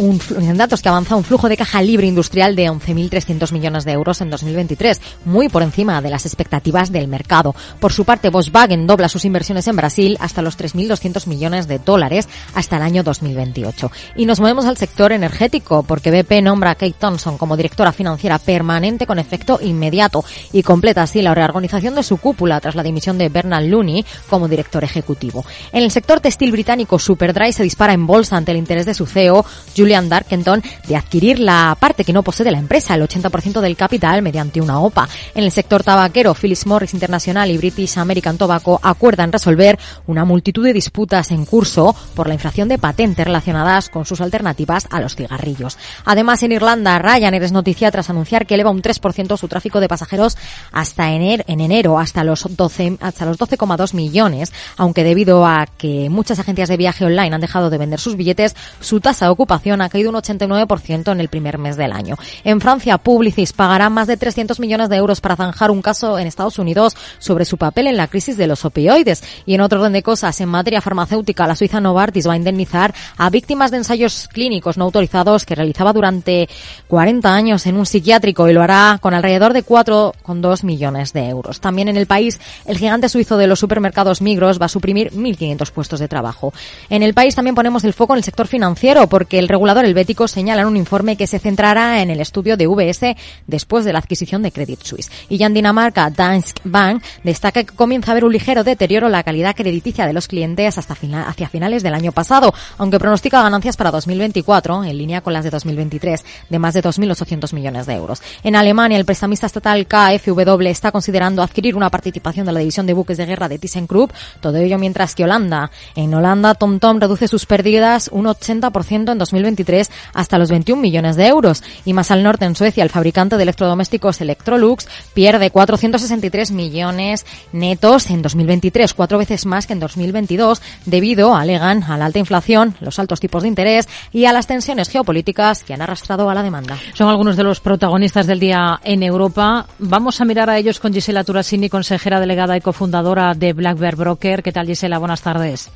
un, 0.01 0.19
en 0.39 0.57
datos 0.57 0.81
que 0.81 0.89
avanza 0.89 1.15
un 1.15 1.23
flujo 1.23 1.47
de 1.47 1.57
caja 1.57 1.81
libre 1.81 2.07
industrial 2.07 2.55
de 2.55 2.69
11.300 2.69 3.51
millones 3.51 3.85
de 3.85 3.91
euros 3.91 4.19
en 4.21 4.29
2023, 4.29 4.99
muy 5.25 5.47
por 5.47 5.61
encima 5.61 6.01
de 6.01 6.09
las 6.09 6.25
expectativas 6.25 6.91
del 6.91 7.07
mercado. 7.07 7.55
Por 7.79 7.93
su 7.93 8.03
parte, 8.03 8.29
Volkswagen 8.29 8.87
dobla 8.87 9.09
sus 9.09 9.25
inversiones 9.25 9.67
en 9.67 9.75
Brasil 9.75 10.17
hasta 10.19 10.41
los 10.41 10.57
3.200 10.57 11.27
millones 11.27 11.67
de 11.67 11.79
dólares 11.79 12.27
hasta 12.55 12.77
el 12.77 12.81
año 12.81 13.03
2028. 13.03 13.91
Y 14.15 14.25
nos 14.25 14.39
movemos 14.39 14.65
al 14.65 14.77
sector 14.77 15.11
energético 15.11 15.83
porque 15.83 16.11
BP 16.11 16.41
nombra 16.41 16.71
a 16.71 16.75
Kate 16.75 16.95
Thompson 16.97 17.37
como 17.37 17.55
directora 17.55 17.91
financiera 17.91 18.39
permanente 18.39 19.05
con 19.05 19.19
efecto 19.19 19.59
inmediato 19.61 20.25
y 20.51 20.63
completa 20.63 21.03
así 21.03 21.21
la 21.21 21.35
reorganización 21.35 21.93
de 21.93 22.03
su 22.03 22.17
cúpula 22.17 22.59
tras 22.59 22.75
la 22.75 22.83
dimisión 22.83 23.17
de 23.19 23.29
Bernard 23.29 23.65
Looney 23.65 24.03
como 24.29 24.47
director 24.47 24.83
ejecutivo. 24.83 25.45
En 25.71 25.83
el 25.83 25.91
sector 25.91 26.19
textil 26.19 26.51
británico, 26.51 26.97
Superdry 26.97 27.53
se 27.53 27.63
dispara 27.63 27.93
en 27.93 28.07
bolsa 28.07 28.37
ante 28.37 28.51
el 28.51 28.57
interés 28.57 28.85
de 28.85 28.93
su 28.93 29.05
CEO, 29.05 29.45
Julian 29.91 30.08
Darkenton 30.08 30.63
de 30.88 30.95
adquirir 30.95 31.39
la 31.39 31.75
parte 31.77 32.06
que 32.06 32.13
no 32.13 32.23
posee 32.23 32.45
de 32.45 32.51
la 32.51 32.60
empresa, 32.60 32.95
el 32.95 33.01
80% 33.01 33.60
del 33.60 33.75
capital, 33.75 34.21
mediante 34.21 34.62
una 34.62 34.80
OPA. 34.80 35.10
En 35.36 35.43
el 35.43 35.51
sector 35.51 35.84
tabaquero, 35.84 36.34
Phyllis 36.34 36.65
Morris 36.65 36.93
International 36.93 37.51
y 37.51 37.58
British 37.58 37.97
American 37.97 38.38
Tobacco 38.38 38.80
acuerdan 38.82 39.34
resolver 39.34 39.77
una 40.08 40.23
multitud 40.23 40.63
de 40.63 40.71
disputas 40.71 41.32
en 41.32 41.43
curso 41.43 41.93
por 42.15 42.30
la 42.30 42.36
infracción 42.36 42.69
de 42.69 42.77
patentes 42.77 43.25
relacionadas 43.25 43.89
con 43.89 44.06
sus 44.06 44.21
alternativas 44.21 44.88
a 44.89 45.01
los 45.01 45.15
cigarrillos. 45.15 45.77
Además, 46.06 46.41
en 46.43 46.54
Irlanda, 46.54 46.97
Ryanair 46.97 47.43
es 47.43 47.51
noticia 47.51 47.91
tras 47.91 48.10
anunciar 48.10 48.45
que 48.45 48.54
eleva 48.54 48.71
un 48.71 48.82
3% 48.82 49.36
su 49.36 49.47
tráfico 49.49 49.82
de 49.82 49.89
pasajeros 49.89 50.38
hasta 50.71 51.12
enero, 51.12 51.43
en 51.47 51.60
enero 51.60 51.99
hasta 51.99 52.23
los 52.23 52.46
12 52.56 52.98
hasta 53.02 53.25
los 53.25 53.37
12,2 53.37 53.94
millones, 53.94 54.54
aunque 54.77 55.04
debido 55.04 55.46
a 55.46 55.67
que 55.77 56.10
muchas 56.10 56.39
agencias 56.39 56.69
de 56.69 56.77
viaje 56.77 57.04
online 57.04 57.35
han 57.35 57.42
dejado 57.42 57.69
de 57.69 57.77
vender 57.77 58.00
sus 58.00 58.15
billetes, 58.15 58.56
su 58.79 59.02
tasa 59.02 59.25
de 59.25 59.31
ocupación 59.31 59.71
ha 59.80 59.88
caído 59.88 60.10
un 60.10 60.17
89% 60.17 61.12
en 61.12 61.19
el 61.22 61.30
primer 61.30 61.58
mes 61.58 61.78
del 61.78 61.94
año. 61.94 62.17
En 62.44 62.60
Francia, 62.60 62.98
Publicis 62.98 63.54
pagará 63.54 63.90
más 63.90 64.08
de 64.08 64.17
300 64.17 64.60
millones 64.60 64.90
de 64.90 64.98
euros 64.98 65.22
para 65.22 65.38
zanjar 65.38 65.72
un 65.72 65.82
caso 65.82 66.19
en 66.19 66.28
Estados 66.28 66.60
Unidos 66.60 66.98
sobre 67.19 67.46
su 67.46 67.58
papel 67.58 67.88
en 67.88 67.98
la 67.98 68.08
crisis 68.08 68.36
de 68.36 68.48
los 68.48 68.65
opioides. 68.65 69.24
Y 69.46 69.54
en 69.54 69.62
otro 69.62 69.80
orden 69.80 69.94
de 69.94 70.04
cosas, 70.04 70.42
en 70.42 70.50
materia 70.50 70.82
farmacéutica, 70.82 71.48
la 71.48 71.56
suiza 71.56 71.80
Novartis 71.80 72.28
va 72.28 72.34
a 72.34 72.38
indemnizar 72.38 72.94
a 73.17 73.30
víctimas 73.30 73.72
de 73.72 73.78
ensayos 73.78 74.28
clínicos 74.28 74.78
no 74.78 74.86
autorizados 74.86 75.46
que 75.46 75.56
realizaba 75.56 75.94
durante 75.94 76.50
40 76.88 77.34
años 77.34 77.65
en 77.67 77.78
un 77.78 77.86
psiquiátrico 77.86 78.50
y 78.50 78.54
lo 78.54 78.62
hará 78.62 78.98
con 79.02 79.13
alrededor 79.13 79.54
de 79.54 79.63
4,2 79.63 80.63
millones 80.63 81.13
de 81.13 81.30
euros. 81.30 81.62
También 81.62 81.88
en 81.88 81.98
el 81.98 82.08
país, 82.08 82.40
el 82.65 82.78
gigante 82.78 83.10
suizo 83.10 83.38
de 83.38 83.48
los 83.48 83.60
supermercados 83.60 84.22
Migros 84.22 84.60
va 84.60 84.65
a 84.65 84.69
suprimir 84.69 85.12
1.500 85.12 85.72
puestos 85.72 86.00
de 86.00 86.08
trabajo. 86.08 86.54
En 86.90 87.04
el 87.04 87.13
país 87.13 87.36
también 87.36 87.56
ponemos 87.56 87.84
el 87.84 87.94
foco 87.94 88.13
en 88.13 88.17
el 88.17 88.24
sector 88.24 88.48
financiero 88.48 89.08
porque 89.08 89.40
el 89.40 89.48
regulador 89.48 89.60
helvético 89.69 90.27
señala 90.27 90.62
en 90.62 90.67
un 90.67 90.77
informe 90.77 91.15
que 91.15 91.27
se 91.27 91.39
centrará 91.39 92.01
en 92.01 92.09
el 92.09 92.19
estudio 92.19 92.57
de 92.57 92.67
VS 92.67 93.15
después 93.47 93.85
de 93.85 93.93
la 93.93 93.99
adquisición 93.99 94.41
de 94.41 94.51
Credit 94.51 94.81
Suisse. 94.81 95.12
Y 95.29 95.37
ya 95.37 95.47
en 95.47 95.53
Dinamarca, 95.53 96.09
Danske 96.09 96.62
Bank 96.63 97.03
destaca 97.23 97.63
que 97.63 97.75
comienza 97.75 98.12
a 98.12 98.13
haber 98.13 98.25
un 98.25 98.33
ligero 98.33 98.63
deterioro 98.63 99.07
en 99.07 99.13
la 99.13 99.23
calidad 99.23 99.55
crediticia 99.55 100.05
de 100.05 100.13
los 100.13 100.27
clientes 100.27 100.77
hasta 100.77 100.95
hacia 101.27 101.49
finales 101.49 101.83
del 101.83 101.93
año 101.93 102.12
pasado, 102.12 102.53
aunque 102.77 102.99
pronostica 102.99 103.41
ganancias 103.41 103.77
para 103.77 103.91
2024 103.91 104.83
en 104.83 104.97
línea 104.97 105.21
con 105.21 105.33
las 105.33 105.43
de 105.43 105.49
2023 105.49 106.23
de 106.49 106.59
más 106.59 106.73
de 106.73 106.83
2.800 106.83 107.53
millones 107.53 107.85
de 107.85 107.93
euros. 107.93 108.21
En 108.43 108.55
Alemania, 108.55 108.97
el 108.97 109.05
prestamista 109.05 109.47
estatal 109.47 109.87
KfW 109.87 110.67
está 110.67 110.91
considerando 110.91 111.41
adquirir 111.41 111.75
una 111.75 111.89
participación 111.89 112.45
de 112.45 112.51
la 112.51 112.59
división 112.59 112.85
de 112.85 112.93
buques 112.93 113.17
de 113.17 113.25
guerra 113.25 113.49
de 113.49 113.59
ThyssenKrupp, 113.59 114.12
todo 114.39 114.57
ello 114.57 114.77
mientras 114.77 115.15
que 115.15 115.23
Holanda, 115.23 115.71
en 115.95 116.13
Holanda, 116.13 116.55
TomTom 116.55 116.99
reduce 116.99 117.27
sus 117.27 117.45
pérdidas 117.45 118.09
un 118.12 118.25
80% 118.25 119.12
en 119.12 119.17
2023 119.52 119.91
hasta 120.13 120.37
los 120.37 120.49
21 120.49 120.81
millones 120.81 121.15
de 121.15 121.27
euros. 121.27 121.63
Y 121.85 121.93
más 121.93 122.12
al 122.12 122.23
norte, 122.23 122.45
en 122.45 122.56
Suecia, 122.56 122.83
el 122.83 122.89
fabricante 122.89 123.37
de 123.37 123.43
electrodomésticos 123.43 124.21
Electrolux 124.21 124.87
pierde 125.13 125.52
463 125.52 126.52
millones 126.52 127.25
netos 127.52 128.10
en 128.10 128.21
2023, 128.21 128.93
cuatro 128.93 129.17
veces 129.17 129.45
más 129.45 129.67
que 129.67 129.73
en 129.73 129.79
2022, 129.79 130.62
debido, 130.85 131.35
alegan, 131.35 131.83
a 131.83 131.97
la 131.97 132.06
alta 132.06 132.19
inflación, 132.19 132.75
los 132.79 132.99
altos 132.99 133.19
tipos 133.19 133.43
de 133.43 133.49
interés 133.49 133.87
y 134.12 134.25
a 134.25 134.33
las 134.33 134.47
tensiones 134.47 134.89
geopolíticas 134.89 135.63
que 135.63 135.73
han 135.73 135.81
arrastrado 135.81 136.29
a 136.29 136.33
la 136.33 136.43
demanda. 136.43 136.77
Son 136.93 137.10
algunos 137.10 137.35
de 137.35 137.43
los 137.43 137.60
protagonistas 137.60 138.27
del 138.27 138.39
día 138.39 138.79
en 138.83 139.04
Europa. 139.04 139.67
Vamos 139.79 140.21
a 140.21 140.25
mirar 140.25 140.49
a 140.49 140.58
ellos 140.58 140.79
con 140.79 140.93
Gisela 140.93 141.23
Turasini, 141.23 141.69
consejera 141.69 142.19
delegada 142.19 142.58
y 142.58 142.62
cofundadora 142.62 143.33
de 143.33 143.54
Black 143.54 143.77
Bear 143.77 143.95
Broker. 143.95 144.43
¿Qué 144.43 144.52
tal, 144.52 144.67
Gisela? 144.67 144.97
Buenas 144.97 145.21
tardes. 145.21 145.71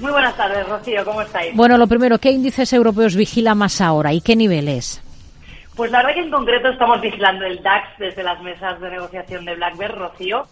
Muy 0.00 0.10
buenas 0.10 0.36
tardes, 0.36 0.66
Rocío, 0.68 1.04
¿cómo 1.04 1.20
estáis? 1.20 1.54
Bueno, 1.54 1.76
lo 1.76 1.86
primero, 1.86 2.18
¿qué 2.18 2.30
índices 2.30 2.72
europeos 2.72 3.14
vigila 3.14 3.54
más 3.54 3.80
ahora 3.80 4.12
y 4.12 4.20
qué 4.20 4.34
niveles? 4.36 5.02
Pues 5.76 5.90
la 5.90 5.98
verdad 5.98 6.14
que 6.14 6.20
en 6.20 6.30
concreto 6.30 6.68
estamos 6.68 7.00
vigilando 7.00 7.44
el 7.44 7.62
DAX 7.62 7.98
desde 7.98 8.22
las 8.22 8.40
mesas 8.42 8.80
de 8.80 8.90
negociación 8.90 9.44
de 9.44 9.54
Black 9.54 9.76
Rocío, 9.94 10.46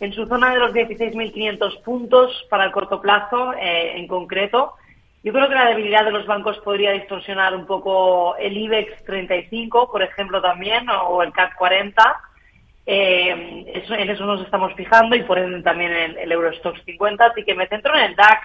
en 0.00 0.12
su 0.12 0.26
zona 0.26 0.52
de 0.52 0.58
los 0.58 0.72
16.500 0.72 1.82
puntos 1.82 2.46
para 2.50 2.64
el 2.64 2.72
corto 2.72 3.00
plazo, 3.00 3.54
eh, 3.54 3.92
en 3.96 4.06
concreto. 4.06 4.74
Yo 5.22 5.32
creo 5.32 5.48
que 5.48 5.54
la 5.54 5.68
debilidad 5.68 6.04
de 6.04 6.12
los 6.12 6.26
bancos 6.26 6.58
podría 6.58 6.92
distorsionar 6.92 7.54
un 7.54 7.66
poco 7.66 8.36
el 8.36 8.56
IBEX 8.56 9.04
35, 9.04 9.90
por 9.90 10.02
ejemplo, 10.02 10.40
también, 10.40 10.86
o 10.90 11.22
el 11.22 11.32
CAC 11.32 11.56
40. 11.56 12.20
Eh, 12.88 13.64
en 13.66 14.10
eso 14.10 14.24
nos 14.26 14.42
estamos 14.42 14.72
fijando 14.74 15.16
y 15.16 15.22
por 15.22 15.38
ende 15.38 15.62
también 15.62 15.92
en 15.92 16.18
el 16.18 16.32
Eurostox 16.32 16.82
50. 16.84 17.24
Así 17.24 17.44
que 17.44 17.54
me 17.54 17.66
centro 17.66 17.96
en 17.96 18.04
el 18.04 18.14
DAX 18.14 18.40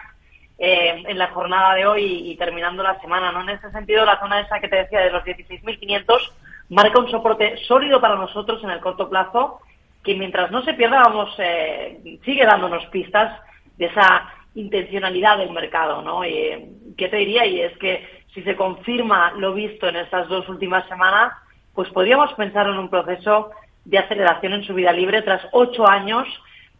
eh, 0.63 1.03
en 1.07 1.17
la 1.17 1.29
jornada 1.29 1.73
de 1.73 1.87
hoy 1.87 2.29
y, 2.29 2.35
terminando 2.35 2.83
la 2.83 2.99
semana. 3.01 3.31
¿no? 3.31 3.41
En 3.41 3.49
ese 3.49 3.71
sentido, 3.71 4.05
la 4.05 4.19
zona 4.19 4.41
esa 4.41 4.59
que 4.59 4.67
te 4.67 4.75
decía 4.75 4.99
de 4.99 5.09
los 5.09 5.23
16.500 5.23 6.31
marca 6.69 6.99
un 6.99 7.09
soporte 7.09 7.57
sólido 7.65 7.99
para 7.99 8.13
nosotros 8.13 8.63
en 8.63 8.69
el 8.69 8.79
corto 8.79 9.09
plazo 9.09 9.59
que 10.03 10.13
mientras 10.13 10.51
no 10.51 10.61
se 10.61 10.75
pierda, 10.75 11.01
vamos, 11.01 11.33
eh, 11.39 12.19
sigue 12.23 12.45
dándonos 12.45 12.85
pistas 12.87 13.41
de 13.77 13.87
esa 13.87 14.29
intencionalidad 14.53 15.39
del 15.39 15.49
mercado, 15.49 16.03
¿no? 16.03 16.23
Eh, 16.23 16.69
¿Qué 16.95 17.07
te 17.07 17.17
diría? 17.17 17.43
Y 17.47 17.61
es 17.61 17.75
que 17.79 18.07
si 18.31 18.43
se 18.43 18.55
confirma 18.55 19.33
lo 19.37 19.55
visto 19.55 19.87
en 19.87 19.95
estas 19.95 20.27
dos 20.27 20.47
últimas 20.47 20.87
semanas, 20.87 21.33
pues 21.73 21.89
podríamos 21.89 22.31
pensar 22.33 22.67
en 22.67 22.77
un 22.77 22.89
proceso 22.89 23.49
de 23.85 23.97
aceleración 23.97 24.53
en 24.53 24.63
su 24.63 24.75
vida 24.75 24.93
libre 24.93 25.23
tras 25.23 25.41
ocho 25.53 25.89
años 25.89 26.27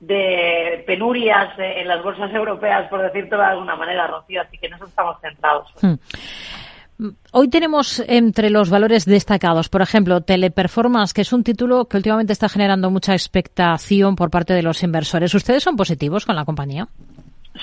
de 0.02 0.84
penurias 0.88 1.54
en 1.58 1.88
las 1.88 2.04
bolsas 2.04 2.34
europeas, 2.34 2.90
por 2.90 3.02
decirlo 3.04 3.38
de 3.38 3.44
alguna 3.44 3.76
manera, 3.76 4.08
Rocío, 4.08 4.42
así 4.42 4.58
que 4.58 4.66
en 4.66 4.74
eso 4.74 4.86
estamos 4.86 5.18
centrados. 5.22 5.72
Hmm. 5.82 5.94
Hoy 7.32 7.50
tenemos 7.50 8.04
entre 8.08 8.50
los 8.50 8.70
valores 8.70 9.06
destacados, 9.06 9.70
por 9.70 9.82
ejemplo, 9.82 10.22
Teleperformance, 10.22 11.14
que 11.14 11.22
es 11.22 11.34
un 11.34 11.44
título 11.44 11.86
que 11.86 11.98
últimamente 11.98 12.34
está 12.34 12.50
generando 12.50 12.92
mucha 12.92 13.14
expectación 13.14 14.16
por 14.16 14.30
parte 14.30 14.54
de 14.54 14.64
los 14.64 14.84
inversores. 14.84 15.34
¿Ustedes 15.34 15.64
son 15.64 15.76
positivos 15.76 16.26
con 16.26 16.36
la 16.36 16.46
compañía? 16.46 16.88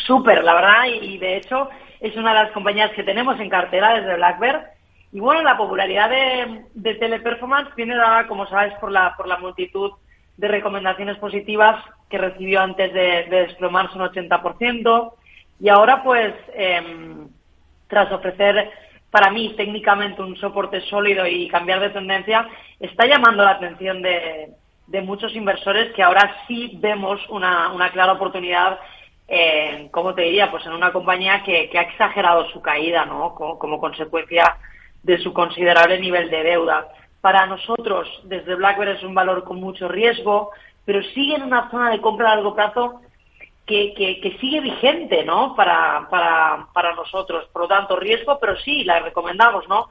Súper, 0.07 0.43
la 0.43 0.55
verdad, 0.55 0.85
y 1.03 1.19
de 1.19 1.37
hecho 1.37 1.69
es 2.01 2.17
una 2.17 2.33
de 2.35 2.45
las 2.45 2.53
compañías 2.53 2.93
que 2.95 3.03
tenemos 3.03 3.39
en 3.41 3.49
cartera 3.49 3.95
desde 3.95 4.17
Blackbird. 4.17 4.61
Y 5.13 5.21
bueno, 5.21 5.43
la 5.43 5.57
popularidad 5.57 6.11
de, 6.11 6.65
de 6.75 6.95
Teleperformance 6.95 7.75
viene 7.77 7.97
dada, 7.97 8.27
como 8.27 8.47
sabes, 8.47 8.75
por 8.81 8.91
la, 8.91 9.15
por 9.17 9.27
la 9.27 9.39
multitud 9.39 9.93
de 10.39 10.49
recomendaciones 10.49 11.19
positivas 11.19 11.85
que 12.09 12.17
recibió 12.17 12.61
antes 12.61 12.93
de, 12.95 13.27
desplomarse 13.29 13.99
un 13.99 14.05
80%. 14.05 15.13
Y 15.61 15.69
ahora, 15.69 16.03
pues, 16.03 16.33
em, 16.55 17.29
tras 17.89 18.11
ofrecer 18.13 18.71
para 19.11 19.31
mí 19.31 19.55
técnicamente 19.57 20.23
un 20.23 20.37
soporte 20.37 20.81
sólido 20.83 21.27
y 21.27 21.49
cambiar 21.49 21.81
de 21.81 21.91
tendencia, 21.91 22.49
está 22.79 23.07
llamando 23.07 23.45
la 23.45 23.53
atención 23.53 24.03
de, 24.03 24.55
muchos 25.03 25.35
inversores 25.35 25.93
que 25.95 26.03
ahora 26.03 26.37
sí 26.47 26.79
vemos 26.81 27.21
una, 27.31 27.91
clara 27.93 28.13
oportunidad, 28.13 28.79
eh, 29.27 29.89
como 29.91 30.15
te 30.15 30.23
diría, 30.23 30.51
pues 30.51 30.65
en 30.67 30.73
una 30.73 30.93
compañía 30.93 31.43
que, 31.43 31.71
ha 31.75 31.83
exagerado 31.83 32.49
su 32.51 32.61
caída, 32.63 33.05
¿no? 33.07 33.35
como, 33.35 33.81
consecuencia 33.81 34.57
de 35.03 35.19
su 35.19 35.33
considerable 35.33 35.99
nivel 35.99 36.31
de 36.31 36.43
deuda. 36.43 36.89
Para 37.21 37.47
nosotros, 37.47 38.09
desde 38.25 38.55
BlackBerry 38.55 38.93
es 38.93 39.03
un 39.03 39.15
valor 39.15 39.45
con 39.45 39.61
mucho 39.61 39.89
riesgo, 39.89 40.51
pero 40.85 41.03
sigue 41.03 41.35
en 41.35 41.43
una 41.43 41.71
zona 41.71 41.91
de 41.91 42.01
compra 42.01 42.33
a 42.33 42.35
largo 42.37 42.55
plazo 42.55 43.01
que, 43.67 43.93
que, 43.95 44.39
sigue 44.41 44.61
vigente, 44.61 45.25
¿no? 45.25 45.55
Para, 45.55 46.09
para, 46.09 46.69
para 46.73 46.95
nosotros. 46.95 47.47
Por 47.53 47.63
lo 47.63 47.69
tanto, 47.69 47.97
riesgo, 47.97 48.39
pero 48.41 48.57
sí, 48.57 48.85
la 48.85 49.01
recomendamos, 49.01 49.69
¿no? 49.69 49.89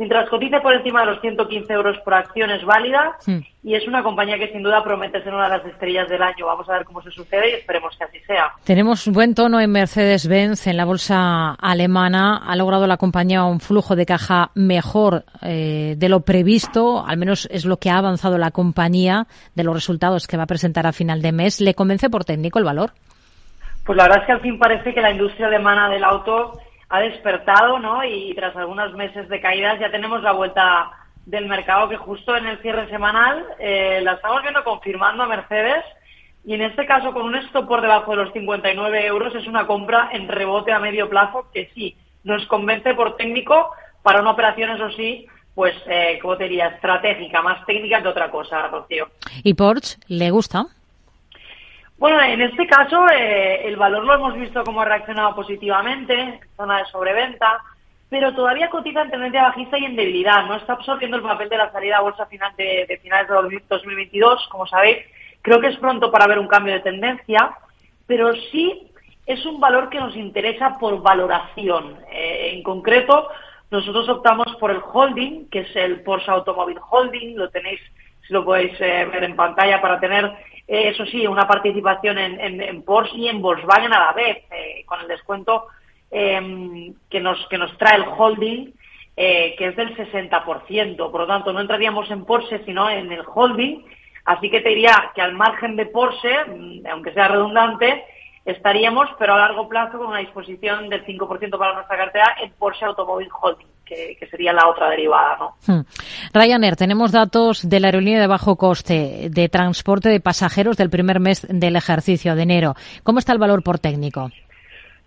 Mientras 0.00 0.30
cotice 0.30 0.58
por 0.60 0.72
encima 0.72 1.00
de 1.00 1.08
los 1.08 1.20
115 1.20 1.70
euros 1.74 1.98
por 1.98 2.14
acción 2.14 2.50
es 2.50 2.64
válida 2.64 3.18
y 3.62 3.74
es 3.74 3.86
una 3.86 4.02
compañía 4.02 4.38
que 4.38 4.50
sin 4.50 4.62
duda 4.62 4.82
promete 4.82 5.22
ser 5.22 5.34
una 5.34 5.44
de 5.44 5.58
las 5.58 5.66
estrellas 5.66 6.08
del 6.08 6.22
año. 6.22 6.46
Vamos 6.46 6.66
a 6.70 6.72
ver 6.72 6.86
cómo 6.86 7.02
se 7.02 7.10
sucede 7.10 7.50
y 7.50 7.54
esperemos 7.56 7.94
que 7.98 8.04
así 8.04 8.18
sea. 8.20 8.50
Tenemos 8.64 9.06
un 9.06 9.12
buen 9.12 9.34
tono 9.34 9.60
en 9.60 9.70
Mercedes-Benz, 9.70 10.68
en 10.68 10.78
la 10.78 10.86
bolsa 10.86 11.50
alemana. 11.50 12.38
Ha 12.46 12.56
logrado 12.56 12.86
la 12.86 12.96
compañía 12.96 13.44
un 13.44 13.60
flujo 13.60 13.94
de 13.94 14.06
caja 14.06 14.52
mejor 14.54 15.24
eh, 15.42 15.96
de 15.98 16.08
lo 16.08 16.20
previsto, 16.20 17.04
al 17.06 17.18
menos 17.18 17.46
es 17.50 17.66
lo 17.66 17.76
que 17.76 17.90
ha 17.90 17.98
avanzado 17.98 18.38
la 18.38 18.52
compañía 18.52 19.26
de 19.54 19.64
los 19.64 19.74
resultados 19.74 20.26
que 20.26 20.38
va 20.38 20.44
a 20.44 20.46
presentar 20.46 20.86
a 20.86 20.92
final 20.92 21.20
de 21.20 21.32
mes. 21.32 21.60
¿Le 21.60 21.74
convence 21.74 22.08
por 22.08 22.24
técnico 22.24 22.58
el 22.58 22.64
valor? 22.64 22.92
Pues 23.84 23.98
la 23.98 24.04
verdad 24.04 24.20
es 24.22 24.26
que 24.26 24.32
al 24.32 24.40
fin 24.40 24.58
parece 24.58 24.94
que 24.94 25.00
la 25.02 25.10
industria 25.10 25.48
alemana 25.48 25.90
del 25.90 26.04
auto 26.04 26.58
ha 26.90 27.00
despertado, 27.00 27.78
¿no? 27.78 28.04
Y 28.04 28.34
tras 28.34 28.54
algunos 28.56 28.92
meses 28.94 29.28
de 29.28 29.40
caídas 29.40 29.78
ya 29.78 29.90
tenemos 29.90 30.22
la 30.22 30.32
vuelta 30.32 30.90
del 31.24 31.46
mercado 31.46 31.88
que 31.88 31.96
justo 31.96 32.36
en 32.36 32.46
el 32.46 32.58
cierre 32.58 32.88
semanal 32.90 33.46
eh, 33.60 34.00
la 34.02 34.14
estamos 34.14 34.42
viendo 34.42 34.64
confirmando 34.64 35.22
a 35.22 35.28
Mercedes. 35.28 35.84
Y 36.44 36.54
en 36.54 36.62
este 36.62 36.86
caso 36.86 37.12
con 37.12 37.22
un 37.22 37.36
stop 37.36 37.68
por 37.68 37.80
debajo 37.80 38.10
de 38.10 38.24
los 38.24 38.32
59 38.32 39.06
euros 39.06 39.34
es 39.34 39.46
una 39.46 39.66
compra 39.66 40.10
en 40.12 40.26
rebote 40.26 40.72
a 40.72 40.80
medio 40.80 41.08
plazo 41.08 41.46
que 41.54 41.70
sí 41.74 41.96
nos 42.24 42.44
convence 42.46 42.94
por 42.94 43.16
técnico 43.16 43.70
para 44.02 44.20
una 44.20 44.30
operación 44.30 44.70
eso 44.70 44.90
sí 44.90 45.26
pues 45.54 45.74
eh, 45.86 46.18
como 46.22 46.36
te 46.36 46.46
estratégica 46.46 47.42
más 47.42 47.64
técnica 47.66 48.02
que 48.02 48.08
otra 48.08 48.30
cosa 48.30 48.66
Rocío. 48.68 49.08
Y 49.44 49.54
Porsche 49.54 49.98
le 50.08 50.30
gusta 50.30 50.66
bueno, 52.00 52.18
en 52.22 52.40
este 52.40 52.66
caso 52.66 53.06
eh, 53.10 53.60
el 53.68 53.76
valor 53.76 54.04
lo 54.04 54.14
hemos 54.14 54.34
visto 54.34 54.64
como 54.64 54.80
ha 54.80 54.86
reaccionado 54.86 55.34
positivamente, 55.34 56.40
zona 56.56 56.78
de 56.78 56.86
sobreventa, 56.86 57.62
pero 58.08 58.34
todavía 58.34 58.70
cotiza 58.70 59.02
en 59.02 59.10
tendencia 59.10 59.42
bajista 59.42 59.78
y 59.78 59.84
en 59.84 59.96
debilidad. 59.96 60.46
No 60.46 60.56
está 60.56 60.72
absorbiendo 60.72 61.18
el 61.18 61.22
papel 61.22 61.50
de 61.50 61.58
la 61.58 61.70
salida 61.70 61.98
a 61.98 62.00
bolsa 62.00 62.24
final 62.24 62.54
de, 62.56 62.98
finales 63.02 63.28
de 63.28 63.62
2022, 63.68 64.48
como 64.50 64.66
sabéis. 64.66 64.96
Creo 65.42 65.60
que 65.60 65.66
es 65.66 65.76
pronto 65.76 66.10
para 66.10 66.26
ver 66.26 66.38
un 66.38 66.48
cambio 66.48 66.72
de 66.72 66.80
tendencia, 66.80 67.50
pero 68.06 68.32
sí 68.50 68.90
es 69.26 69.44
un 69.44 69.60
valor 69.60 69.90
que 69.90 70.00
nos 70.00 70.16
interesa 70.16 70.78
por 70.78 71.02
valoración. 71.02 71.98
Eh, 72.10 72.52
en 72.54 72.62
concreto, 72.62 73.28
nosotros 73.70 74.08
optamos 74.08 74.56
por 74.58 74.70
el 74.70 74.80
holding, 74.82 75.50
que 75.50 75.60
es 75.60 75.76
el 75.76 76.00
Porsche 76.00 76.30
Automobile 76.30 76.80
Holding. 76.88 77.36
Lo 77.36 77.50
tenéis, 77.50 77.80
si 78.26 78.32
lo 78.32 78.42
podéis 78.42 78.72
eh, 78.80 79.06
ver 79.12 79.22
en 79.22 79.36
pantalla, 79.36 79.82
para 79.82 80.00
tener 80.00 80.32
eh, 80.70 80.90
eso 80.90 81.04
sí, 81.06 81.26
una 81.26 81.48
participación 81.48 82.16
en, 82.16 82.82
Porsche 82.82 83.16
y 83.16 83.26
en 83.26 83.42
Volkswagen 83.42 83.92
a 83.92 84.06
la 84.06 84.12
vez, 84.12 84.44
eh, 84.52 84.84
con 84.86 85.00
el 85.00 85.08
descuento 85.08 85.66
em, 86.12 86.94
que, 87.10 87.18
nos, 87.18 87.44
que 87.48 87.58
nos 87.58 87.76
trae 87.76 87.96
el 87.96 88.04
holding, 88.16 88.72
eh, 89.16 89.56
que 89.58 89.66
es 89.66 89.74
del 89.74 89.96
60%. 89.96 91.10
Por 91.10 91.20
lo 91.22 91.26
tanto, 91.26 91.52
no 91.52 91.60
entraríamos 91.60 92.08
en 92.12 92.24
Porsche, 92.24 92.64
sino 92.64 92.88
en 92.88 93.10
el 93.10 93.24
holding. 93.26 93.84
Así 94.24 94.48
que 94.48 94.60
te 94.60 94.68
diría 94.68 95.10
que 95.12 95.20
al 95.20 95.32
margen 95.32 95.74
de 95.74 95.86
Porsche, 95.86 96.44
mm, 96.44 96.86
aunque 96.86 97.14
sea 97.14 97.26
redundante, 97.26 98.04
estaríamos, 98.44 99.08
pero 99.18 99.34
a 99.34 99.38
largo 99.38 99.68
plazo, 99.68 99.98
con 99.98 100.06
una 100.06 100.18
disposición 100.18 100.88
del 100.88 101.04
5% 101.04 101.58
para 101.58 101.74
nuestra 101.74 101.96
cartera 101.96 102.36
en 102.40 102.52
Porsche 102.52 102.84
Automobile 102.84 103.30
Holding 103.40 103.79
que, 104.18 104.26
sería 104.26 104.52
la 104.52 104.68
otra 104.68 104.88
derivada. 104.88 105.36
¿no? 105.38 105.54
Hmm. 105.66 105.84
Ryanair, 106.32 106.76
tenemos 106.76 107.12
datos 107.12 107.68
de 107.68 107.80
la 107.80 107.88
aerolínea 107.88 108.20
de 108.20 108.26
bajo 108.26 108.56
coste 108.56 109.28
de 109.30 109.48
transporte 109.48 110.08
de 110.08 110.20
pasajeros 110.20 110.76
del 110.76 110.90
primer 110.90 111.20
mes 111.20 111.46
del 111.48 111.76
ejercicio 111.76 112.34
de 112.34 112.42
enero. 112.42 112.74
¿Cómo 113.02 113.18
está 113.18 113.32
el 113.32 113.38
valor 113.38 113.62
por 113.62 113.78
técnico? 113.78 114.30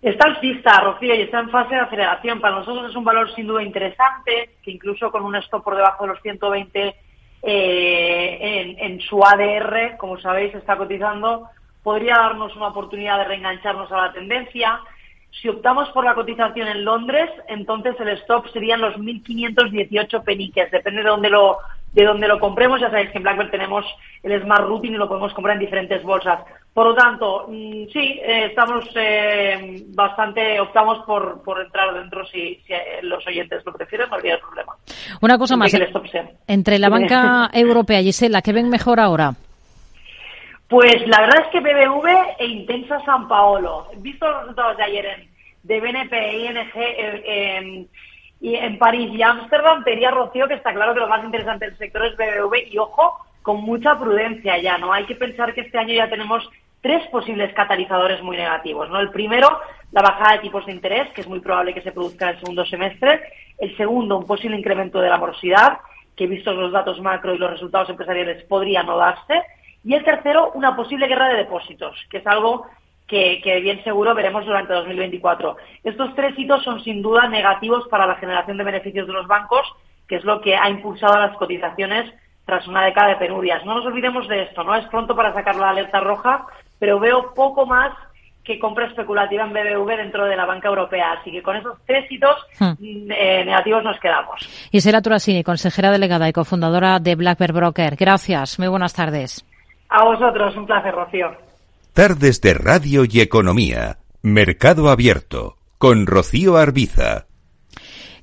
Está 0.02 0.26
alcista, 0.28 0.80
Rocío, 0.80 1.14
y 1.14 1.22
está 1.22 1.40
en 1.40 1.48
fase 1.48 1.74
de 1.74 1.80
aceleración. 1.80 2.40
Para 2.40 2.56
nosotros 2.56 2.90
es 2.90 2.96
un 2.96 3.04
valor 3.04 3.34
sin 3.34 3.46
duda 3.46 3.62
interesante, 3.62 4.50
que 4.62 4.70
incluso 4.70 5.10
con 5.10 5.24
un 5.24 5.34
stop 5.36 5.64
por 5.64 5.76
debajo 5.76 6.04
de 6.04 6.10
los 6.10 6.20
120 6.20 6.94
eh, 7.42 8.38
en, 8.40 8.78
en, 8.78 9.00
su 9.00 9.22
ADR, 9.24 9.96
como 9.96 10.18
sabéis, 10.18 10.54
está 10.54 10.76
cotizando, 10.76 11.48
podría 11.82 12.16
darnos 12.16 12.54
una 12.56 12.68
oportunidad 12.68 13.18
de 13.18 13.24
reengancharnos 13.24 13.90
a 13.92 14.06
la 14.06 14.12
tendencia. 14.12 14.78
Si 15.40 15.48
optamos 15.48 15.88
por 15.90 16.04
la 16.04 16.14
cotización 16.14 16.68
en 16.68 16.84
Londres, 16.84 17.30
entonces 17.48 17.94
el 18.00 18.08
stop 18.10 18.48
serían 18.52 18.80
los 18.80 18.94
1.518 18.96 20.22
peniques, 20.24 20.70
depende 20.70 21.02
de 21.02 21.08
dónde 21.08 21.30
lo 21.30 21.58
de 21.94 22.04
dónde 22.04 22.28
lo 22.28 22.40
compremos. 22.40 22.80
Ya 22.80 22.90
sabéis 22.90 23.10
que 23.10 23.18
en 23.18 23.22
Blackbird 23.22 23.50
tenemos 23.50 23.84
el 24.22 24.42
Smart 24.42 24.64
Routing 24.64 24.94
y 24.94 24.96
lo 24.96 25.08
podemos 25.08 25.32
comprar 25.32 25.54
en 25.54 25.60
diferentes 25.60 26.02
bolsas. 26.02 26.40
Por 26.72 26.88
lo 26.88 26.94
tanto, 26.94 27.46
mm, 27.48 27.84
sí, 27.92 28.20
eh, 28.20 28.46
estamos 28.46 28.84
eh, 28.96 29.84
bastante, 29.94 30.58
optamos 30.58 31.04
por, 31.06 31.40
por 31.42 31.60
entrar 31.60 31.94
dentro 31.94 32.26
si, 32.26 32.60
eh, 32.68 32.98
los 33.02 33.24
oyentes 33.26 33.64
lo 33.64 33.72
prefieren, 33.72 34.08
no 34.10 34.16
habría 34.16 34.40
problema. 34.40 34.74
Una 35.20 35.38
cosa 35.38 35.56
más, 35.56 35.72
entre 36.48 36.80
la 36.80 36.88
banca 36.88 37.48
europea, 37.52 38.02
Gisela, 38.02 38.42
¿qué 38.42 38.52
ven 38.52 38.68
mejor 38.68 38.98
ahora? 38.98 39.34
Pues 40.74 41.06
la 41.06 41.20
verdad 41.20 41.42
es 41.42 41.48
que 41.52 41.60
BBV 41.60 42.34
e 42.36 42.46
Intensa 42.46 42.98
San 43.04 43.28
Paolo. 43.28 43.86
Visto 43.98 44.28
los 44.28 44.40
resultados 44.40 44.76
de 44.76 44.82
ayer 44.82 45.06
en, 45.06 45.28
de 45.62 45.80
BNP, 45.80 46.32
ING 46.32 47.88
en 48.40 48.78
París 48.80 49.08
y 49.14 49.22
Ámsterdam, 49.22 49.84
te 49.84 50.10
Rocío 50.10 50.48
que 50.48 50.54
está 50.54 50.74
claro 50.74 50.92
que 50.92 50.98
lo 50.98 51.06
más 51.06 51.24
interesante 51.24 51.66
del 51.66 51.78
sector 51.78 52.04
es 52.06 52.16
BBV 52.16 52.72
y 52.72 52.78
ojo, 52.78 53.24
con 53.42 53.62
mucha 53.62 53.96
prudencia 53.96 54.58
ya, 54.58 54.76
¿no? 54.76 54.92
Hay 54.92 55.04
que 55.04 55.14
pensar 55.14 55.54
que 55.54 55.60
este 55.60 55.78
año 55.78 55.94
ya 55.94 56.10
tenemos 56.10 56.42
tres 56.80 57.06
posibles 57.06 57.54
catalizadores 57.54 58.20
muy 58.20 58.36
negativos, 58.36 58.90
¿no? 58.90 58.98
El 58.98 59.10
primero, 59.10 59.60
la 59.92 60.02
bajada 60.02 60.32
de 60.32 60.40
tipos 60.40 60.66
de 60.66 60.72
interés, 60.72 61.08
que 61.12 61.20
es 61.20 61.28
muy 61.28 61.38
probable 61.38 61.72
que 61.72 61.82
se 61.82 61.92
produzca 61.92 62.30
en 62.30 62.34
el 62.34 62.40
segundo 62.40 62.66
semestre. 62.66 63.20
El 63.58 63.76
segundo, 63.76 64.18
un 64.18 64.26
posible 64.26 64.58
incremento 64.58 65.00
de 65.00 65.08
la 65.08 65.18
morosidad, 65.18 65.78
que 66.16 66.26
vistos 66.26 66.56
los 66.56 66.72
datos 66.72 67.00
macro 67.00 67.32
y 67.32 67.38
los 67.38 67.52
resultados 67.52 67.90
empresariales 67.90 68.42
podría 68.46 68.82
no 68.82 68.96
darse. 68.96 69.40
Y 69.84 69.94
el 69.94 70.04
tercero, 70.04 70.52
una 70.54 70.74
posible 70.74 71.06
guerra 71.06 71.28
de 71.28 71.38
depósitos, 71.38 71.96
que 72.10 72.18
es 72.18 72.26
algo 72.26 72.66
que, 73.06 73.60
bien 73.62 73.82
seguro 73.84 74.14
veremos 74.14 74.46
durante 74.46 74.72
2024. 74.72 75.56
Estos 75.84 76.14
tres 76.14 76.38
hitos 76.38 76.62
son 76.64 76.82
sin 76.82 77.02
duda 77.02 77.28
negativos 77.28 77.86
para 77.88 78.06
la 78.06 78.16
generación 78.16 78.56
de 78.56 78.64
beneficios 78.64 79.06
de 79.06 79.12
los 79.12 79.26
bancos, 79.26 79.66
que 80.08 80.16
es 80.16 80.24
lo 80.24 80.40
que 80.40 80.56
ha 80.56 80.68
impulsado 80.70 81.18
las 81.18 81.36
cotizaciones 81.36 82.12
tras 82.46 82.66
una 82.66 82.84
década 82.84 83.08
de 83.08 83.16
penurias. 83.16 83.64
No 83.64 83.74
nos 83.74 83.86
olvidemos 83.86 84.28
de 84.28 84.42
esto, 84.42 84.64
¿no? 84.64 84.74
Es 84.74 84.86
pronto 84.86 85.14
para 85.14 85.32
sacar 85.32 85.56
la 85.56 85.70
alerta 85.70 86.00
roja, 86.00 86.46
pero 86.78 86.98
veo 86.98 87.32
poco 87.34 87.66
más 87.66 87.92
que 88.42 88.58
compra 88.58 88.86
especulativa 88.86 89.44
en 89.44 89.54
BBV 89.54 89.96
dentro 89.96 90.26
de 90.26 90.36
la 90.36 90.44
banca 90.44 90.68
europea. 90.68 91.12
Así 91.12 91.30
que 91.32 91.42
con 91.42 91.56
esos 91.56 91.78
tres 91.86 92.10
hitos 92.10 92.36
hmm. 92.60 92.72
mm, 92.78 93.12
eh, 93.12 93.44
negativos 93.46 93.82
nos 93.82 93.98
quedamos. 93.98 94.68
Isela 94.70 95.00
Turasini, 95.00 95.42
consejera 95.42 95.90
delegada 95.90 96.28
y 96.28 96.32
cofundadora 96.32 96.98
de 96.98 97.14
Black 97.14 97.38
Broker. 97.38 97.96
Gracias. 97.96 98.58
Muy 98.58 98.68
buenas 98.68 98.92
tardes. 98.92 99.46
A 99.96 100.02
vosotros, 100.02 100.56
un 100.56 100.66
placer, 100.66 100.92
Rocío. 100.92 101.28
Tardes 101.92 102.40
de 102.40 102.54
Radio 102.54 103.04
y 103.08 103.20
Economía. 103.20 103.98
Mercado 104.22 104.90
Abierto. 104.90 105.54
Con 105.78 106.08
Rocío 106.08 106.56
Arbiza. 106.56 107.26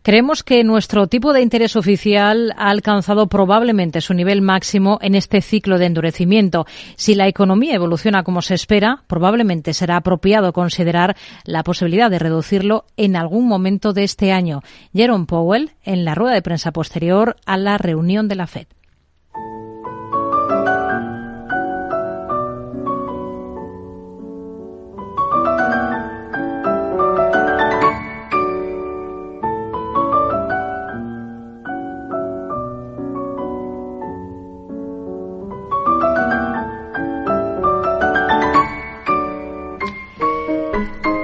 Creemos 0.01 0.43
que 0.43 0.65
nuestro 0.65 1.07
tipo 1.07 1.31
de 1.31 1.41
interés 1.41 1.77
oficial 1.77 2.53
ha 2.57 2.71
alcanzado 2.71 3.27
probablemente 3.27 4.01
su 4.01 4.13
nivel 4.13 4.41
máximo 4.41 4.99
en 5.01 5.15
este 5.15 5.39
ciclo 5.39 5.77
de 5.77 5.85
endurecimiento. 5.85 6.65
Si 6.97 7.15
la 7.15 7.29
economía 7.29 7.75
evoluciona 7.75 8.23
como 8.23 8.41
se 8.41 8.55
espera, 8.55 9.03
probablemente 9.07 9.73
será 9.73 9.95
apropiado 9.95 10.51
considerar 10.51 11.15
la 11.45 11.63
posibilidad 11.63 12.11
de 12.11 12.19
reducirlo 12.19 12.83
en 12.97 13.15
algún 13.15 13.47
momento 13.47 13.93
de 13.93 14.03
este 14.03 14.33
año. 14.33 14.59
Jerome 14.93 15.25
Powell, 15.25 15.71
en 15.85 16.03
la 16.03 16.15
rueda 16.15 16.33
de 16.33 16.41
prensa 16.41 16.73
posterior 16.73 17.37
a 17.45 17.55
la 17.55 17.77
reunión 17.77 18.27
de 18.27 18.35
la 18.35 18.47
FED. 18.47 18.67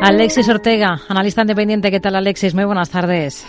Alexis 0.08 0.48
Ortega, 0.48 1.02
analista 1.10 1.42
independiente. 1.42 1.92
¿Qué 1.92 2.00
tal, 2.00 2.16
Alexis? 2.16 2.56
Muy 2.56 2.64
buenas 2.64 2.90
tardes. 2.90 3.46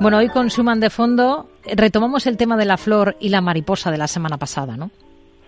Bueno, 0.00 0.16
hoy 0.16 0.30
con 0.30 0.48
Suman 0.48 0.80
de 0.80 0.88
fondo 0.88 1.50
retomamos 1.76 2.26
el 2.26 2.38
tema 2.38 2.56
de 2.56 2.64
la 2.64 2.78
flor 2.78 3.14
y 3.20 3.28
la 3.28 3.42
mariposa 3.42 3.90
de 3.90 3.98
la 3.98 4.06
semana 4.06 4.38
pasada, 4.38 4.74
¿no? 4.74 4.90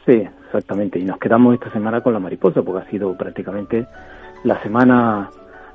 Sí, 0.04 0.22
exactamente. 0.44 0.98
Y 0.98 1.04
nos 1.04 1.18
quedamos 1.18 1.54
esta 1.54 1.72
semana 1.72 2.02
con 2.02 2.12
la 2.12 2.18
mariposa 2.18 2.60
porque 2.60 2.86
ha 2.86 2.90
sido 2.90 3.16
prácticamente 3.16 3.86
la 4.42 4.62
semana 4.62 5.30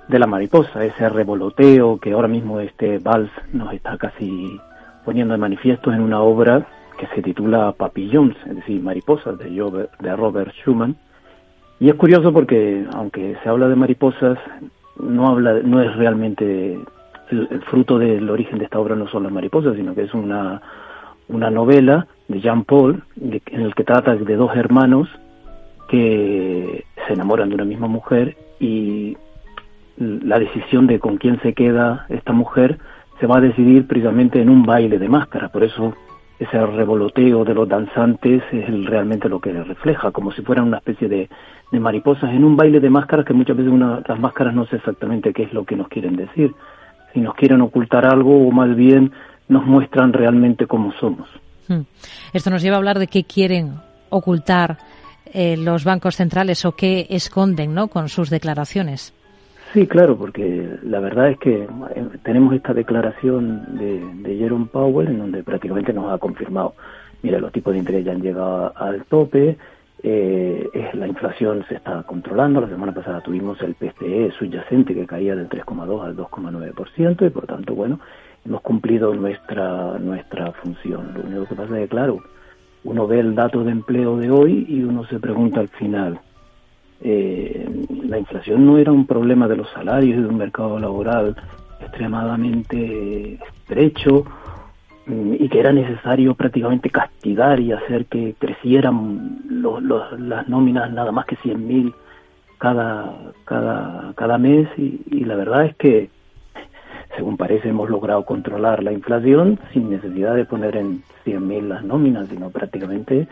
de 0.07 0.19
la 0.19 0.27
mariposa, 0.27 0.85
ese 0.85 1.09
revoloteo 1.09 1.99
que 1.99 2.11
ahora 2.11 2.27
mismo 2.27 2.59
este 2.59 2.99
vals 2.99 3.31
nos 3.51 3.73
está 3.73 3.97
casi 3.97 4.61
poniendo 5.03 5.33
de 5.33 5.39
manifiesto 5.39 5.91
en 5.91 6.01
una 6.01 6.21
obra 6.21 6.67
que 6.99 7.07
se 7.07 7.23
titula 7.23 7.71
Papillons, 7.71 8.37
es 8.45 8.57
decir, 8.57 8.79
mariposas 8.83 9.39
de 9.39 10.15
Robert 10.15 10.53
Schumann 10.61 10.95
y 11.79 11.89
es 11.89 11.95
curioso 11.95 12.33
porque, 12.33 12.85
aunque 12.93 13.37
se 13.41 13.49
habla 13.49 13.67
de 13.67 13.75
mariposas, 13.75 14.37
no, 14.99 15.27
habla, 15.29 15.59
no 15.63 15.81
es 15.81 15.95
realmente 15.95 16.77
el, 17.31 17.61
fruto 17.69 17.97
del 17.97 18.29
origen 18.29 18.57
de 18.57 18.65
esta 18.65 18.79
obra 18.79 18.95
no 18.95 19.07
son 19.07 19.23
las 19.23 19.31
mariposas, 19.31 19.75
sino 19.75 19.95
que 19.95 20.03
es 20.03 20.13
una, 20.13 20.61
una 21.29 21.49
novela 21.49 22.07
de 22.27 22.41
Jean 22.41 22.63
Paul 22.63 23.03
en 23.19 23.61
el 23.61 23.75
que 23.75 23.83
trata 23.83 24.15
de 24.15 24.35
dos 24.35 24.55
hermanos 24.55 25.07
que 25.87 26.85
se 27.07 27.13
enamoran 27.13 27.49
de 27.49 27.55
una 27.55 27.65
misma 27.65 27.87
mujer 27.87 28.35
y 28.59 29.17
la 29.97 30.39
decisión 30.39 30.85
de 30.87 30.99
con 30.99 31.17
quién 31.17 31.41
se 31.41 31.53
queda 31.53 32.05
esta 32.09 32.33
mujer 32.33 32.77
se 33.19 33.27
va 33.27 33.37
a 33.37 33.41
decidir 33.41 33.87
precisamente 33.87 34.41
en 34.41 34.49
un 34.49 34.63
baile 34.63 34.97
de 34.97 35.09
máscaras. 35.09 35.51
Por 35.51 35.63
eso 35.63 35.93
ese 36.39 36.65
revoloteo 36.65 37.43
de 37.43 37.53
los 37.53 37.67
danzantes 37.67 38.41
es 38.51 38.85
realmente 38.85 39.27
lo 39.27 39.41
que 39.41 39.51
refleja, 39.51 40.11
como 40.11 40.31
si 40.31 40.41
fueran 40.41 40.67
una 40.67 40.77
especie 40.77 41.09
de, 41.09 41.29
mariposas 41.71 42.31
en 42.31 42.45
un 42.45 42.55
baile 42.55 42.79
de 42.79 42.89
máscaras 42.89 43.25
que 43.25 43.33
muchas 43.33 43.57
veces 43.57 43.71
una, 43.71 44.01
las 44.07 44.19
máscaras 44.19 44.55
no 44.55 44.65
sé 44.65 44.77
exactamente 44.77 45.33
qué 45.33 45.43
es 45.43 45.53
lo 45.53 45.65
que 45.65 45.75
nos 45.75 45.89
quieren 45.89 46.15
decir, 46.15 46.53
si 47.13 47.19
nos 47.19 47.35
quieren 47.35 47.61
ocultar 47.61 48.05
algo 48.05 48.47
o 48.47 48.51
más 48.51 48.73
bien 48.75 49.11
nos 49.49 49.65
muestran 49.65 50.13
realmente 50.13 50.65
cómo 50.65 50.93
somos. 50.93 51.27
Hmm. 51.67 51.81
Esto 52.31 52.49
nos 52.49 52.61
lleva 52.61 52.75
a 52.75 52.79
hablar 52.79 52.99
de 52.99 53.07
qué 53.07 53.25
quieren 53.25 53.73
ocultar 54.09 54.77
eh, 55.33 55.57
los 55.57 55.83
bancos 55.83 56.15
centrales 56.15 56.63
o 56.65 56.71
qué 56.71 57.07
esconden 57.09 57.73
¿no? 57.73 57.89
con 57.89 58.07
sus 58.07 58.29
declaraciones. 58.29 59.13
Sí, 59.73 59.85
claro, 59.85 60.17
porque 60.17 60.77
la 60.83 60.99
verdad 60.99 61.29
es 61.29 61.37
que 61.37 61.63
eh, 61.63 62.07
tenemos 62.23 62.55
esta 62.55 62.73
declaración 62.73 63.77
de, 63.77 63.99
de 64.27 64.37
Jerome 64.37 64.65
Powell 64.65 65.09
en 65.09 65.19
donde 65.19 65.43
prácticamente 65.43 65.93
nos 65.93 66.11
ha 66.11 66.17
confirmado, 66.17 66.73
mira, 67.21 67.39
los 67.39 67.51
tipos 67.51 67.73
de 67.73 67.79
interés 67.79 68.03
ya 68.03 68.13
han 68.13 68.21
llegado 68.21 68.73
al 68.75 69.05
tope, 69.05 69.57
eh, 70.01 70.69
la 70.93 71.07
inflación 71.07 71.65
se 71.67 71.75
está 71.75 72.01
controlando, 72.03 72.61
la 72.61 72.69
semana 72.69 72.93
pasada 72.93 73.21
tuvimos 73.21 73.61
el 73.61 73.75
PCE 73.75 74.31
subyacente 74.39 74.95
que 74.95 75.05
caía 75.05 75.35
del 75.35 75.49
3,2 75.49 76.03
al 76.03 76.15
2,9% 76.15 77.27
y 77.27 77.29
por 77.29 77.45
tanto, 77.45 77.75
bueno, 77.75 77.99
hemos 78.45 78.61
cumplido 78.61 79.13
nuestra, 79.13 79.99
nuestra 79.99 80.51
función. 80.53 81.13
Lo 81.13 81.21
único 81.21 81.45
que 81.45 81.55
pasa 81.55 81.75
es 81.75 81.83
que, 81.83 81.89
claro, 81.89 82.23
uno 82.85 83.05
ve 83.05 83.19
el 83.19 83.35
dato 83.35 83.63
de 83.63 83.71
empleo 83.71 84.17
de 84.17 84.31
hoy 84.31 84.65
y 84.67 84.81
uno 84.83 85.05
se 85.05 85.19
pregunta 85.19 85.59
al 85.59 85.67
final, 85.67 86.19
eh, 87.01 87.67
la 88.03 88.19
inflación 88.19 88.65
no 88.65 88.77
era 88.77 88.91
un 88.91 89.05
problema 89.05 89.47
de 89.47 89.57
los 89.57 89.69
salarios 89.69 90.17
y 90.17 90.21
de 90.21 90.27
un 90.27 90.37
mercado 90.37 90.79
laboral 90.79 91.35
extremadamente 91.79 93.35
estrecho 93.35 94.25
mm, 95.05 95.33
y 95.39 95.49
que 95.49 95.59
era 95.59 95.71
necesario 95.71 96.35
prácticamente 96.35 96.89
castigar 96.89 97.59
y 97.59 97.71
hacer 97.71 98.05
que 98.05 98.35
crecieran 98.37 99.39
las 100.17 100.47
nóminas 100.49 100.91
nada 100.91 101.11
más 101.11 101.25
que 101.25 101.37
100.000 101.37 101.93
cada, 102.57 103.15
cada, 103.45 104.13
cada 104.15 104.37
mes. 104.37 104.67
Y, 104.77 105.01
y 105.09 105.23
la 105.23 105.35
verdad 105.35 105.65
es 105.65 105.75
que 105.77 106.09
según 107.15 107.37
parece 107.37 107.69
hemos 107.69 107.89
logrado 107.89 108.25
controlar 108.25 108.83
la 108.83 108.91
inflación 108.91 109.59
sin 109.73 109.89
necesidad 109.89 110.35
de 110.35 110.45
poner 110.45 110.75
en 110.75 111.03
100.000 111.25 111.61
las 111.67 111.83
nóminas, 111.83 112.27
sino 112.27 112.49
prácticamente 112.49 113.27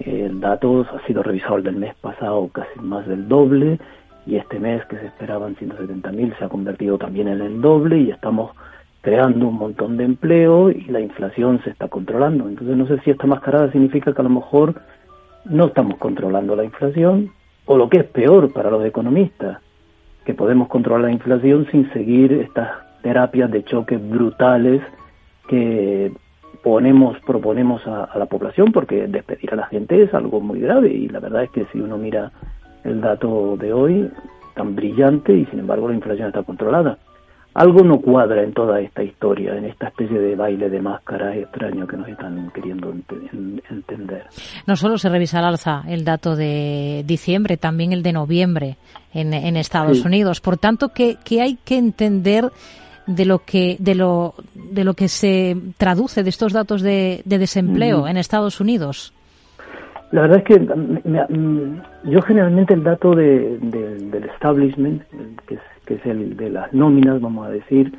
el 0.00 0.40
dato 0.40 0.86
ha 0.92 1.06
sido 1.06 1.22
revisado 1.22 1.56
el 1.56 1.64
del 1.64 1.76
mes 1.76 1.94
pasado 1.96 2.48
casi 2.48 2.78
más 2.80 3.06
del 3.06 3.28
doble 3.28 3.78
y 4.26 4.36
este 4.36 4.58
mes 4.58 4.84
que 4.86 4.96
se 4.96 5.06
esperaban 5.06 5.56
170.000 5.56 6.38
se 6.38 6.44
ha 6.44 6.48
convertido 6.48 6.98
también 6.98 7.28
en 7.28 7.40
el 7.40 7.60
doble 7.60 7.98
y 7.98 8.10
estamos 8.10 8.52
creando 9.00 9.48
un 9.48 9.56
montón 9.56 9.96
de 9.96 10.04
empleo 10.04 10.70
y 10.70 10.84
la 10.84 11.00
inflación 11.00 11.60
se 11.64 11.70
está 11.70 11.88
controlando. 11.88 12.48
Entonces 12.48 12.76
no 12.76 12.86
sé 12.86 12.98
si 13.00 13.10
esta 13.10 13.26
mascarada 13.26 13.72
significa 13.72 14.12
que 14.12 14.20
a 14.20 14.24
lo 14.24 14.30
mejor 14.30 14.74
no 15.44 15.66
estamos 15.66 15.98
controlando 15.98 16.54
la 16.54 16.64
inflación 16.64 17.30
o 17.64 17.76
lo 17.76 17.88
que 17.88 17.98
es 17.98 18.04
peor 18.04 18.52
para 18.52 18.70
los 18.70 18.84
economistas, 18.84 19.58
que 20.24 20.34
podemos 20.34 20.68
controlar 20.68 21.02
la 21.02 21.12
inflación 21.12 21.66
sin 21.70 21.90
seguir 21.92 22.32
estas 22.32 22.70
terapias 23.02 23.50
de 23.50 23.64
choque 23.64 23.96
brutales 23.96 24.82
que 25.48 26.12
ponemos, 26.62 27.16
proponemos 27.26 27.86
a, 27.86 28.16
la 28.18 28.26
población, 28.26 28.72
porque 28.72 29.06
despedir 29.06 29.52
a 29.52 29.56
la 29.56 29.66
gente 29.66 30.02
es 30.02 30.12
algo 30.14 30.40
muy 30.40 30.60
grave 30.60 30.88
y 30.88 31.08
la 31.08 31.20
verdad 31.20 31.44
es 31.44 31.50
que 31.50 31.66
si 31.72 31.80
uno 31.80 31.96
mira 31.96 32.32
el 32.84 33.00
dato 33.00 33.56
de 33.56 33.72
hoy, 33.72 34.10
tan 34.54 34.74
brillante 34.74 35.32
y 35.32 35.46
sin 35.46 35.60
embargo 35.60 35.88
la 35.88 35.94
inflación 35.94 36.28
está 36.28 36.42
controlada. 36.42 36.98
Algo 37.52 37.82
no 37.82 38.00
cuadra 38.00 38.44
en 38.44 38.52
toda 38.52 38.80
esta 38.80 39.02
historia, 39.02 39.56
en 39.56 39.64
esta 39.64 39.88
especie 39.88 40.20
de 40.20 40.36
baile 40.36 40.70
de 40.70 40.80
máscaras 40.80 41.36
extraño 41.36 41.84
que 41.84 41.96
nos 41.96 42.08
están 42.08 42.48
queriendo 42.54 42.92
entender. 42.92 44.26
No 44.66 44.76
solo 44.76 44.98
se 44.98 45.08
revisa 45.08 45.40
al 45.40 45.46
alza 45.46 45.82
el 45.88 46.04
dato 46.04 46.36
de 46.36 47.02
diciembre, 47.04 47.56
también 47.56 47.92
el 47.92 48.04
de 48.04 48.12
noviembre 48.12 48.76
en, 49.12 49.56
Estados 49.56 50.04
Unidos. 50.04 50.40
Por 50.40 50.58
tanto, 50.58 50.90
que, 50.90 51.16
que 51.24 51.42
hay 51.42 51.56
que 51.56 51.76
entender 51.76 52.52
de 53.10 53.24
lo 53.24 53.40
que 53.40 53.76
de 53.78 53.94
lo 53.94 54.34
de 54.54 54.84
lo 54.84 54.94
que 54.94 55.08
se 55.08 55.56
traduce 55.76 56.22
de 56.22 56.30
estos 56.30 56.52
datos 56.52 56.82
de, 56.82 57.22
desempleo 57.24 58.06
en 58.06 58.16
Estados 58.16 58.60
Unidos? 58.60 59.12
La 60.12 60.22
verdad 60.22 60.38
es 60.38 60.44
que 60.44 60.58
mm, 60.58 62.10
yo 62.10 62.22
generalmente 62.22 62.74
el 62.74 62.82
dato 62.82 63.14
de, 63.14 63.58
del 63.60 64.24
establishment, 64.24 65.02
que 65.46 65.54
es, 65.54 65.60
que 65.84 65.94
es 65.94 66.06
el 66.06 66.36
de 66.36 66.50
las 66.50 66.72
nóminas, 66.72 67.20
vamos 67.20 67.46
a 67.46 67.50
decir, 67.50 67.92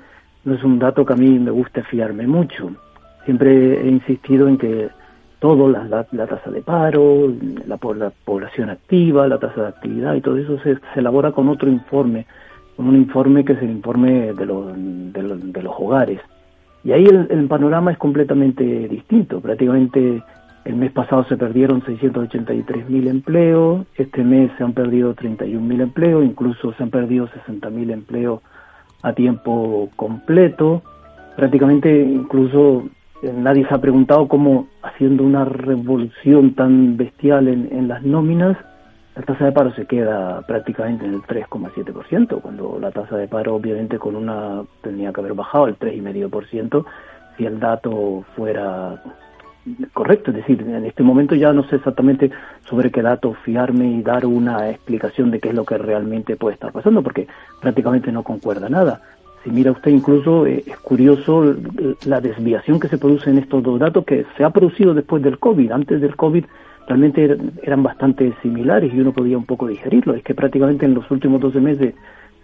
no 0.44 0.56
es 0.56 0.64
un 0.64 0.80
dato 0.80 1.06
que 1.06 1.14
a 1.14 1.18
mí 1.18 1.40
me 1.40 1.52
gusta 1.52 1.84
fiarme 1.84 2.28
mucho. 2.28 2.72
Siempre 3.26 3.82
he 3.82 3.88
insistido 3.88 4.48
en 4.48 4.58
que 4.58 4.90
todo, 5.40 5.70
la, 5.70 5.86
la, 6.12 6.28
tasa 6.28 6.52
de 6.52 6.62
paro, 6.62 7.32
la, 7.66 7.80
la, 7.96 8.12
población 8.26 8.70
activa, 8.70 9.28
la 9.28 9.40
tasa 9.40 9.62
de 9.62 9.68
actividad 9.70 10.14
y 10.16 10.22
todo 10.22 10.38
eso 10.38 10.58
se, 10.60 10.76
se 10.94 11.00
elabora 11.00 11.32
con 11.32 11.48
otro 11.50 11.70
informe 11.70 12.26
un 12.78 12.96
informe 12.96 13.46
que 13.46 13.54
es 13.54 13.62
el 13.62 13.72
informe 13.72 14.34
de 14.34 14.46
los, 14.46 14.74
de 14.76 15.64
los, 15.64 15.74
hogares. 15.78 16.20
Y 16.84 16.92
ahí 16.92 17.06
el, 17.06 17.48
panorama 17.48 17.92
es 17.92 17.98
completamente 17.98 18.64
distinto. 18.88 19.40
Prácticamente 19.40 20.24
el 20.66 20.76
mes 20.76 20.92
pasado 20.92 21.26
se 21.26 21.38
perdieron 21.38 21.82
683.000 21.84 23.08
empleos, 23.08 23.86
este 23.96 24.24
mes 24.24 24.52
se 24.58 24.64
han 24.64 24.74
perdido 24.74 25.16
31.000 25.16 25.82
empleos, 25.82 26.24
incluso 26.24 26.74
se 26.74 26.84
han 26.84 26.90
perdido 26.90 27.28
60.000 27.28 27.92
empleos 27.92 28.42
a 29.02 29.14
tiempo 29.14 29.90
completo. 29.96 30.82
Prácticamente 31.36 32.02
incluso 32.02 32.90
eh, 33.24 33.34
nadie 33.36 33.68
se 33.68 33.74
ha 33.74 33.82
preguntado 33.82 34.28
cómo 34.28 34.68
haciendo 34.82 35.24
una 35.24 35.46
revolución 35.46 36.54
tan 36.54 36.98
bestial 36.98 37.48
en 37.48 37.88
las 37.88 38.04
nóminas 38.04 38.58
la 39.16 39.22
tasa 39.24 39.46
de 39.46 39.52
paro 39.52 39.74
se 39.74 39.86
queda 39.86 40.42
prácticamente 40.48 41.06
en 41.06 41.16
el 41.16 41.22
3,7%, 41.22 42.42
cuando 42.42 42.80
la 42.80 42.92
tasa 42.92 43.18
de 43.18 43.28
paro 43.28 43.56
obviamente 43.56 44.00
con 44.00 44.16
una 44.16 44.64
tenía 44.82 45.12
que 45.12 45.20
haber 45.20 45.34
bajado 45.34 45.66
al 45.66 45.78
3,5% 45.78 46.86
si 47.38 47.46
el 47.46 47.60
dato 47.60 48.24
fuera 48.36 49.02
correcto. 49.94 50.32
Es 50.32 50.38
decir, 50.38 50.62
en 50.62 50.86
este 50.86 51.04
momento 51.04 51.36
ya 51.36 51.54
no 51.54 51.64
sé 51.64 51.76
exactamente 51.78 52.32
sobre 52.66 52.92
qué 52.92 53.02
dato 53.02 53.34
fiarme 53.34 53.92
y 53.92 54.02
dar 54.02 54.26
una 54.26 54.70
explicación 54.70 55.30
de 55.32 55.40
qué 55.40 55.50
es 55.50 55.56
lo 55.56 55.66
que 55.66 55.78
realmente 55.78 56.36
puede 56.36 56.56
estar 56.56 56.72
pasando, 56.72 57.04
porque 57.04 57.28
prácticamente 57.60 58.12
no 58.12 58.24
concuerda 58.24 58.70
nada. 58.70 59.02
Si 59.44 59.50
mira 59.50 59.72
usted 59.72 59.92
incluso, 59.92 60.46
eh, 60.46 60.64
es 60.66 60.78
curioso 60.78 61.56
la 62.06 62.22
desviación 62.22 62.80
que 62.80 62.88
se 62.88 62.98
produce 62.98 63.30
en 63.30 63.40
estos 63.40 63.64
dos 63.64 63.80
datos 63.80 64.06
que 64.06 64.26
se 64.38 64.44
ha 64.44 64.52
producido 64.52 64.94
después 64.94 65.24
del 65.24 65.40
COVID. 65.40 65.72
Antes 65.72 66.00
del 66.00 66.16
COVID 66.16 66.46
realmente 66.92 67.38
eran 67.64 67.84
bastante 67.84 68.34
similares 68.42 68.94
y 68.94 69.00
uno 69.00 69.14
podía 69.14 69.38
un 69.38 69.46
poco 69.46 69.68
digerirlo. 69.68 70.14
Es 70.14 70.24
que 70.24 70.36
prácticamente 70.36 70.86
en 70.86 70.94
los 70.94 71.10
últimos 71.10 71.40
12 71.40 71.62
meses, 71.62 71.96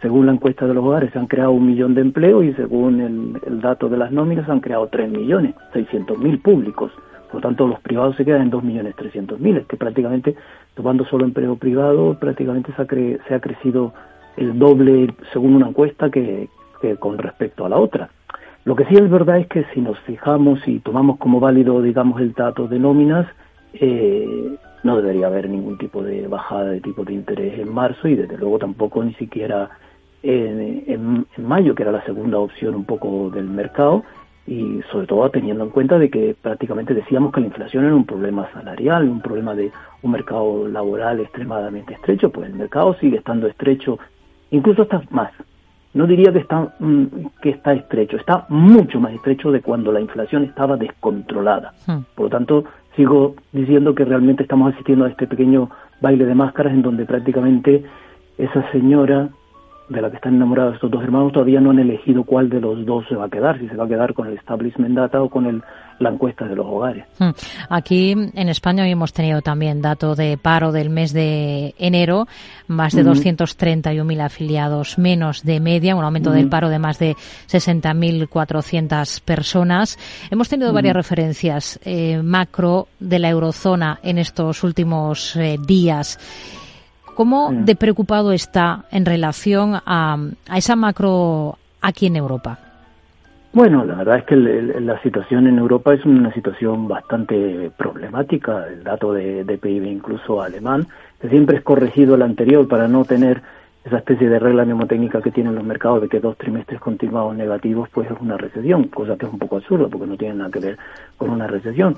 según 0.02 0.26
la 0.26 0.32
encuesta 0.32 0.66
de 0.66 0.74
los 0.74 0.86
hogares, 0.86 1.12
se 1.12 1.20
han 1.20 1.28
creado 1.28 1.52
un 1.52 1.66
millón 1.66 1.94
de 1.94 2.00
empleos 2.00 2.46
y 2.46 2.54
según 2.54 3.02
el, 3.46 3.60
dato 3.60 3.90
de 3.90 3.98
las 3.98 4.10
nóminas 4.10 4.46
se 4.46 4.52
han 4.54 4.62
creado 4.62 4.88
3 4.88 5.10
millones, 5.12 5.54
600 5.74 6.18
mil 6.18 6.40
públicos. 6.40 6.94
Por 7.26 7.36
lo 7.36 7.42
tanto, 7.42 7.68
los 7.68 7.82
privados 7.82 8.16
se 8.16 8.24
quedan 8.24 8.44
en 8.44 8.50
2 8.50 8.64
millones 8.64 8.96
300 8.96 9.38
mil. 9.42 9.58
Es 9.58 9.66
que 9.66 9.76
prácticamente, 9.76 10.34
tomando 10.76 11.04
solo 11.04 11.26
empleo 11.26 11.58
privado, 11.58 12.18
prácticamente 12.18 12.72
se 12.72 12.82
ha, 12.82 12.86
se 13.28 13.36
ha 13.36 13.42
crecido 13.42 13.94
el 14.38 14.58
doble 14.58 15.14
según 15.34 15.56
una 15.56 15.68
encuesta 15.68 16.10
que 16.10 16.48
con 17.00 17.18
respecto 17.18 17.66
a 17.66 17.70
la 17.70 17.78
otra. 17.78 18.10
Lo 18.64 18.78
que 18.78 18.86
sí 18.86 18.96
es 18.96 19.10
verdad 19.10 19.40
es 19.40 19.48
que 19.48 19.66
si 19.74 19.82
nos 19.82 20.00
fijamos 20.02 20.66
y 20.68 20.80
tomamos 20.80 21.18
como 21.18 21.42
válido, 21.42 21.82
digamos, 21.82 22.22
el 22.22 22.34
dato 22.34 22.68
de 22.70 22.80
nóminas, 22.80 23.28
eh, 23.74 24.58
no 24.84 24.98
debería 24.98 25.28
haber 25.28 25.50
ningún 25.50 25.78
tipo 25.78 26.04
de 26.04 26.28
bajada 26.28 26.66
de 26.66 26.82
tipo 26.82 27.04
de 27.04 27.14
interés 27.14 27.60
en 27.60 27.74
marzo 27.74 28.08
y 28.08 28.16
desde 28.16 28.38
luego 28.38 28.60
tampoco 28.60 29.04
ni 29.04 29.14
siquiera 29.16 29.70
en, 30.24 31.26
mayo, 31.38 31.76
que 31.76 31.84
era 31.84 31.92
la 31.92 32.04
segunda 32.06 32.40
opción 32.40 32.76
un 32.76 32.86
poco 32.86 33.30
del 33.30 33.46
mercado 33.46 34.04
y 34.46 34.82
sobre 34.92 35.08
todo 35.08 35.30
teniendo 35.30 35.64
en 35.64 35.70
cuenta 35.72 36.00
de 36.00 36.10
que 36.10 36.36
prácticamente 36.42 36.94
decíamos 36.94 37.34
que 37.34 37.42
la 37.42 37.48
inflación 37.48 37.86
era 37.86 37.96
un 37.96 38.06
problema 38.06 38.50
salarial, 38.54 39.04
un 39.10 39.22
problema 39.22 39.54
de 39.56 39.72
un 40.02 40.12
mercado 40.12 40.68
laboral 40.68 41.20
extremadamente 41.20 41.94
estrecho, 41.94 42.30
pues 42.30 42.50
el 42.50 42.56
mercado 42.56 42.96
sigue 42.96 43.18
estando 43.18 43.48
estrecho, 43.48 44.00
incluso 44.52 44.84
hasta 44.84 45.02
más. 45.10 45.32
No 45.94 46.06
diría 46.06 46.32
que 46.32 46.40
está, 46.40 46.74
mm, 46.80 47.06
que 47.42 47.50
está 47.50 47.74
estrecho, 47.74 48.18
está 48.18 48.46
mucho 48.50 49.00
más 49.00 49.14
estrecho 49.14 49.52
de 49.52 49.62
cuando 49.62 49.92
la 49.92 50.00
inflación 50.00 50.44
estaba 50.44 50.78
descontrolada. 50.78 51.74
Hmm. 51.86 52.04
Por 52.16 52.26
lo 52.26 52.30
tanto, 52.30 52.64
sigo 52.98 53.36
diciendo 53.54 53.96
que 53.96 54.04
realmente 54.04 54.44
estamos 54.44 54.74
asistiendo 54.74 55.06
a 55.06 55.10
este 55.10 55.28
pequeño 55.28 55.70
baile 56.02 56.26
de 56.26 56.36
máscaras 56.36 56.74
en 56.74 56.82
donde 56.82 57.06
prácticamente 57.06 57.84
esa 58.38 58.70
señora 58.72 59.30
de 59.90 60.02
la 60.02 60.10
que 60.10 60.18
están 60.18 60.36
enamorados 60.36 60.76
estos 60.76 60.92
dos 60.92 61.04
hermanos 61.04 61.32
todavía 61.32 61.62
no 61.62 61.72
han 61.72 61.80
elegido 61.80 62.24
cuál 62.24 62.50
de 62.50 62.60
los 62.60 62.86
dos 62.86 63.06
se 63.08 63.16
va 63.16 63.26
a 63.26 63.30
quedar, 63.30 63.58
si 63.60 63.68
se 63.68 63.76
va 63.76 63.86
a 63.86 63.88
quedar 63.88 64.14
con 64.14 64.28
el 64.28 64.38
establishment 64.38 64.96
data 64.96 65.22
o 65.22 65.30
con 65.30 65.46
el, 65.46 65.64
la 66.00 66.10
encuesta 66.10 66.46
de 66.46 66.56
los 66.56 66.66
hogares. 66.66 67.06
Hmm. 67.20 67.30
Aquí 67.70 68.12
en 68.12 68.50
España 68.50 68.84
hoy 68.84 68.92
hemos 68.92 69.14
tenido 69.14 69.42
también 69.42 69.82
dato 69.82 70.16
de 70.16 70.38
paro 70.38 70.72
del 70.72 70.90
mes 70.90 71.14
de 71.14 71.74
enero, 71.78 72.28
más 72.68 72.94
de 72.94 73.06
231.000 73.06 74.22
afiliados 74.22 74.98
menos 74.98 75.44
de 75.44 75.60
media, 75.60 75.96
un 75.96 76.04
aumento 76.04 76.32
del 76.32 76.50
paro 76.50 76.70
de 76.70 76.80
más 76.80 77.00
de 77.00 77.16
60.400 77.48 79.22
personas. 79.22 79.98
Hemos 80.30 80.50
tenido 80.50 80.74
varias 80.74 80.96
referencias 80.96 81.80
eh, 81.86 82.22
macro 82.22 82.88
de 83.00 83.20
la 83.20 83.30
eurozona 83.30 84.00
en 84.04 84.18
estos 84.18 84.64
últimos 84.64 85.36
eh, 85.38 85.58
días. 85.66 86.20
¿Cómo 87.18 87.50
de 87.52 87.76
preocupado 87.76 88.32
está 88.32 88.86
en 88.92 89.04
relación 89.04 89.74
a, 89.74 90.18
esa 90.56 90.76
macro 90.76 91.58
aquí 91.82 92.06
en 92.06 92.16
Europa? 92.16 92.60
Bueno, 93.54 93.84
la 93.86 93.96
verdad 93.96 94.20
es 94.20 94.26
que 94.26 94.36
la 94.36 95.02
situación 95.02 95.48
en 95.48 95.58
Europa 95.58 95.96
es 95.96 96.06
una 96.06 96.32
situación 96.32 96.88
bastante 96.88 97.72
problemática. 97.76 98.68
El 98.68 98.84
dato 98.84 99.14
de, 99.14 99.44
PIB 99.60 99.86
incluso 99.86 100.44
alemán, 100.44 100.86
que 101.20 101.28
siempre 101.30 101.58
es 101.58 101.64
corregido 101.64 102.14
el 102.14 102.22
anterior 102.22 102.68
para 102.68 102.88
no 102.88 103.04
tener 103.04 103.42
esa 103.84 103.98
especie 103.98 104.30
de 104.30 104.38
regla 104.38 104.64
mnemotécnica 104.64 105.20
que 105.20 105.32
tienen 105.32 105.56
los 105.56 105.64
mercados 105.64 106.04
de 106.04 106.10
que 106.10 106.20
dos 106.20 106.38
trimestres 106.38 106.80
continuados 106.80 107.36
negativos 107.36 107.90
pues 107.90 108.12
es 108.12 108.18
una 108.22 108.38
recesión, 108.38 108.90
cosa 108.90 109.16
que 109.18 109.26
es 109.26 109.34
un 109.34 109.40
poco 109.40 109.56
absurda 109.56 109.88
porque 109.88 110.06
no 110.06 110.18
tiene 110.18 110.36
nada 110.36 110.52
que 110.52 110.60
ver 110.60 110.78
con 111.18 111.32
una 111.32 111.48
recesión. 111.48 111.96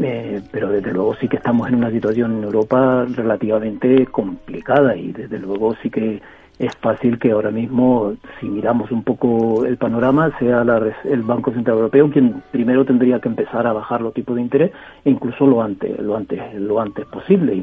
Eh, 0.00 0.40
pero 0.50 0.70
desde 0.70 0.92
luego 0.92 1.14
sí 1.16 1.28
que 1.28 1.36
estamos 1.36 1.68
en 1.68 1.74
una 1.74 1.90
situación 1.90 2.38
en 2.38 2.44
Europa 2.44 3.04
relativamente 3.14 4.06
complicada 4.06 4.96
y 4.96 5.12
desde 5.12 5.38
luego 5.38 5.74
sí 5.82 5.90
que 5.90 6.22
es 6.58 6.74
fácil 6.76 7.18
que 7.18 7.32
ahora 7.32 7.50
mismo, 7.50 8.14
si 8.40 8.46
miramos 8.46 8.90
un 8.90 9.02
poco 9.02 9.66
el 9.66 9.76
panorama, 9.76 10.30
sea 10.38 10.64
el 11.04 11.22
Banco 11.22 11.52
Central 11.52 11.76
Europeo 11.76 12.10
quien 12.10 12.42
primero 12.52 12.84
tendría 12.84 13.20
que 13.20 13.28
empezar 13.28 13.66
a 13.66 13.72
bajar 13.72 14.00
los 14.00 14.14
tipos 14.14 14.36
de 14.36 14.42
interés, 14.42 14.70
e 15.04 15.10
incluso 15.10 15.46
lo 15.46 15.62
antes, 15.62 15.98
lo 15.98 16.16
antes, 16.16 16.54
lo 16.54 16.80
antes 16.80 17.04
posible. 17.06 17.54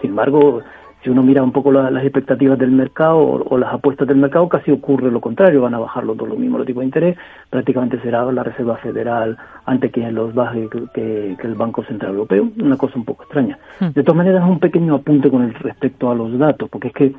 Sin 0.00 0.10
embargo, 0.10 0.62
si 1.02 1.10
uno 1.10 1.22
mira 1.22 1.42
un 1.42 1.52
poco 1.52 1.70
las 1.70 2.02
expectativas 2.02 2.58
del 2.58 2.72
mercado 2.72 3.18
o, 3.18 3.58
las 3.58 3.72
apuestas 3.72 4.08
del 4.08 4.16
mercado, 4.16 4.48
casi 4.48 4.72
ocurre 4.72 5.10
lo 5.10 5.20
contrario, 5.20 5.62
van 5.62 5.74
a 5.74 5.78
bajar 5.78 6.04
los 6.04 6.16
dos 6.16 6.28
lo 6.28 6.34
mismo 6.34 6.58
los 6.58 6.66
tipos 6.66 6.80
de 6.80 6.86
interés, 6.86 7.18
prácticamente 7.50 8.00
será 8.00 8.30
la 8.32 8.42
Reserva 8.42 8.76
Federal 8.78 9.36
antes 9.64 9.92
que 9.92 10.10
los 10.10 10.34
baje 10.34 10.68
que, 10.92 11.36
el 11.40 11.54
Banco 11.54 11.84
Central 11.84 12.12
Europeo, 12.12 12.48
una 12.60 12.76
cosa 12.76 12.94
un 12.96 13.04
poco 13.04 13.22
extraña. 13.22 13.58
Hmm. 13.78 13.90
De 13.94 14.02
todas 14.02 14.16
maneras, 14.16 14.42
un 14.48 14.58
pequeño 14.58 14.96
apunte 14.96 15.30
con 15.30 15.42
el 15.42 15.54
respecto 15.54 16.10
a 16.10 16.14
los 16.14 16.36
datos, 16.36 16.68
porque 16.68 16.88
es 16.88 16.94
que, 16.94 17.14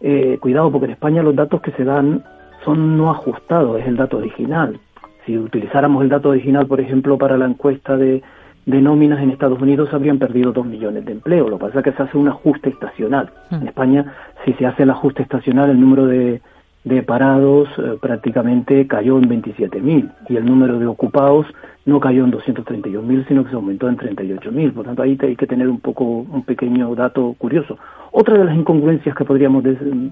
eh, 0.00 0.38
cuidado, 0.40 0.72
porque 0.72 0.86
en 0.86 0.92
España 0.92 1.22
los 1.22 1.36
datos 1.36 1.60
que 1.60 1.70
se 1.72 1.84
dan 1.84 2.24
son 2.64 2.96
no 2.96 3.10
ajustados, 3.10 3.80
es 3.80 3.86
el 3.86 3.96
dato 3.96 4.18
original. 4.18 4.78
Si 5.26 5.38
utilizáramos 5.38 6.02
el 6.02 6.08
dato 6.08 6.30
original, 6.30 6.66
por 6.66 6.80
ejemplo, 6.80 7.16
para 7.18 7.36
la 7.36 7.46
encuesta 7.46 7.96
de 7.96 8.22
de 8.66 8.80
nóminas 8.80 9.20
en 9.20 9.30
Estados 9.30 9.60
Unidos 9.60 9.92
habrían 9.92 10.18
perdido 10.18 10.52
dos 10.52 10.66
millones 10.66 11.04
de 11.04 11.12
empleos. 11.12 11.50
Lo 11.50 11.58
que 11.58 11.66
pasa 11.66 11.78
es 11.80 11.84
que 11.84 11.92
se 11.92 12.02
hace 12.02 12.18
un 12.18 12.28
ajuste 12.28 12.70
estacional. 12.70 13.30
Hmm. 13.50 13.56
En 13.56 13.68
España, 13.68 14.14
si 14.44 14.52
se 14.54 14.66
hace 14.66 14.84
el 14.84 14.90
ajuste 14.90 15.22
estacional, 15.22 15.70
el 15.70 15.80
número 15.80 16.06
de, 16.06 16.40
de 16.84 17.02
parados 17.02 17.68
eh, 17.78 17.96
prácticamente 18.00 18.86
cayó 18.86 19.18
en 19.18 19.28
27.000 19.28 20.10
y 20.28 20.36
el 20.36 20.44
número 20.44 20.78
de 20.78 20.86
ocupados 20.86 21.46
no 21.84 21.98
cayó 21.98 22.24
en 22.24 22.32
231.000, 22.32 23.26
sino 23.26 23.44
que 23.44 23.50
se 23.50 23.56
aumentó 23.56 23.88
en 23.88 23.96
38.000. 23.96 24.72
Por 24.72 24.84
tanto, 24.84 25.02
ahí 25.02 25.18
hay 25.20 25.36
que 25.36 25.46
tener 25.46 25.68
un 25.68 25.80
poco 25.80 26.04
un 26.04 26.42
pequeño 26.44 26.94
dato 26.94 27.34
curioso. 27.38 27.78
Otra 28.12 28.38
de 28.38 28.44
las 28.44 28.56
incongruencias 28.56 29.16
que 29.16 29.24
podríamos 29.24 29.64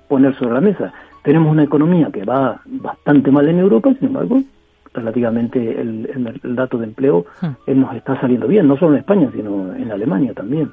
poner 0.08 0.34
sobre 0.36 0.54
la 0.54 0.60
mesa, 0.60 0.92
tenemos 1.22 1.52
una 1.52 1.62
economía 1.62 2.08
que 2.12 2.24
va 2.24 2.60
bastante 2.66 3.30
mal 3.30 3.48
en 3.48 3.58
Europa, 3.58 3.94
sin 3.98 4.08
embargo, 4.08 4.40
relativamente 4.92 5.80
el, 5.80 6.40
dato 6.42 6.78
de 6.78 6.84
empleo 6.86 7.26
hmm. 7.40 7.80
nos 7.80 7.96
está 7.96 8.20
saliendo 8.20 8.46
bien, 8.46 8.66
no 8.66 8.76
solo 8.76 8.92
en 8.92 9.00
España, 9.00 9.30
sino 9.34 9.74
en 9.74 9.90
Alemania 9.90 10.32
también. 10.34 10.72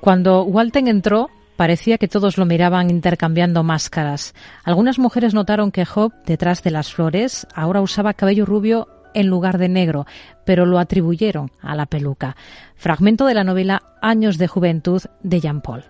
Cuando 0.00 0.44
Walten 0.44 0.88
entró, 0.88 1.28
parecía 1.56 1.98
que 1.98 2.08
todos 2.08 2.38
lo 2.38 2.46
miraban 2.46 2.90
intercambiando 2.90 3.62
máscaras. 3.62 4.34
Algunas 4.64 4.98
mujeres 4.98 5.34
notaron 5.34 5.72
que 5.72 5.84
Job, 5.84 6.12
detrás 6.26 6.62
de 6.62 6.70
las 6.70 6.92
flores, 6.92 7.46
ahora 7.54 7.80
usaba 7.80 8.14
cabello 8.14 8.46
rubio 8.46 8.88
en 9.14 9.28
lugar 9.28 9.58
de 9.58 9.68
negro, 9.68 10.06
pero 10.44 10.66
lo 10.66 10.78
atribuyeron 10.78 11.50
a 11.62 11.74
la 11.74 11.86
peluca. 11.86 12.36
Fragmento 12.76 13.24
de 13.24 13.34
la 13.34 13.44
novela 13.44 13.82
Años 14.02 14.36
de 14.36 14.46
Juventud 14.46 15.02
de 15.22 15.40
Jean 15.40 15.62
Paul. 15.62 15.84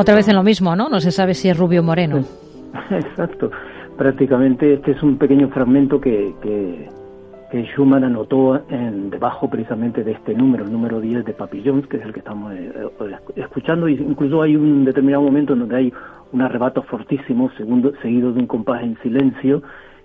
Otra 0.00 0.14
vez 0.14 0.28
en 0.28 0.36
lo 0.36 0.44
mismo, 0.44 0.76
¿no? 0.76 0.88
No 0.88 1.00
se 1.00 1.10
sabe 1.10 1.34
si 1.34 1.48
es 1.48 1.58
rubio 1.58 1.80
o 1.80 1.82
moreno. 1.82 2.18
Exacto. 2.90 3.50
Prácticamente 3.96 4.74
este 4.74 4.92
es 4.92 5.02
un 5.02 5.18
pequeño 5.18 5.48
fragmento 5.48 6.00
que, 6.00 6.32
que, 6.40 7.64
Schumann 7.74 8.04
anotó 8.04 8.62
en, 8.70 9.10
debajo 9.10 9.50
precisamente 9.50 10.04
de 10.04 10.12
este 10.12 10.34
número, 10.34 10.62
el 10.66 10.70
número 10.70 11.00
10 11.00 11.24
de 11.24 11.32
Papillons, 11.32 11.88
que 11.88 11.96
es 11.96 12.04
el 12.04 12.12
que 12.12 12.20
estamos 12.20 12.52
eh, 12.52 12.70
eh, 12.76 13.16
escuchando. 13.34 13.88
Incluso 13.88 14.40
hay 14.40 14.54
un 14.54 14.84
determinado 14.84 15.24
momento 15.24 15.54
en 15.54 15.58
donde 15.58 15.76
hay 15.76 15.92
un 16.30 16.42
arrebato 16.42 16.82
fortísimo, 16.82 17.50
segundo, 17.56 17.92
seguido 18.00 18.32
de 18.32 18.38
un 18.38 18.46
compás 18.46 18.84
en 18.84 18.96
silencio, 19.02 19.64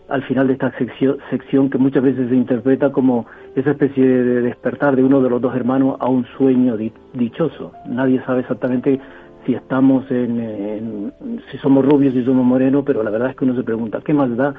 al 0.09 0.23
final 0.23 0.47
de 0.47 0.53
esta 0.53 0.71
sección, 0.77 1.17
sección 1.29 1.69
que 1.69 1.77
muchas 1.77 2.01
veces 2.01 2.29
se 2.29 2.35
interpreta 2.35 2.91
como 2.91 3.27
esa 3.55 3.71
especie 3.71 4.03
de 4.03 4.41
despertar 4.41 4.95
de 4.95 5.03
uno 5.03 5.21
de 5.21 5.29
los 5.29 5.39
dos 5.39 5.55
hermanos 5.55 5.97
a 5.99 6.09
un 6.09 6.25
sueño 6.35 6.77
dichoso. 7.13 7.73
Nadie 7.85 8.23
sabe 8.25 8.41
exactamente 8.41 8.99
si 9.45 9.53
estamos 9.53 10.09
en, 10.09 11.11
si 11.51 11.57
somos 11.57 11.85
rubios, 11.85 12.13
si 12.13 12.23
somos 12.23 12.45
morenos, 12.45 12.83
pero 12.85 13.03
la 13.03 13.11
verdad 13.11 13.31
es 13.31 13.35
que 13.35 13.45
uno 13.45 13.55
se 13.55 13.63
pregunta, 13.63 14.01
¿qué 14.03 14.13
más 14.13 14.35
da? 14.35 14.53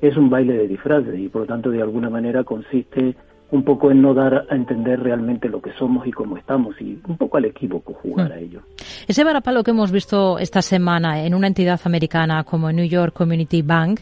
Es 0.00 0.16
un 0.16 0.30
baile 0.30 0.54
de 0.54 0.68
disfraces 0.68 1.18
y 1.18 1.28
por 1.28 1.42
lo 1.42 1.46
tanto 1.46 1.70
de 1.70 1.82
alguna 1.82 2.08
manera 2.08 2.44
consiste 2.44 3.14
un 3.50 3.64
poco 3.64 3.90
en 3.90 4.00
no 4.00 4.14
dar 4.14 4.46
a 4.48 4.54
entender 4.54 5.00
realmente 5.00 5.48
lo 5.48 5.60
que 5.60 5.72
somos 5.72 6.06
y 6.06 6.12
cómo 6.12 6.36
estamos 6.36 6.80
y 6.80 7.00
un 7.06 7.16
poco 7.16 7.36
al 7.36 7.46
equívoco 7.46 7.94
jugar 7.94 8.30
hmm. 8.30 8.32
a 8.32 8.38
ello. 8.38 8.60
Ese 9.08 9.24
varapalo 9.24 9.64
que 9.64 9.72
hemos 9.72 9.90
visto 9.90 10.38
esta 10.38 10.62
semana 10.62 11.24
en 11.24 11.34
una 11.34 11.48
entidad 11.48 11.80
americana 11.84 12.44
como 12.44 12.70
New 12.70 12.86
York 12.86 13.12
Community 13.12 13.62
Bank, 13.62 14.00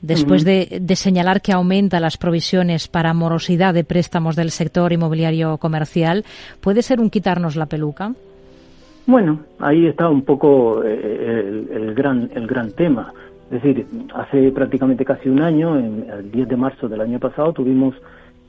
después 0.00 0.44
de, 0.44 0.78
de, 0.80 0.96
señalar 0.96 1.42
que 1.42 1.52
aumenta 1.52 2.00
las 2.00 2.16
provisiones 2.16 2.88
para 2.88 3.12
morosidad 3.12 3.74
de 3.74 3.84
préstamos 3.84 4.36
del 4.36 4.50
sector 4.52 4.92
inmobiliario 4.92 5.58
comercial, 5.58 6.24
¿puede 6.60 6.82
ser 6.82 7.00
un 7.00 7.10
quitarnos 7.10 7.56
la 7.56 7.66
peluca? 7.66 8.14
Bueno, 9.08 9.38
ahí 9.58 9.86
está 9.86 10.10
un 10.10 10.20
poco 10.20 10.84
eh, 10.84 11.64
el, 11.72 11.94
gran, 11.94 12.28
el 12.34 12.46
gran 12.46 12.72
tema. 12.72 13.10
Es 13.50 13.62
decir, 13.62 13.86
hace 14.14 14.52
prácticamente 14.52 15.02
casi 15.06 15.30
un 15.30 15.40
año, 15.40 15.78
en, 15.78 16.04
el 16.10 16.30
10 16.30 16.46
de 16.46 16.56
marzo 16.58 16.90
del 16.90 17.00
año 17.00 17.18
pasado, 17.18 17.54
tuvimos 17.54 17.94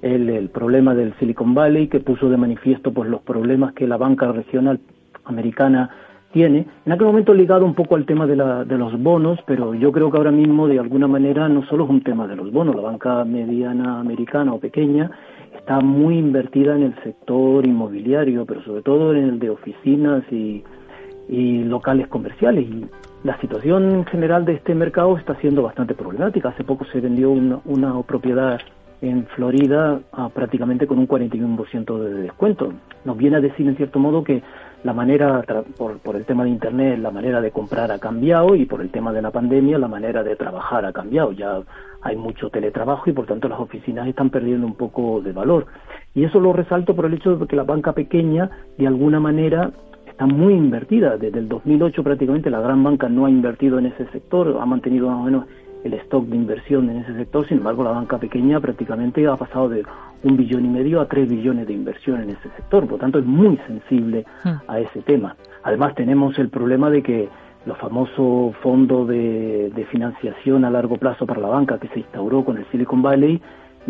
el, 0.02 0.50
problema 0.50 0.94
del 0.94 1.14
Silicon 1.18 1.54
Valley 1.54 1.88
que 1.88 2.02
puso 2.02 2.30
de 2.30 2.36
manifiesto 2.36 2.92
pues, 2.92 3.10
los 3.10 3.22
problemas 3.22 3.72
que 3.72 3.88
la 3.88 3.96
banca 3.96 4.34
regional 4.34 4.82
americana 5.24 5.92
tiene. 6.34 6.66
En 6.86 6.92
aquel 6.92 7.08
momento 7.08 7.34
ligado 7.34 7.64
un 7.64 7.74
poco 7.74 7.96
al 7.96 8.06
tema 8.06 8.28
de, 8.28 8.36
la, 8.36 8.66
de 8.66 8.78
los 8.78 9.02
bonos, 9.02 9.40
pero 9.48 9.74
yo 9.76 9.94
creo 9.94 10.12
que 10.12 10.18
ahora 10.18 10.32
mismo 10.32 10.68
de 10.68 10.78
alguna 10.78 11.08
manera 11.08 11.48
no 11.48 11.66
solo 11.68 11.86
es 11.86 11.90
un 11.90 12.04
tema 12.04 12.28
de 12.28 12.36
los 12.36 12.52
bonos, 12.52 12.76
la 12.76 12.82
banca 12.82 13.24
mediana 13.24 14.02
americana 14.02 14.54
o 14.54 14.60
pequeña 14.60 15.10
está 15.70 15.82
muy 15.82 16.18
invertida 16.18 16.76
en 16.76 16.82
el 16.82 16.96
sector 17.04 17.64
inmobiliario, 17.64 18.44
pero 18.44 18.64
sobre 18.64 18.82
todo 18.82 19.14
en 19.14 19.24
el 19.26 19.38
de 19.38 19.52
oficinas 19.52 20.24
y, 20.32 20.64
locales 21.30 22.08
comerciales. 22.08 22.66
Y 22.68 22.88
la 23.24 23.40
situación 23.40 24.04
general 24.08 24.46
de 24.46 24.54
este 24.54 24.74
mercado 24.74 25.16
está 25.16 25.36
siendo 25.36 25.62
bastante 25.62 25.94
problemática. 25.94 26.50
Hace 26.50 26.64
poco 26.64 26.86
se 26.86 27.00
vendió 27.00 27.30
una, 27.30 27.60
una 27.66 28.02
propiedad 28.02 28.60
en 29.04 29.28
Florida 29.28 30.02
prácticamente 30.34 30.88
con 30.88 30.98
un 30.98 31.08
41% 31.08 32.00
de 32.00 32.14
descuento. 32.24 32.74
Nos 33.06 33.16
viene 33.16 33.38
a 33.38 33.42
decir 33.42 33.68
en 33.68 33.78
cierto 33.78 34.00
modo 34.00 34.24
que 34.24 34.42
la 34.84 34.94
manera, 34.94 35.44
por, 35.78 36.00
por 36.00 36.16
el 36.16 36.26
tema 36.26 36.44
de 36.44 36.52
Internet, 36.52 37.00
la 37.00 37.12
manera 37.12 37.42
de 37.42 37.52
comprar 37.52 37.92
ha 37.92 38.00
cambiado 38.00 38.56
y 38.56 38.66
por 38.66 38.82
el 38.82 38.90
tema 38.90 39.12
de 39.12 39.22
la 39.22 39.32
pandemia, 39.32 39.78
la 39.78 39.88
manera 39.88 40.24
de 40.24 40.36
trabajar 40.36 40.86
ha 40.86 40.94
cambiado. 40.94 41.32
Ya 41.34 41.62
hay 42.02 42.16
mucho 42.16 42.50
teletrabajo 42.50 43.10
y 43.10 43.14
por 43.14 43.26
tanto 43.26 43.50
las 43.50 43.60
oficinas 43.60 44.08
están 44.08 44.30
perdiendo 44.30 44.66
un 44.66 44.76
poco 44.76 45.22
de 45.22 45.34
valor. 45.34 45.66
Y 46.16 46.24
eso 46.24 46.40
lo 46.40 46.54
resalto 46.54 46.96
por 46.96 47.06
el 47.06 47.14
hecho 47.14 47.36
de 47.36 47.48
que 47.48 47.56
la 47.56 47.64
banca 47.64 47.94
pequeña, 47.94 48.50
de 48.78 48.88
alguna 48.88 49.20
manera, 49.20 49.72
está 50.08 50.26
muy 50.26 50.54
invertida. 50.54 51.18
Desde 51.18 51.40
el 51.40 51.50
2008 51.50 52.04
prácticamente 52.04 52.50
la 52.50 52.62
gran 52.62 52.84
banca 52.84 53.10
no 53.10 53.26
ha 53.26 53.30
invertido 53.30 53.80
en 53.80 53.88
ese 53.88 54.08
sector, 54.08 54.58
ha 54.62 54.66
mantenido 54.66 55.10
más 55.10 55.20
o 55.20 55.24
menos 55.24 55.46
el 55.84 55.94
stock 55.94 56.26
de 56.26 56.36
inversión 56.36 56.90
en 56.90 56.98
ese 56.98 57.16
sector, 57.16 57.48
sin 57.48 57.58
embargo 57.58 57.84
la 57.84 57.92
banca 57.92 58.18
pequeña 58.18 58.60
prácticamente 58.60 59.26
ha 59.28 59.36
pasado 59.36 59.70
de 59.70 59.84
un 60.24 60.38
billón 60.38 60.66
y 60.66 60.70
medio 60.70 61.00
a 61.00 61.08
tres 61.08 61.30
billones 61.30 61.68
de 61.68 61.74
inversión 61.74 62.22
en 62.22 62.32
ese 62.32 62.50
sector, 62.56 62.84
por 62.84 62.94
lo 62.94 62.98
tanto 62.98 63.20
es 63.20 63.26
muy 63.26 63.58
sensible 63.68 64.26
hmm. 64.44 64.50
a 64.68 64.80
ese 64.80 65.02
tema. 65.02 65.36
Además 65.64 65.96
tenemos 65.96 66.38
el 66.40 66.50
problema 66.50 66.90
de 66.90 67.02
que 67.02 67.30
los 67.66 67.78
famosos 67.78 68.56
fondos 68.58 69.08
de, 69.08 69.72
de 69.76 69.86
financiación 69.86 70.66
a 70.66 70.70
largo 70.70 70.98
plazo 70.98 71.26
para 71.26 71.42
la 71.42 71.50
banca 71.50 71.78
que 71.78 71.88
se 71.90 72.00
instauró 72.00 72.44
con 72.44 72.58
el 72.58 72.66
Silicon 72.72 73.02
Valley 73.02 73.42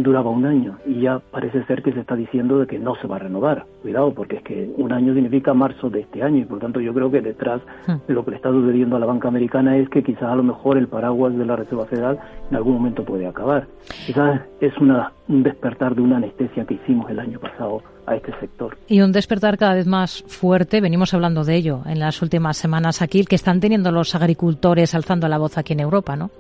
duraba 0.04 0.30
un 0.30 0.46
año 0.46 0.78
y 0.86 1.02
ya 1.02 1.20
parece 1.20 1.64
ser 1.66 1.84
que 1.84 1.92
se 1.92 2.00
está 2.00 2.16
diciendo 2.16 2.58
de 2.60 2.68
que 2.68 2.80
no 2.80 2.96
se 2.96 3.08
va 3.08 3.18
a 3.18 3.20
renovar. 3.20 3.66
Cuidado, 3.82 4.14
porque 4.14 4.38
es 4.38 4.44
que 4.44 4.72
un 4.78 4.94
año 4.94 5.14
significa 5.14 5.54
marzo 5.54 5.90
de 5.90 6.02
este 6.02 6.24
año 6.24 6.38
y 6.38 6.46
por 6.46 6.60
tanto 6.60 6.80
yo 6.80 6.94
creo 6.94 7.12
que 7.12 7.22
detrás 7.22 7.62
de 8.08 8.14
lo 8.14 8.24
que 8.24 8.32
le 8.32 8.38
está 8.38 8.50
sucediendo 8.50 8.96
a 8.96 9.00
la 9.00 9.06
banca 9.06 9.28
americana 9.28 9.78
es 9.78 9.90
que 9.90 10.02
quizás 10.02 10.24
a 10.24 10.36
lo 10.36 10.44
mejor 10.44 10.78
el 10.78 10.88
paraguas 10.88 11.38
de 11.38 11.46
la 11.46 11.56
Reserva 11.56 11.86
Federal 11.86 12.20
en 12.50 12.56
algún 12.56 12.76
momento 12.76 13.04
puede 13.04 13.28
acabar. 13.28 13.68
Quizás 14.06 14.42
es 14.62 14.78
una, 14.78 15.12
un 15.28 15.44
despertar 15.44 15.96
de 15.96 16.02
una 16.02 16.18
anestesia 16.18 16.66
que 16.66 16.76
hicimos 16.76 17.10
el 17.10 17.20
año 17.20 17.40
pasado 17.40 17.82
a 18.06 18.16
este 18.16 18.32
sector. 18.40 18.78
Y 18.88 19.02
un 19.02 19.12
despertar 19.12 19.58
cada 19.58 19.76
vez 19.76 19.86
más 19.86 20.24
fuerte, 20.28 20.82
venimos 20.82 21.14
hablando 21.14 21.44
de 21.44 21.56
ello 21.56 21.82
en 21.86 22.00
las 22.00 22.22
últimas 22.22 22.58
semanas 22.58 23.02
aquí, 23.02 23.26
que 23.26 23.36
están 23.36 23.60
teniendo 23.60 23.92
los 23.92 24.16
agricultores 24.16 24.96
alzando 24.96 25.28
la 25.28 25.38
voz 25.38 25.58
aquí 25.58 25.74
en 25.74 25.82
Europa, 25.82 26.16
¿no? 26.16 26.32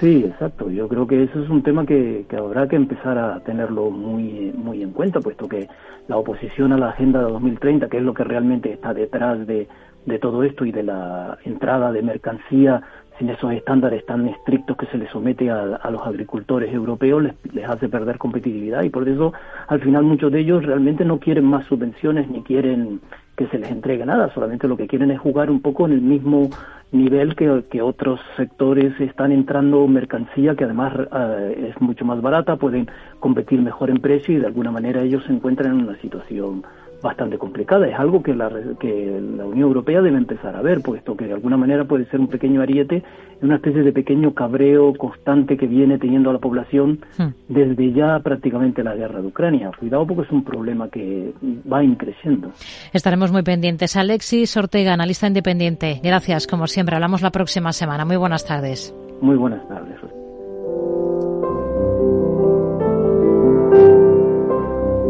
Sí, 0.00 0.24
exacto. 0.24 0.70
Yo 0.70 0.88
creo 0.88 1.06
que 1.06 1.24
eso 1.24 1.42
es 1.42 1.50
un 1.50 1.62
tema 1.62 1.84
que, 1.84 2.24
que, 2.26 2.36
habrá 2.36 2.66
que 2.66 2.76
empezar 2.76 3.18
a 3.18 3.40
tenerlo 3.40 3.90
muy, 3.90 4.50
muy 4.56 4.82
en 4.82 4.92
cuenta, 4.92 5.20
puesto 5.20 5.46
que 5.46 5.68
la 6.08 6.16
oposición 6.16 6.72
a 6.72 6.78
la 6.78 6.88
Agenda 6.88 7.18
de 7.22 7.30
2030, 7.30 7.88
que 7.90 7.98
es 7.98 8.02
lo 8.02 8.14
que 8.14 8.24
realmente 8.24 8.72
está 8.72 8.94
detrás 8.94 9.46
de, 9.46 9.68
de 10.06 10.18
todo 10.18 10.42
esto 10.42 10.64
y 10.64 10.72
de 10.72 10.84
la 10.84 11.36
entrada 11.44 11.92
de 11.92 12.00
mercancía 12.00 12.82
sin 13.18 13.28
esos 13.28 13.52
estándares 13.52 14.06
tan 14.06 14.26
estrictos 14.26 14.78
que 14.78 14.86
se 14.86 14.96
les 14.96 15.10
somete 15.10 15.50
a, 15.50 15.76
a 15.76 15.90
los 15.90 16.00
agricultores 16.06 16.72
europeos, 16.72 17.22
les, 17.22 17.34
les, 17.52 17.68
hace 17.68 17.90
perder 17.90 18.16
competitividad 18.16 18.82
y 18.82 18.88
por 18.88 19.06
eso 19.06 19.34
al 19.68 19.82
final 19.82 20.04
muchos 20.04 20.32
de 20.32 20.40
ellos 20.40 20.64
realmente 20.64 21.04
no 21.04 21.20
quieren 21.20 21.44
más 21.44 21.66
subvenciones 21.66 22.30
ni 22.30 22.42
quieren 22.42 23.02
que 23.40 23.46
se 23.46 23.58
les 23.58 23.70
entregue 23.70 24.04
nada, 24.04 24.28
solamente 24.34 24.68
lo 24.68 24.76
que 24.76 24.86
quieren 24.86 25.10
es 25.10 25.18
jugar 25.18 25.50
un 25.50 25.62
poco 25.62 25.86
en 25.86 25.92
el 25.92 26.02
mismo 26.02 26.50
nivel 26.92 27.34
que, 27.34 27.80
otros 27.80 28.20
sectores 28.36 28.92
están 29.00 29.32
entrando 29.32 29.88
mercancía 29.88 30.54
que 30.54 30.64
además 30.64 30.92
uh, 31.10 31.50
es 31.56 31.80
mucho 31.80 32.04
más 32.04 32.20
barata, 32.20 32.56
pueden 32.56 32.90
competir 33.18 33.62
mejor 33.62 33.88
en 33.88 33.96
precio 33.96 34.36
y 34.36 34.40
de 34.40 34.46
alguna 34.46 34.70
manera 34.70 35.00
ellos 35.00 35.24
se 35.24 35.32
encuentran 35.32 35.72
en 35.72 35.88
una 35.88 35.98
situación 36.02 36.64
bastante 37.02 37.38
complicada. 37.38 37.88
Es 37.88 37.98
algo 37.98 38.22
que 38.22 38.34
la, 38.34 38.50
que 38.78 39.20
la 39.36 39.44
Unión 39.44 39.68
Europea 39.68 40.00
debe 40.00 40.18
empezar 40.18 40.56
a 40.56 40.62
ver, 40.62 40.80
puesto 40.82 41.16
que 41.16 41.26
de 41.26 41.34
alguna 41.34 41.56
manera 41.56 41.84
puede 41.84 42.06
ser 42.06 42.20
un 42.20 42.28
pequeño 42.28 42.60
ariete, 42.60 43.02
una 43.42 43.56
especie 43.56 43.82
de 43.82 43.92
pequeño 43.92 44.34
cabreo 44.34 44.92
constante 44.94 45.56
que 45.56 45.66
viene 45.66 45.98
teniendo 45.98 46.30
a 46.30 46.34
la 46.34 46.38
población 46.38 47.00
desde 47.48 47.92
ya 47.92 48.18
prácticamente 48.20 48.82
la 48.82 48.94
guerra 48.94 49.20
de 49.20 49.28
Ucrania. 49.28 49.70
Cuidado 49.78 50.06
porque 50.06 50.22
es 50.22 50.30
un 50.30 50.44
problema 50.44 50.88
que 50.88 51.32
va 51.70 51.82
increciendo. 51.82 52.52
Estaremos 52.92 53.32
muy 53.32 53.42
pendientes. 53.42 53.96
Alexis 53.96 54.56
Ortega, 54.56 54.92
analista 54.92 55.26
independiente. 55.26 56.00
Gracias, 56.02 56.46
como 56.46 56.66
siempre. 56.66 56.96
Hablamos 56.96 57.22
la 57.22 57.30
próxima 57.30 57.72
semana. 57.72 58.04
Muy 58.04 58.16
buenas 58.16 58.44
tardes. 58.44 58.94
Muy 59.20 59.36
buenas 59.36 59.66
tardes. 59.68 60.19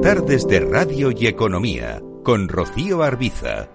Tardes 0.03 0.49
de 0.49 0.61
Radio 0.61 1.11
y 1.11 1.27
Economía 1.27 2.01
con 2.25 2.49
Rocío 2.49 3.03
Arbiza. 3.03 3.69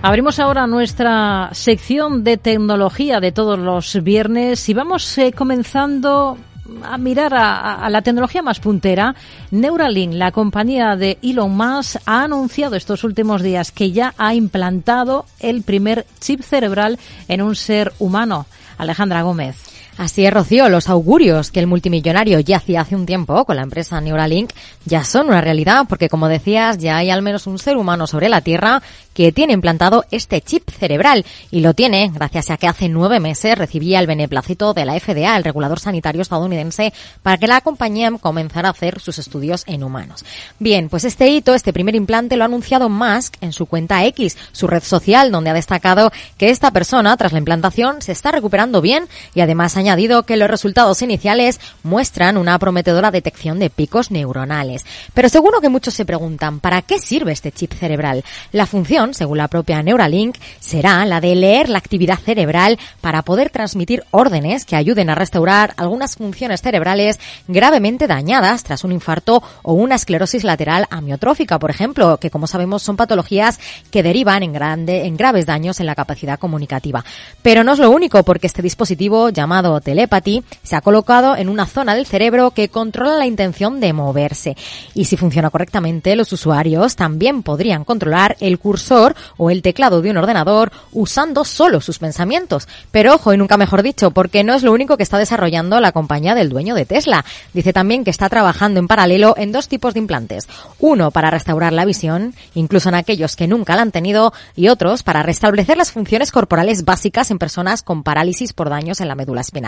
Abrimos 0.00 0.38
ahora 0.38 0.66
nuestra 0.66 1.50
sección 1.52 2.24
de 2.24 2.38
tecnología 2.38 3.20
de 3.20 3.30
todos 3.30 3.58
los 3.58 4.02
viernes 4.02 4.70
y 4.70 4.74
vamos 4.74 5.18
eh, 5.18 5.32
comenzando 5.32 6.38
a 6.84 6.98
mirar 6.98 7.32
a, 7.34 7.88
la 7.90 8.02
tecnología 8.02 8.42
más 8.42 8.60
puntera, 8.60 9.14
Neuralink, 9.50 10.14
la 10.14 10.32
compañía 10.32 10.96
de 10.96 11.18
Elon 11.22 11.56
Musk, 11.56 11.96
ha 12.06 12.24
anunciado 12.24 12.76
estos 12.76 13.04
últimos 13.04 13.42
días 13.42 13.72
que 13.72 13.92
ya 13.92 14.14
ha 14.18 14.34
implantado 14.34 15.26
el 15.40 15.62
primer 15.62 16.06
chip 16.20 16.42
cerebral 16.42 16.98
en 17.28 17.42
un 17.42 17.56
ser 17.56 17.92
humano. 17.98 18.46
Alejandra 18.78 19.22
Gómez. 19.22 19.56
Así 19.98 20.24
es, 20.24 20.32
Rocío, 20.32 20.70
los 20.70 20.88
augurios 20.88 21.50
que 21.50 21.60
el 21.60 21.66
multimillonario 21.66 22.40
ya 22.40 22.56
hacía 22.56 22.80
hace 22.80 22.96
un 22.96 23.04
tiempo 23.04 23.44
con 23.44 23.56
la 23.56 23.62
empresa 23.62 24.00
Neuralink 24.00 24.50
ya 24.86 25.04
son 25.04 25.28
una 25.28 25.42
realidad 25.42 25.84
porque, 25.86 26.08
como 26.08 26.28
decías, 26.28 26.78
ya 26.78 26.96
hay 26.96 27.10
al 27.10 27.20
menos 27.20 27.46
un 27.46 27.58
ser 27.58 27.76
humano 27.76 28.06
sobre 28.06 28.30
la 28.30 28.40
Tierra 28.40 28.82
que 29.12 29.32
tiene 29.32 29.52
implantado 29.52 30.06
este 30.10 30.40
chip 30.40 30.70
cerebral 30.70 31.26
y 31.50 31.60
lo 31.60 31.74
tiene 31.74 32.10
gracias 32.12 32.48
a 32.48 32.56
que 32.56 32.66
hace 32.66 32.88
nueve 32.88 33.20
meses 33.20 33.58
recibía 33.58 34.00
el 34.00 34.06
beneplácito 34.06 34.72
de 34.72 34.86
la 34.86 34.98
FDA, 34.98 35.36
el 35.36 35.44
regulador 35.44 35.78
sanitario 35.78 36.22
estadounidense, 36.22 36.94
para 37.22 37.36
que 37.36 37.46
la 37.46 37.60
compañía 37.60 38.10
comenzara 38.18 38.68
a 38.68 38.72
hacer 38.72 38.98
sus 38.98 39.18
estudios 39.18 39.64
en 39.66 39.84
humanos. 39.84 40.24
Bien, 40.58 40.88
pues 40.88 41.04
este 41.04 41.28
hito, 41.28 41.54
este 41.54 41.74
primer 41.74 41.94
implante 41.94 42.36
lo 42.36 42.44
ha 42.44 42.46
anunciado 42.46 42.88
Musk 42.88 43.34
en 43.42 43.52
su 43.52 43.66
cuenta 43.66 44.04
X, 44.06 44.38
su 44.52 44.66
red 44.66 44.82
social, 44.82 45.30
donde 45.30 45.50
ha 45.50 45.54
destacado 45.54 46.10
que 46.38 46.48
esta 46.48 46.70
persona, 46.70 47.14
tras 47.18 47.32
la 47.32 47.38
implantación, 47.38 48.00
se 48.00 48.12
está 48.12 48.32
recuperando 48.32 48.80
bien 48.80 49.06
y 49.34 49.42
además 49.42 49.76
ha 49.76 49.82
añadido 49.92 50.22
que 50.22 50.38
los 50.38 50.48
resultados 50.48 51.02
iniciales 51.02 51.60
muestran 51.82 52.38
una 52.38 52.58
prometedora 52.58 53.10
detección 53.10 53.58
de 53.58 53.68
picos 53.68 54.10
neuronales. 54.10 54.86
Pero 55.12 55.28
seguro 55.28 55.60
que 55.60 55.68
muchos 55.68 55.92
se 55.92 56.06
preguntan, 56.06 56.60
¿para 56.60 56.80
qué 56.80 56.98
sirve 56.98 57.32
este 57.32 57.52
chip 57.52 57.74
cerebral? 57.74 58.24
La 58.52 58.64
función, 58.64 59.12
según 59.12 59.36
la 59.36 59.48
propia 59.48 59.82
Neuralink, 59.82 60.38
será 60.60 61.04
la 61.04 61.20
de 61.20 61.36
leer 61.36 61.68
la 61.68 61.76
actividad 61.76 62.18
cerebral 62.18 62.78
para 63.02 63.20
poder 63.20 63.50
transmitir 63.50 64.02
órdenes 64.12 64.64
que 64.64 64.76
ayuden 64.76 65.10
a 65.10 65.14
restaurar 65.14 65.74
algunas 65.76 66.16
funciones 66.16 66.62
cerebrales 66.62 67.20
gravemente 67.46 68.06
dañadas 68.06 68.64
tras 68.64 68.84
un 68.84 68.92
infarto 68.92 69.42
o 69.62 69.74
una 69.74 69.96
esclerosis 69.96 70.42
lateral 70.42 70.86
amiotrófica, 70.88 71.58
por 71.58 71.70
ejemplo, 71.70 72.16
que 72.16 72.30
como 72.30 72.46
sabemos 72.46 72.82
son 72.82 72.96
patologías 72.96 73.60
que 73.90 74.02
derivan 74.02 74.42
en, 74.42 74.54
grande, 74.54 75.04
en 75.04 75.18
graves 75.18 75.44
daños 75.44 75.80
en 75.80 75.86
la 75.86 75.94
capacidad 75.94 76.38
comunicativa. 76.38 77.04
Pero 77.42 77.62
no 77.62 77.74
es 77.74 77.78
lo 77.78 77.90
único, 77.90 78.22
porque 78.22 78.46
este 78.46 78.62
dispositivo 78.62 79.28
llamado 79.28 79.71
telepathy 79.80 80.42
se 80.62 80.76
ha 80.76 80.80
colocado 80.80 81.36
en 81.36 81.48
una 81.48 81.66
zona 81.66 81.94
del 81.94 82.06
cerebro 82.06 82.50
que 82.50 82.68
controla 82.68 83.16
la 83.16 83.26
intención 83.26 83.80
de 83.80 83.92
moverse. 83.92 84.56
Y 84.94 85.06
si 85.06 85.16
funciona 85.16 85.50
correctamente, 85.50 86.16
los 86.16 86.32
usuarios 86.32 86.96
también 86.96 87.42
podrían 87.42 87.84
controlar 87.84 88.36
el 88.40 88.58
cursor 88.58 89.14
o 89.36 89.50
el 89.50 89.62
teclado 89.62 90.02
de 90.02 90.10
un 90.10 90.16
ordenador 90.16 90.72
usando 90.92 91.44
solo 91.44 91.80
sus 91.80 91.98
pensamientos. 91.98 92.68
Pero 92.90 93.14
ojo, 93.14 93.32
y 93.32 93.36
nunca 93.36 93.56
mejor 93.56 93.82
dicho, 93.82 94.10
porque 94.10 94.44
no 94.44 94.54
es 94.54 94.62
lo 94.62 94.72
único 94.72 94.96
que 94.96 95.02
está 95.02 95.18
desarrollando 95.18 95.80
la 95.80 95.92
compañía 95.92 96.34
del 96.34 96.48
dueño 96.48 96.74
de 96.74 96.86
Tesla. 96.86 97.24
Dice 97.52 97.72
también 97.72 98.04
que 98.04 98.10
está 98.10 98.28
trabajando 98.28 98.80
en 98.80 98.88
paralelo 98.88 99.34
en 99.36 99.52
dos 99.52 99.68
tipos 99.68 99.94
de 99.94 100.00
implantes. 100.00 100.46
Uno 100.78 101.10
para 101.10 101.30
restaurar 101.30 101.72
la 101.72 101.84
visión, 101.84 102.34
incluso 102.54 102.88
en 102.88 102.94
aquellos 102.94 103.36
que 103.36 103.48
nunca 103.48 103.76
la 103.76 103.82
han 103.82 103.92
tenido, 103.92 104.32
y 104.56 104.68
otros 104.68 105.02
para 105.02 105.22
restablecer 105.22 105.76
las 105.76 105.92
funciones 105.92 106.30
corporales 106.30 106.84
básicas 106.84 107.30
en 107.30 107.38
personas 107.38 107.82
con 107.82 108.02
parálisis 108.02 108.52
por 108.52 108.68
daños 108.68 109.00
en 109.00 109.08
la 109.08 109.14
médula 109.14 109.40
espinal. 109.40 109.61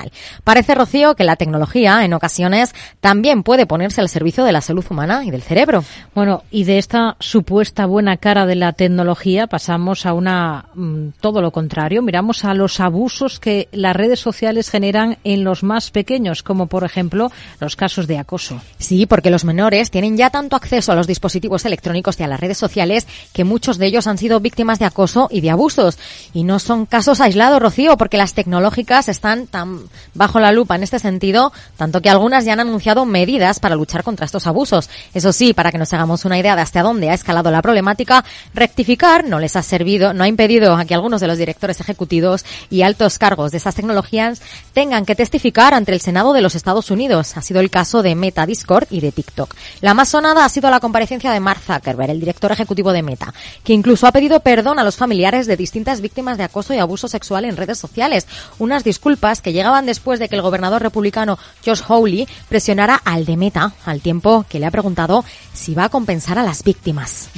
Parece, 0.45 0.75
Rocío, 0.75 1.15
que 1.15 1.25
la 1.25 1.37
tecnología 1.37 2.05
en 2.05 2.13
ocasiones 2.15 2.75
también 3.01 3.43
puede 3.43 3.67
ponerse 3.67 4.01
al 4.01 4.09
servicio 4.09 4.45
de 4.45 4.53
la 4.53 4.61
salud 4.61 4.85
humana 4.91 5.25
y 5.25 5.31
del 5.31 5.43
cerebro. 5.43 5.85
Bueno, 6.15 6.43
y 6.51 6.65
de 6.65 6.79
esta 6.79 7.17
supuesta 7.21 7.87
buena 7.87 8.17
cara 8.17 8.47
de 8.47 8.55
la 8.55 8.73
tecnología 8.73 9.47
pasamos 9.47 10.07
a 10.07 10.13
una 10.13 10.67
mmm, 10.75 11.09
todo 11.21 11.41
lo 11.41 11.51
contrario. 11.51 12.03
Miramos 12.03 12.45
a 12.45 12.55
los 12.55 12.81
abusos 12.81 13.41
que 13.41 13.69
las 13.73 13.97
redes 13.97 14.21
sociales 14.21 14.71
generan 14.71 15.19
en 15.25 15.45
los 15.45 15.63
más 15.63 15.91
pequeños, 15.91 16.43
como 16.43 16.67
por 16.67 16.85
ejemplo 16.85 17.31
los 17.61 17.77
casos 17.77 18.07
de 18.07 18.19
acoso. 18.19 18.61
Sí, 18.79 19.07
porque 19.07 19.31
los 19.31 19.45
menores 19.45 19.91
tienen 19.91 20.17
ya 20.17 20.31
tanto 20.31 20.57
acceso 20.57 20.93
a 20.93 20.95
los 20.95 21.07
dispositivos 21.07 21.65
electrónicos 21.65 22.19
y 22.19 22.23
a 22.23 22.29
las 22.29 22.41
redes 22.41 22.59
sociales 22.59 23.07
que 23.33 23.45
muchos 23.45 23.79
de 23.79 23.87
ellos 23.87 24.07
han 24.07 24.19
sido 24.19 24.41
víctimas 24.41 24.79
de 24.79 24.85
acoso 24.85 25.29
y 25.31 25.41
de 25.41 25.51
abusos. 25.51 25.99
Y 26.33 26.45
no 26.45 26.59
son 26.59 26.87
casos 26.87 27.21
aislados, 27.21 27.61
Rocío, 27.61 27.97
porque 27.97 28.17
las 28.17 28.35
tecnológicas 28.35 29.09
están 29.09 29.47
tan 29.47 29.84
bajo 30.15 30.41
la 30.41 30.53
lupa 30.53 30.77
en 30.77 30.83
este 30.83 30.99
sentido, 30.99 31.53
tanto 31.77 32.01
que 32.01 32.11
algunas 32.11 32.45
ya 32.45 32.53
han 32.53 32.61
anunciado 32.61 33.05
medidas 33.05 33.61
para 33.61 33.75
luchar 33.75 34.03
contra 34.03 34.27
estos 34.27 34.47
abusos. 34.47 34.91
Eso 35.13 35.33
sí, 35.33 35.55
para 35.55 35.73
que 35.73 35.79
nos 35.79 35.93
hagamos 35.93 36.25
una 36.25 36.39
idea 36.39 36.57
de 36.57 36.63
hasta 36.63 36.83
dónde 36.83 37.11
ha 37.11 37.15
escalado 37.15 37.51
la 37.51 37.63
problemática, 37.63 38.25
rectificar 38.55 39.25
no 39.25 39.39
les 39.39 39.57
ha 39.57 39.63
servido, 39.63 40.13
no 40.13 40.25
ha 40.25 40.29
impedido 40.29 40.75
a 40.77 40.85
que 40.85 40.95
algunos 40.95 41.21
de 41.21 41.27
los 41.27 41.39
directores 41.39 41.81
ejecutivos 41.81 42.45
y 42.71 42.83
altos 42.83 43.19
cargos 43.19 43.51
de 43.51 43.59
estas 43.59 43.75
tecnologías 43.75 44.41
tengan 44.73 45.05
que 45.05 45.15
testificar 45.15 45.75
ante 45.75 45.93
el 45.93 46.01
Senado 46.01 46.33
de 46.33 46.41
los 46.41 46.55
Estados 46.55 46.91
Unidos. 46.91 47.37
Ha 47.37 47.43
sido 47.43 47.61
el 47.61 47.71
caso 47.71 48.03
de 48.03 48.15
Meta 48.15 48.47
Discord 48.47 48.87
y 48.91 49.01
de 49.01 49.13
TikTok. 49.13 49.55
La 49.81 49.95
más 49.95 50.09
sonada 50.09 50.45
ha 50.45 50.49
sido 50.49 50.71
la 50.71 50.81
comparecencia 50.81 51.33
de 51.33 51.41
Mark 51.41 51.61
Zuckerberg, 51.61 52.11
el 52.11 52.21
director 52.21 52.53
ejecutivo 52.53 52.93
de 52.93 53.03
Meta, 53.03 53.35
que 53.63 53.73
incluso 53.73 54.07
ha 54.07 54.13
pedido 54.13 54.41
perdón 54.41 54.79
a 54.79 54.85
los 54.85 54.97
familiares 54.97 55.47
de 55.47 55.57
distintas 55.57 56.01
víctimas 56.01 56.39
de 56.39 56.45
acoso 56.45 56.75
y 56.75 56.79
abuso 56.79 57.09
sexual 57.09 57.45
en 57.45 57.57
redes 57.57 57.79
sociales. 57.79 58.27
Unas 58.59 58.85
disculpas 58.85 59.41
que 59.41 59.53
llegaban 59.53 59.74
después 59.83 60.19
de 60.19 60.29
que 60.29 60.37
el 60.37 60.43
gobernador 60.43 60.83
republicano 60.83 61.39
Josh 61.65 61.83
Hawley 61.89 62.29
presionara 62.49 63.01
al 63.05 63.25
de 63.25 63.37
Meta, 63.37 63.73
al 63.85 64.01
tiempo 64.01 64.45
que 64.49 64.59
le 64.59 64.67
ha 64.67 64.71
preguntado 64.71 65.25
si 65.53 65.75
va 65.75 65.85
a 65.85 65.89
compensar 65.89 66.39
a 66.39 66.43
las 66.43 66.63
víctimas. 66.63 67.29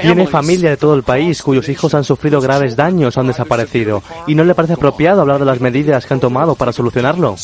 Tiene 0.00 0.26
familia 0.26 0.70
de 0.70 0.76
todo 0.76 0.94
el 0.94 1.02
país 1.02 1.42
cuyos 1.42 1.68
hijos 1.68 1.94
han 1.94 2.04
sufrido 2.04 2.40
graves 2.40 2.76
daños 2.76 3.16
o 3.16 3.20
han 3.20 3.26
desaparecido. 3.28 4.02
¿Y 4.26 4.34
no 4.34 4.44
le 4.44 4.54
parece 4.54 4.74
apropiado 4.74 5.20
hablar 5.20 5.38
de 5.38 5.46
las 5.46 5.60
medidas 5.60 6.06
que 6.06 6.14
han 6.14 6.20
tomado 6.20 6.54
para 6.54 6.72
solucionarlo? 6.72 7.36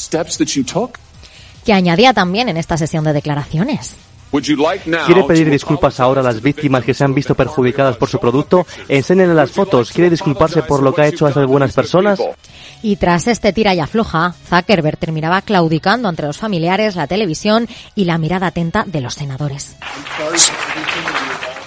que 1.65 1.73
añadía 1.73 2.13
también 2.13 2.49
en 2.49 2.57
esta 2.57 2.77
sesión 2.77 3.05
de 3.05 3.13
declaraciones. 3.13 3.97
¿Quiere 4.33 5.25
pedir 5.29 5.51
disculpas 5.51 6.01
ahora 6.01 6.23
a 6.23 6.25
las 6.25 6.41
víctimas 6.41 6.85
que 6.85 6.95
se 6.95 7.05
han 7.05 7.15
visto 7.15 7.35
perjudicadas 7.35 7.97
por 7.97 8.09
su 8.09 8.19
producto? 8.19 8.67
Enséñenle 8.89 9.35
las 9.35 9.51
fotos. 9.51 9.93
¿Quiere 9.93 10.09
disculparse 10.09 10.63
por 10.63 10.83
lo 10.83 10.95
que 10.95 11.03
ha 11.03 11.07
hecho 11.07 11.27
a 11.27 11.31
esas 11.31 11.47
buenas 11.47 11.75
personas? 11.75 12.19
Y 12.83 12.97
tras 12.97 13.29
este 13.29 13.53
tira 13.53 13.75
y 13.75 13.81
afloja, 13.81 14.35
Zuckerberg 14.49 14.97
terminaba 14.97 15.43
claudicando 15.43 16.09
entre 16.09 16.27
los 16.27 16.39
familiares, 16.39 16.97
la 16.97 17.07
televisión 17.07 17.69
y 17.95 18.07
la 18.07 18.17
mirada 18.17 18.49
atenta 18.49 18.85
de 18.87 19.03
los 19.03 19.15
senadores. 19.15 19.77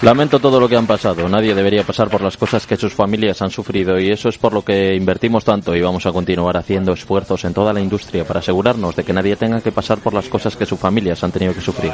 Lamento 0.02 0.40
todo 0.40 0.60
lo 0.60 0.68
que 0.68 0.76
han 0.76 0.86
pasado. 0.86 1.28
Nadie 1.30 1.56
debería 1.56 1.84
pasar 1.84 2.10
por 2.10 2.22
las 2.22 2.38
cosas 2.38 2.68
que 2.68 2.78
sus 2.78 2.94
familias 2.94 3.42
han 3.42 3.50
sufrido 3.50 4.00
y 4.00 4.12
eso 4.12 4.30
es 4.30 4.38
por 4.38 4.54
lo 4.54 4.64
que 4.64 4.94
invertimos 4.94 5.44
tanto 5.44 5.76
y 5.76 5.82
vamos 5.82 6.06
a 6.06 6.12
continuar 6.12 6.58
haciendo 6.58 6.94
esfuerzos 6.94 7.44
en 7.46 7.54
toda 7.54 7.74
la 7.74 7.82
industria 7.82 8.26
para 8.26 8.40
asegurarnos 8.40 8.96
de 8.96 9.04
que 9.04 9.14
nadie 9.14 9.36
tenga 9.36 9.62
que 9.62 9.72
pasar 9.72 10.00
por 10.00 10.14
las 10.14 10.28
cosas 10.28 10.56
que 10.56 10.66
sus 10.66 10.80
familias 10.80 11.24
han 11.24 11.32
tenido 11.32 11.54
que 11.54 11.62
sufrir. 11.62 11.94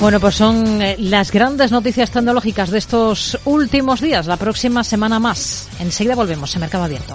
Bueno, 0.00 0.18
pues 0.18 0.34
son 0.34 0.82
eh, 0.82 0.96
las 0.98 1.30
grandes 1.30 1.70
noticias 1.70 2.10
tecnológicas 2.10 2.70
de 2.70 2.78
estos 2.78 3.38
últimos 3.44 4.00
días. 4.00 4.26
La 4.26 4.36
próxima 4.36 4.82
semana 4.82 5.20
más. 5.20 5.68
Enseguida 5.78 6.16
volvemos 6.16 6.52
en 6.56 6.60
Mercado 6.60 6.84
Abierto. 6.84 7.14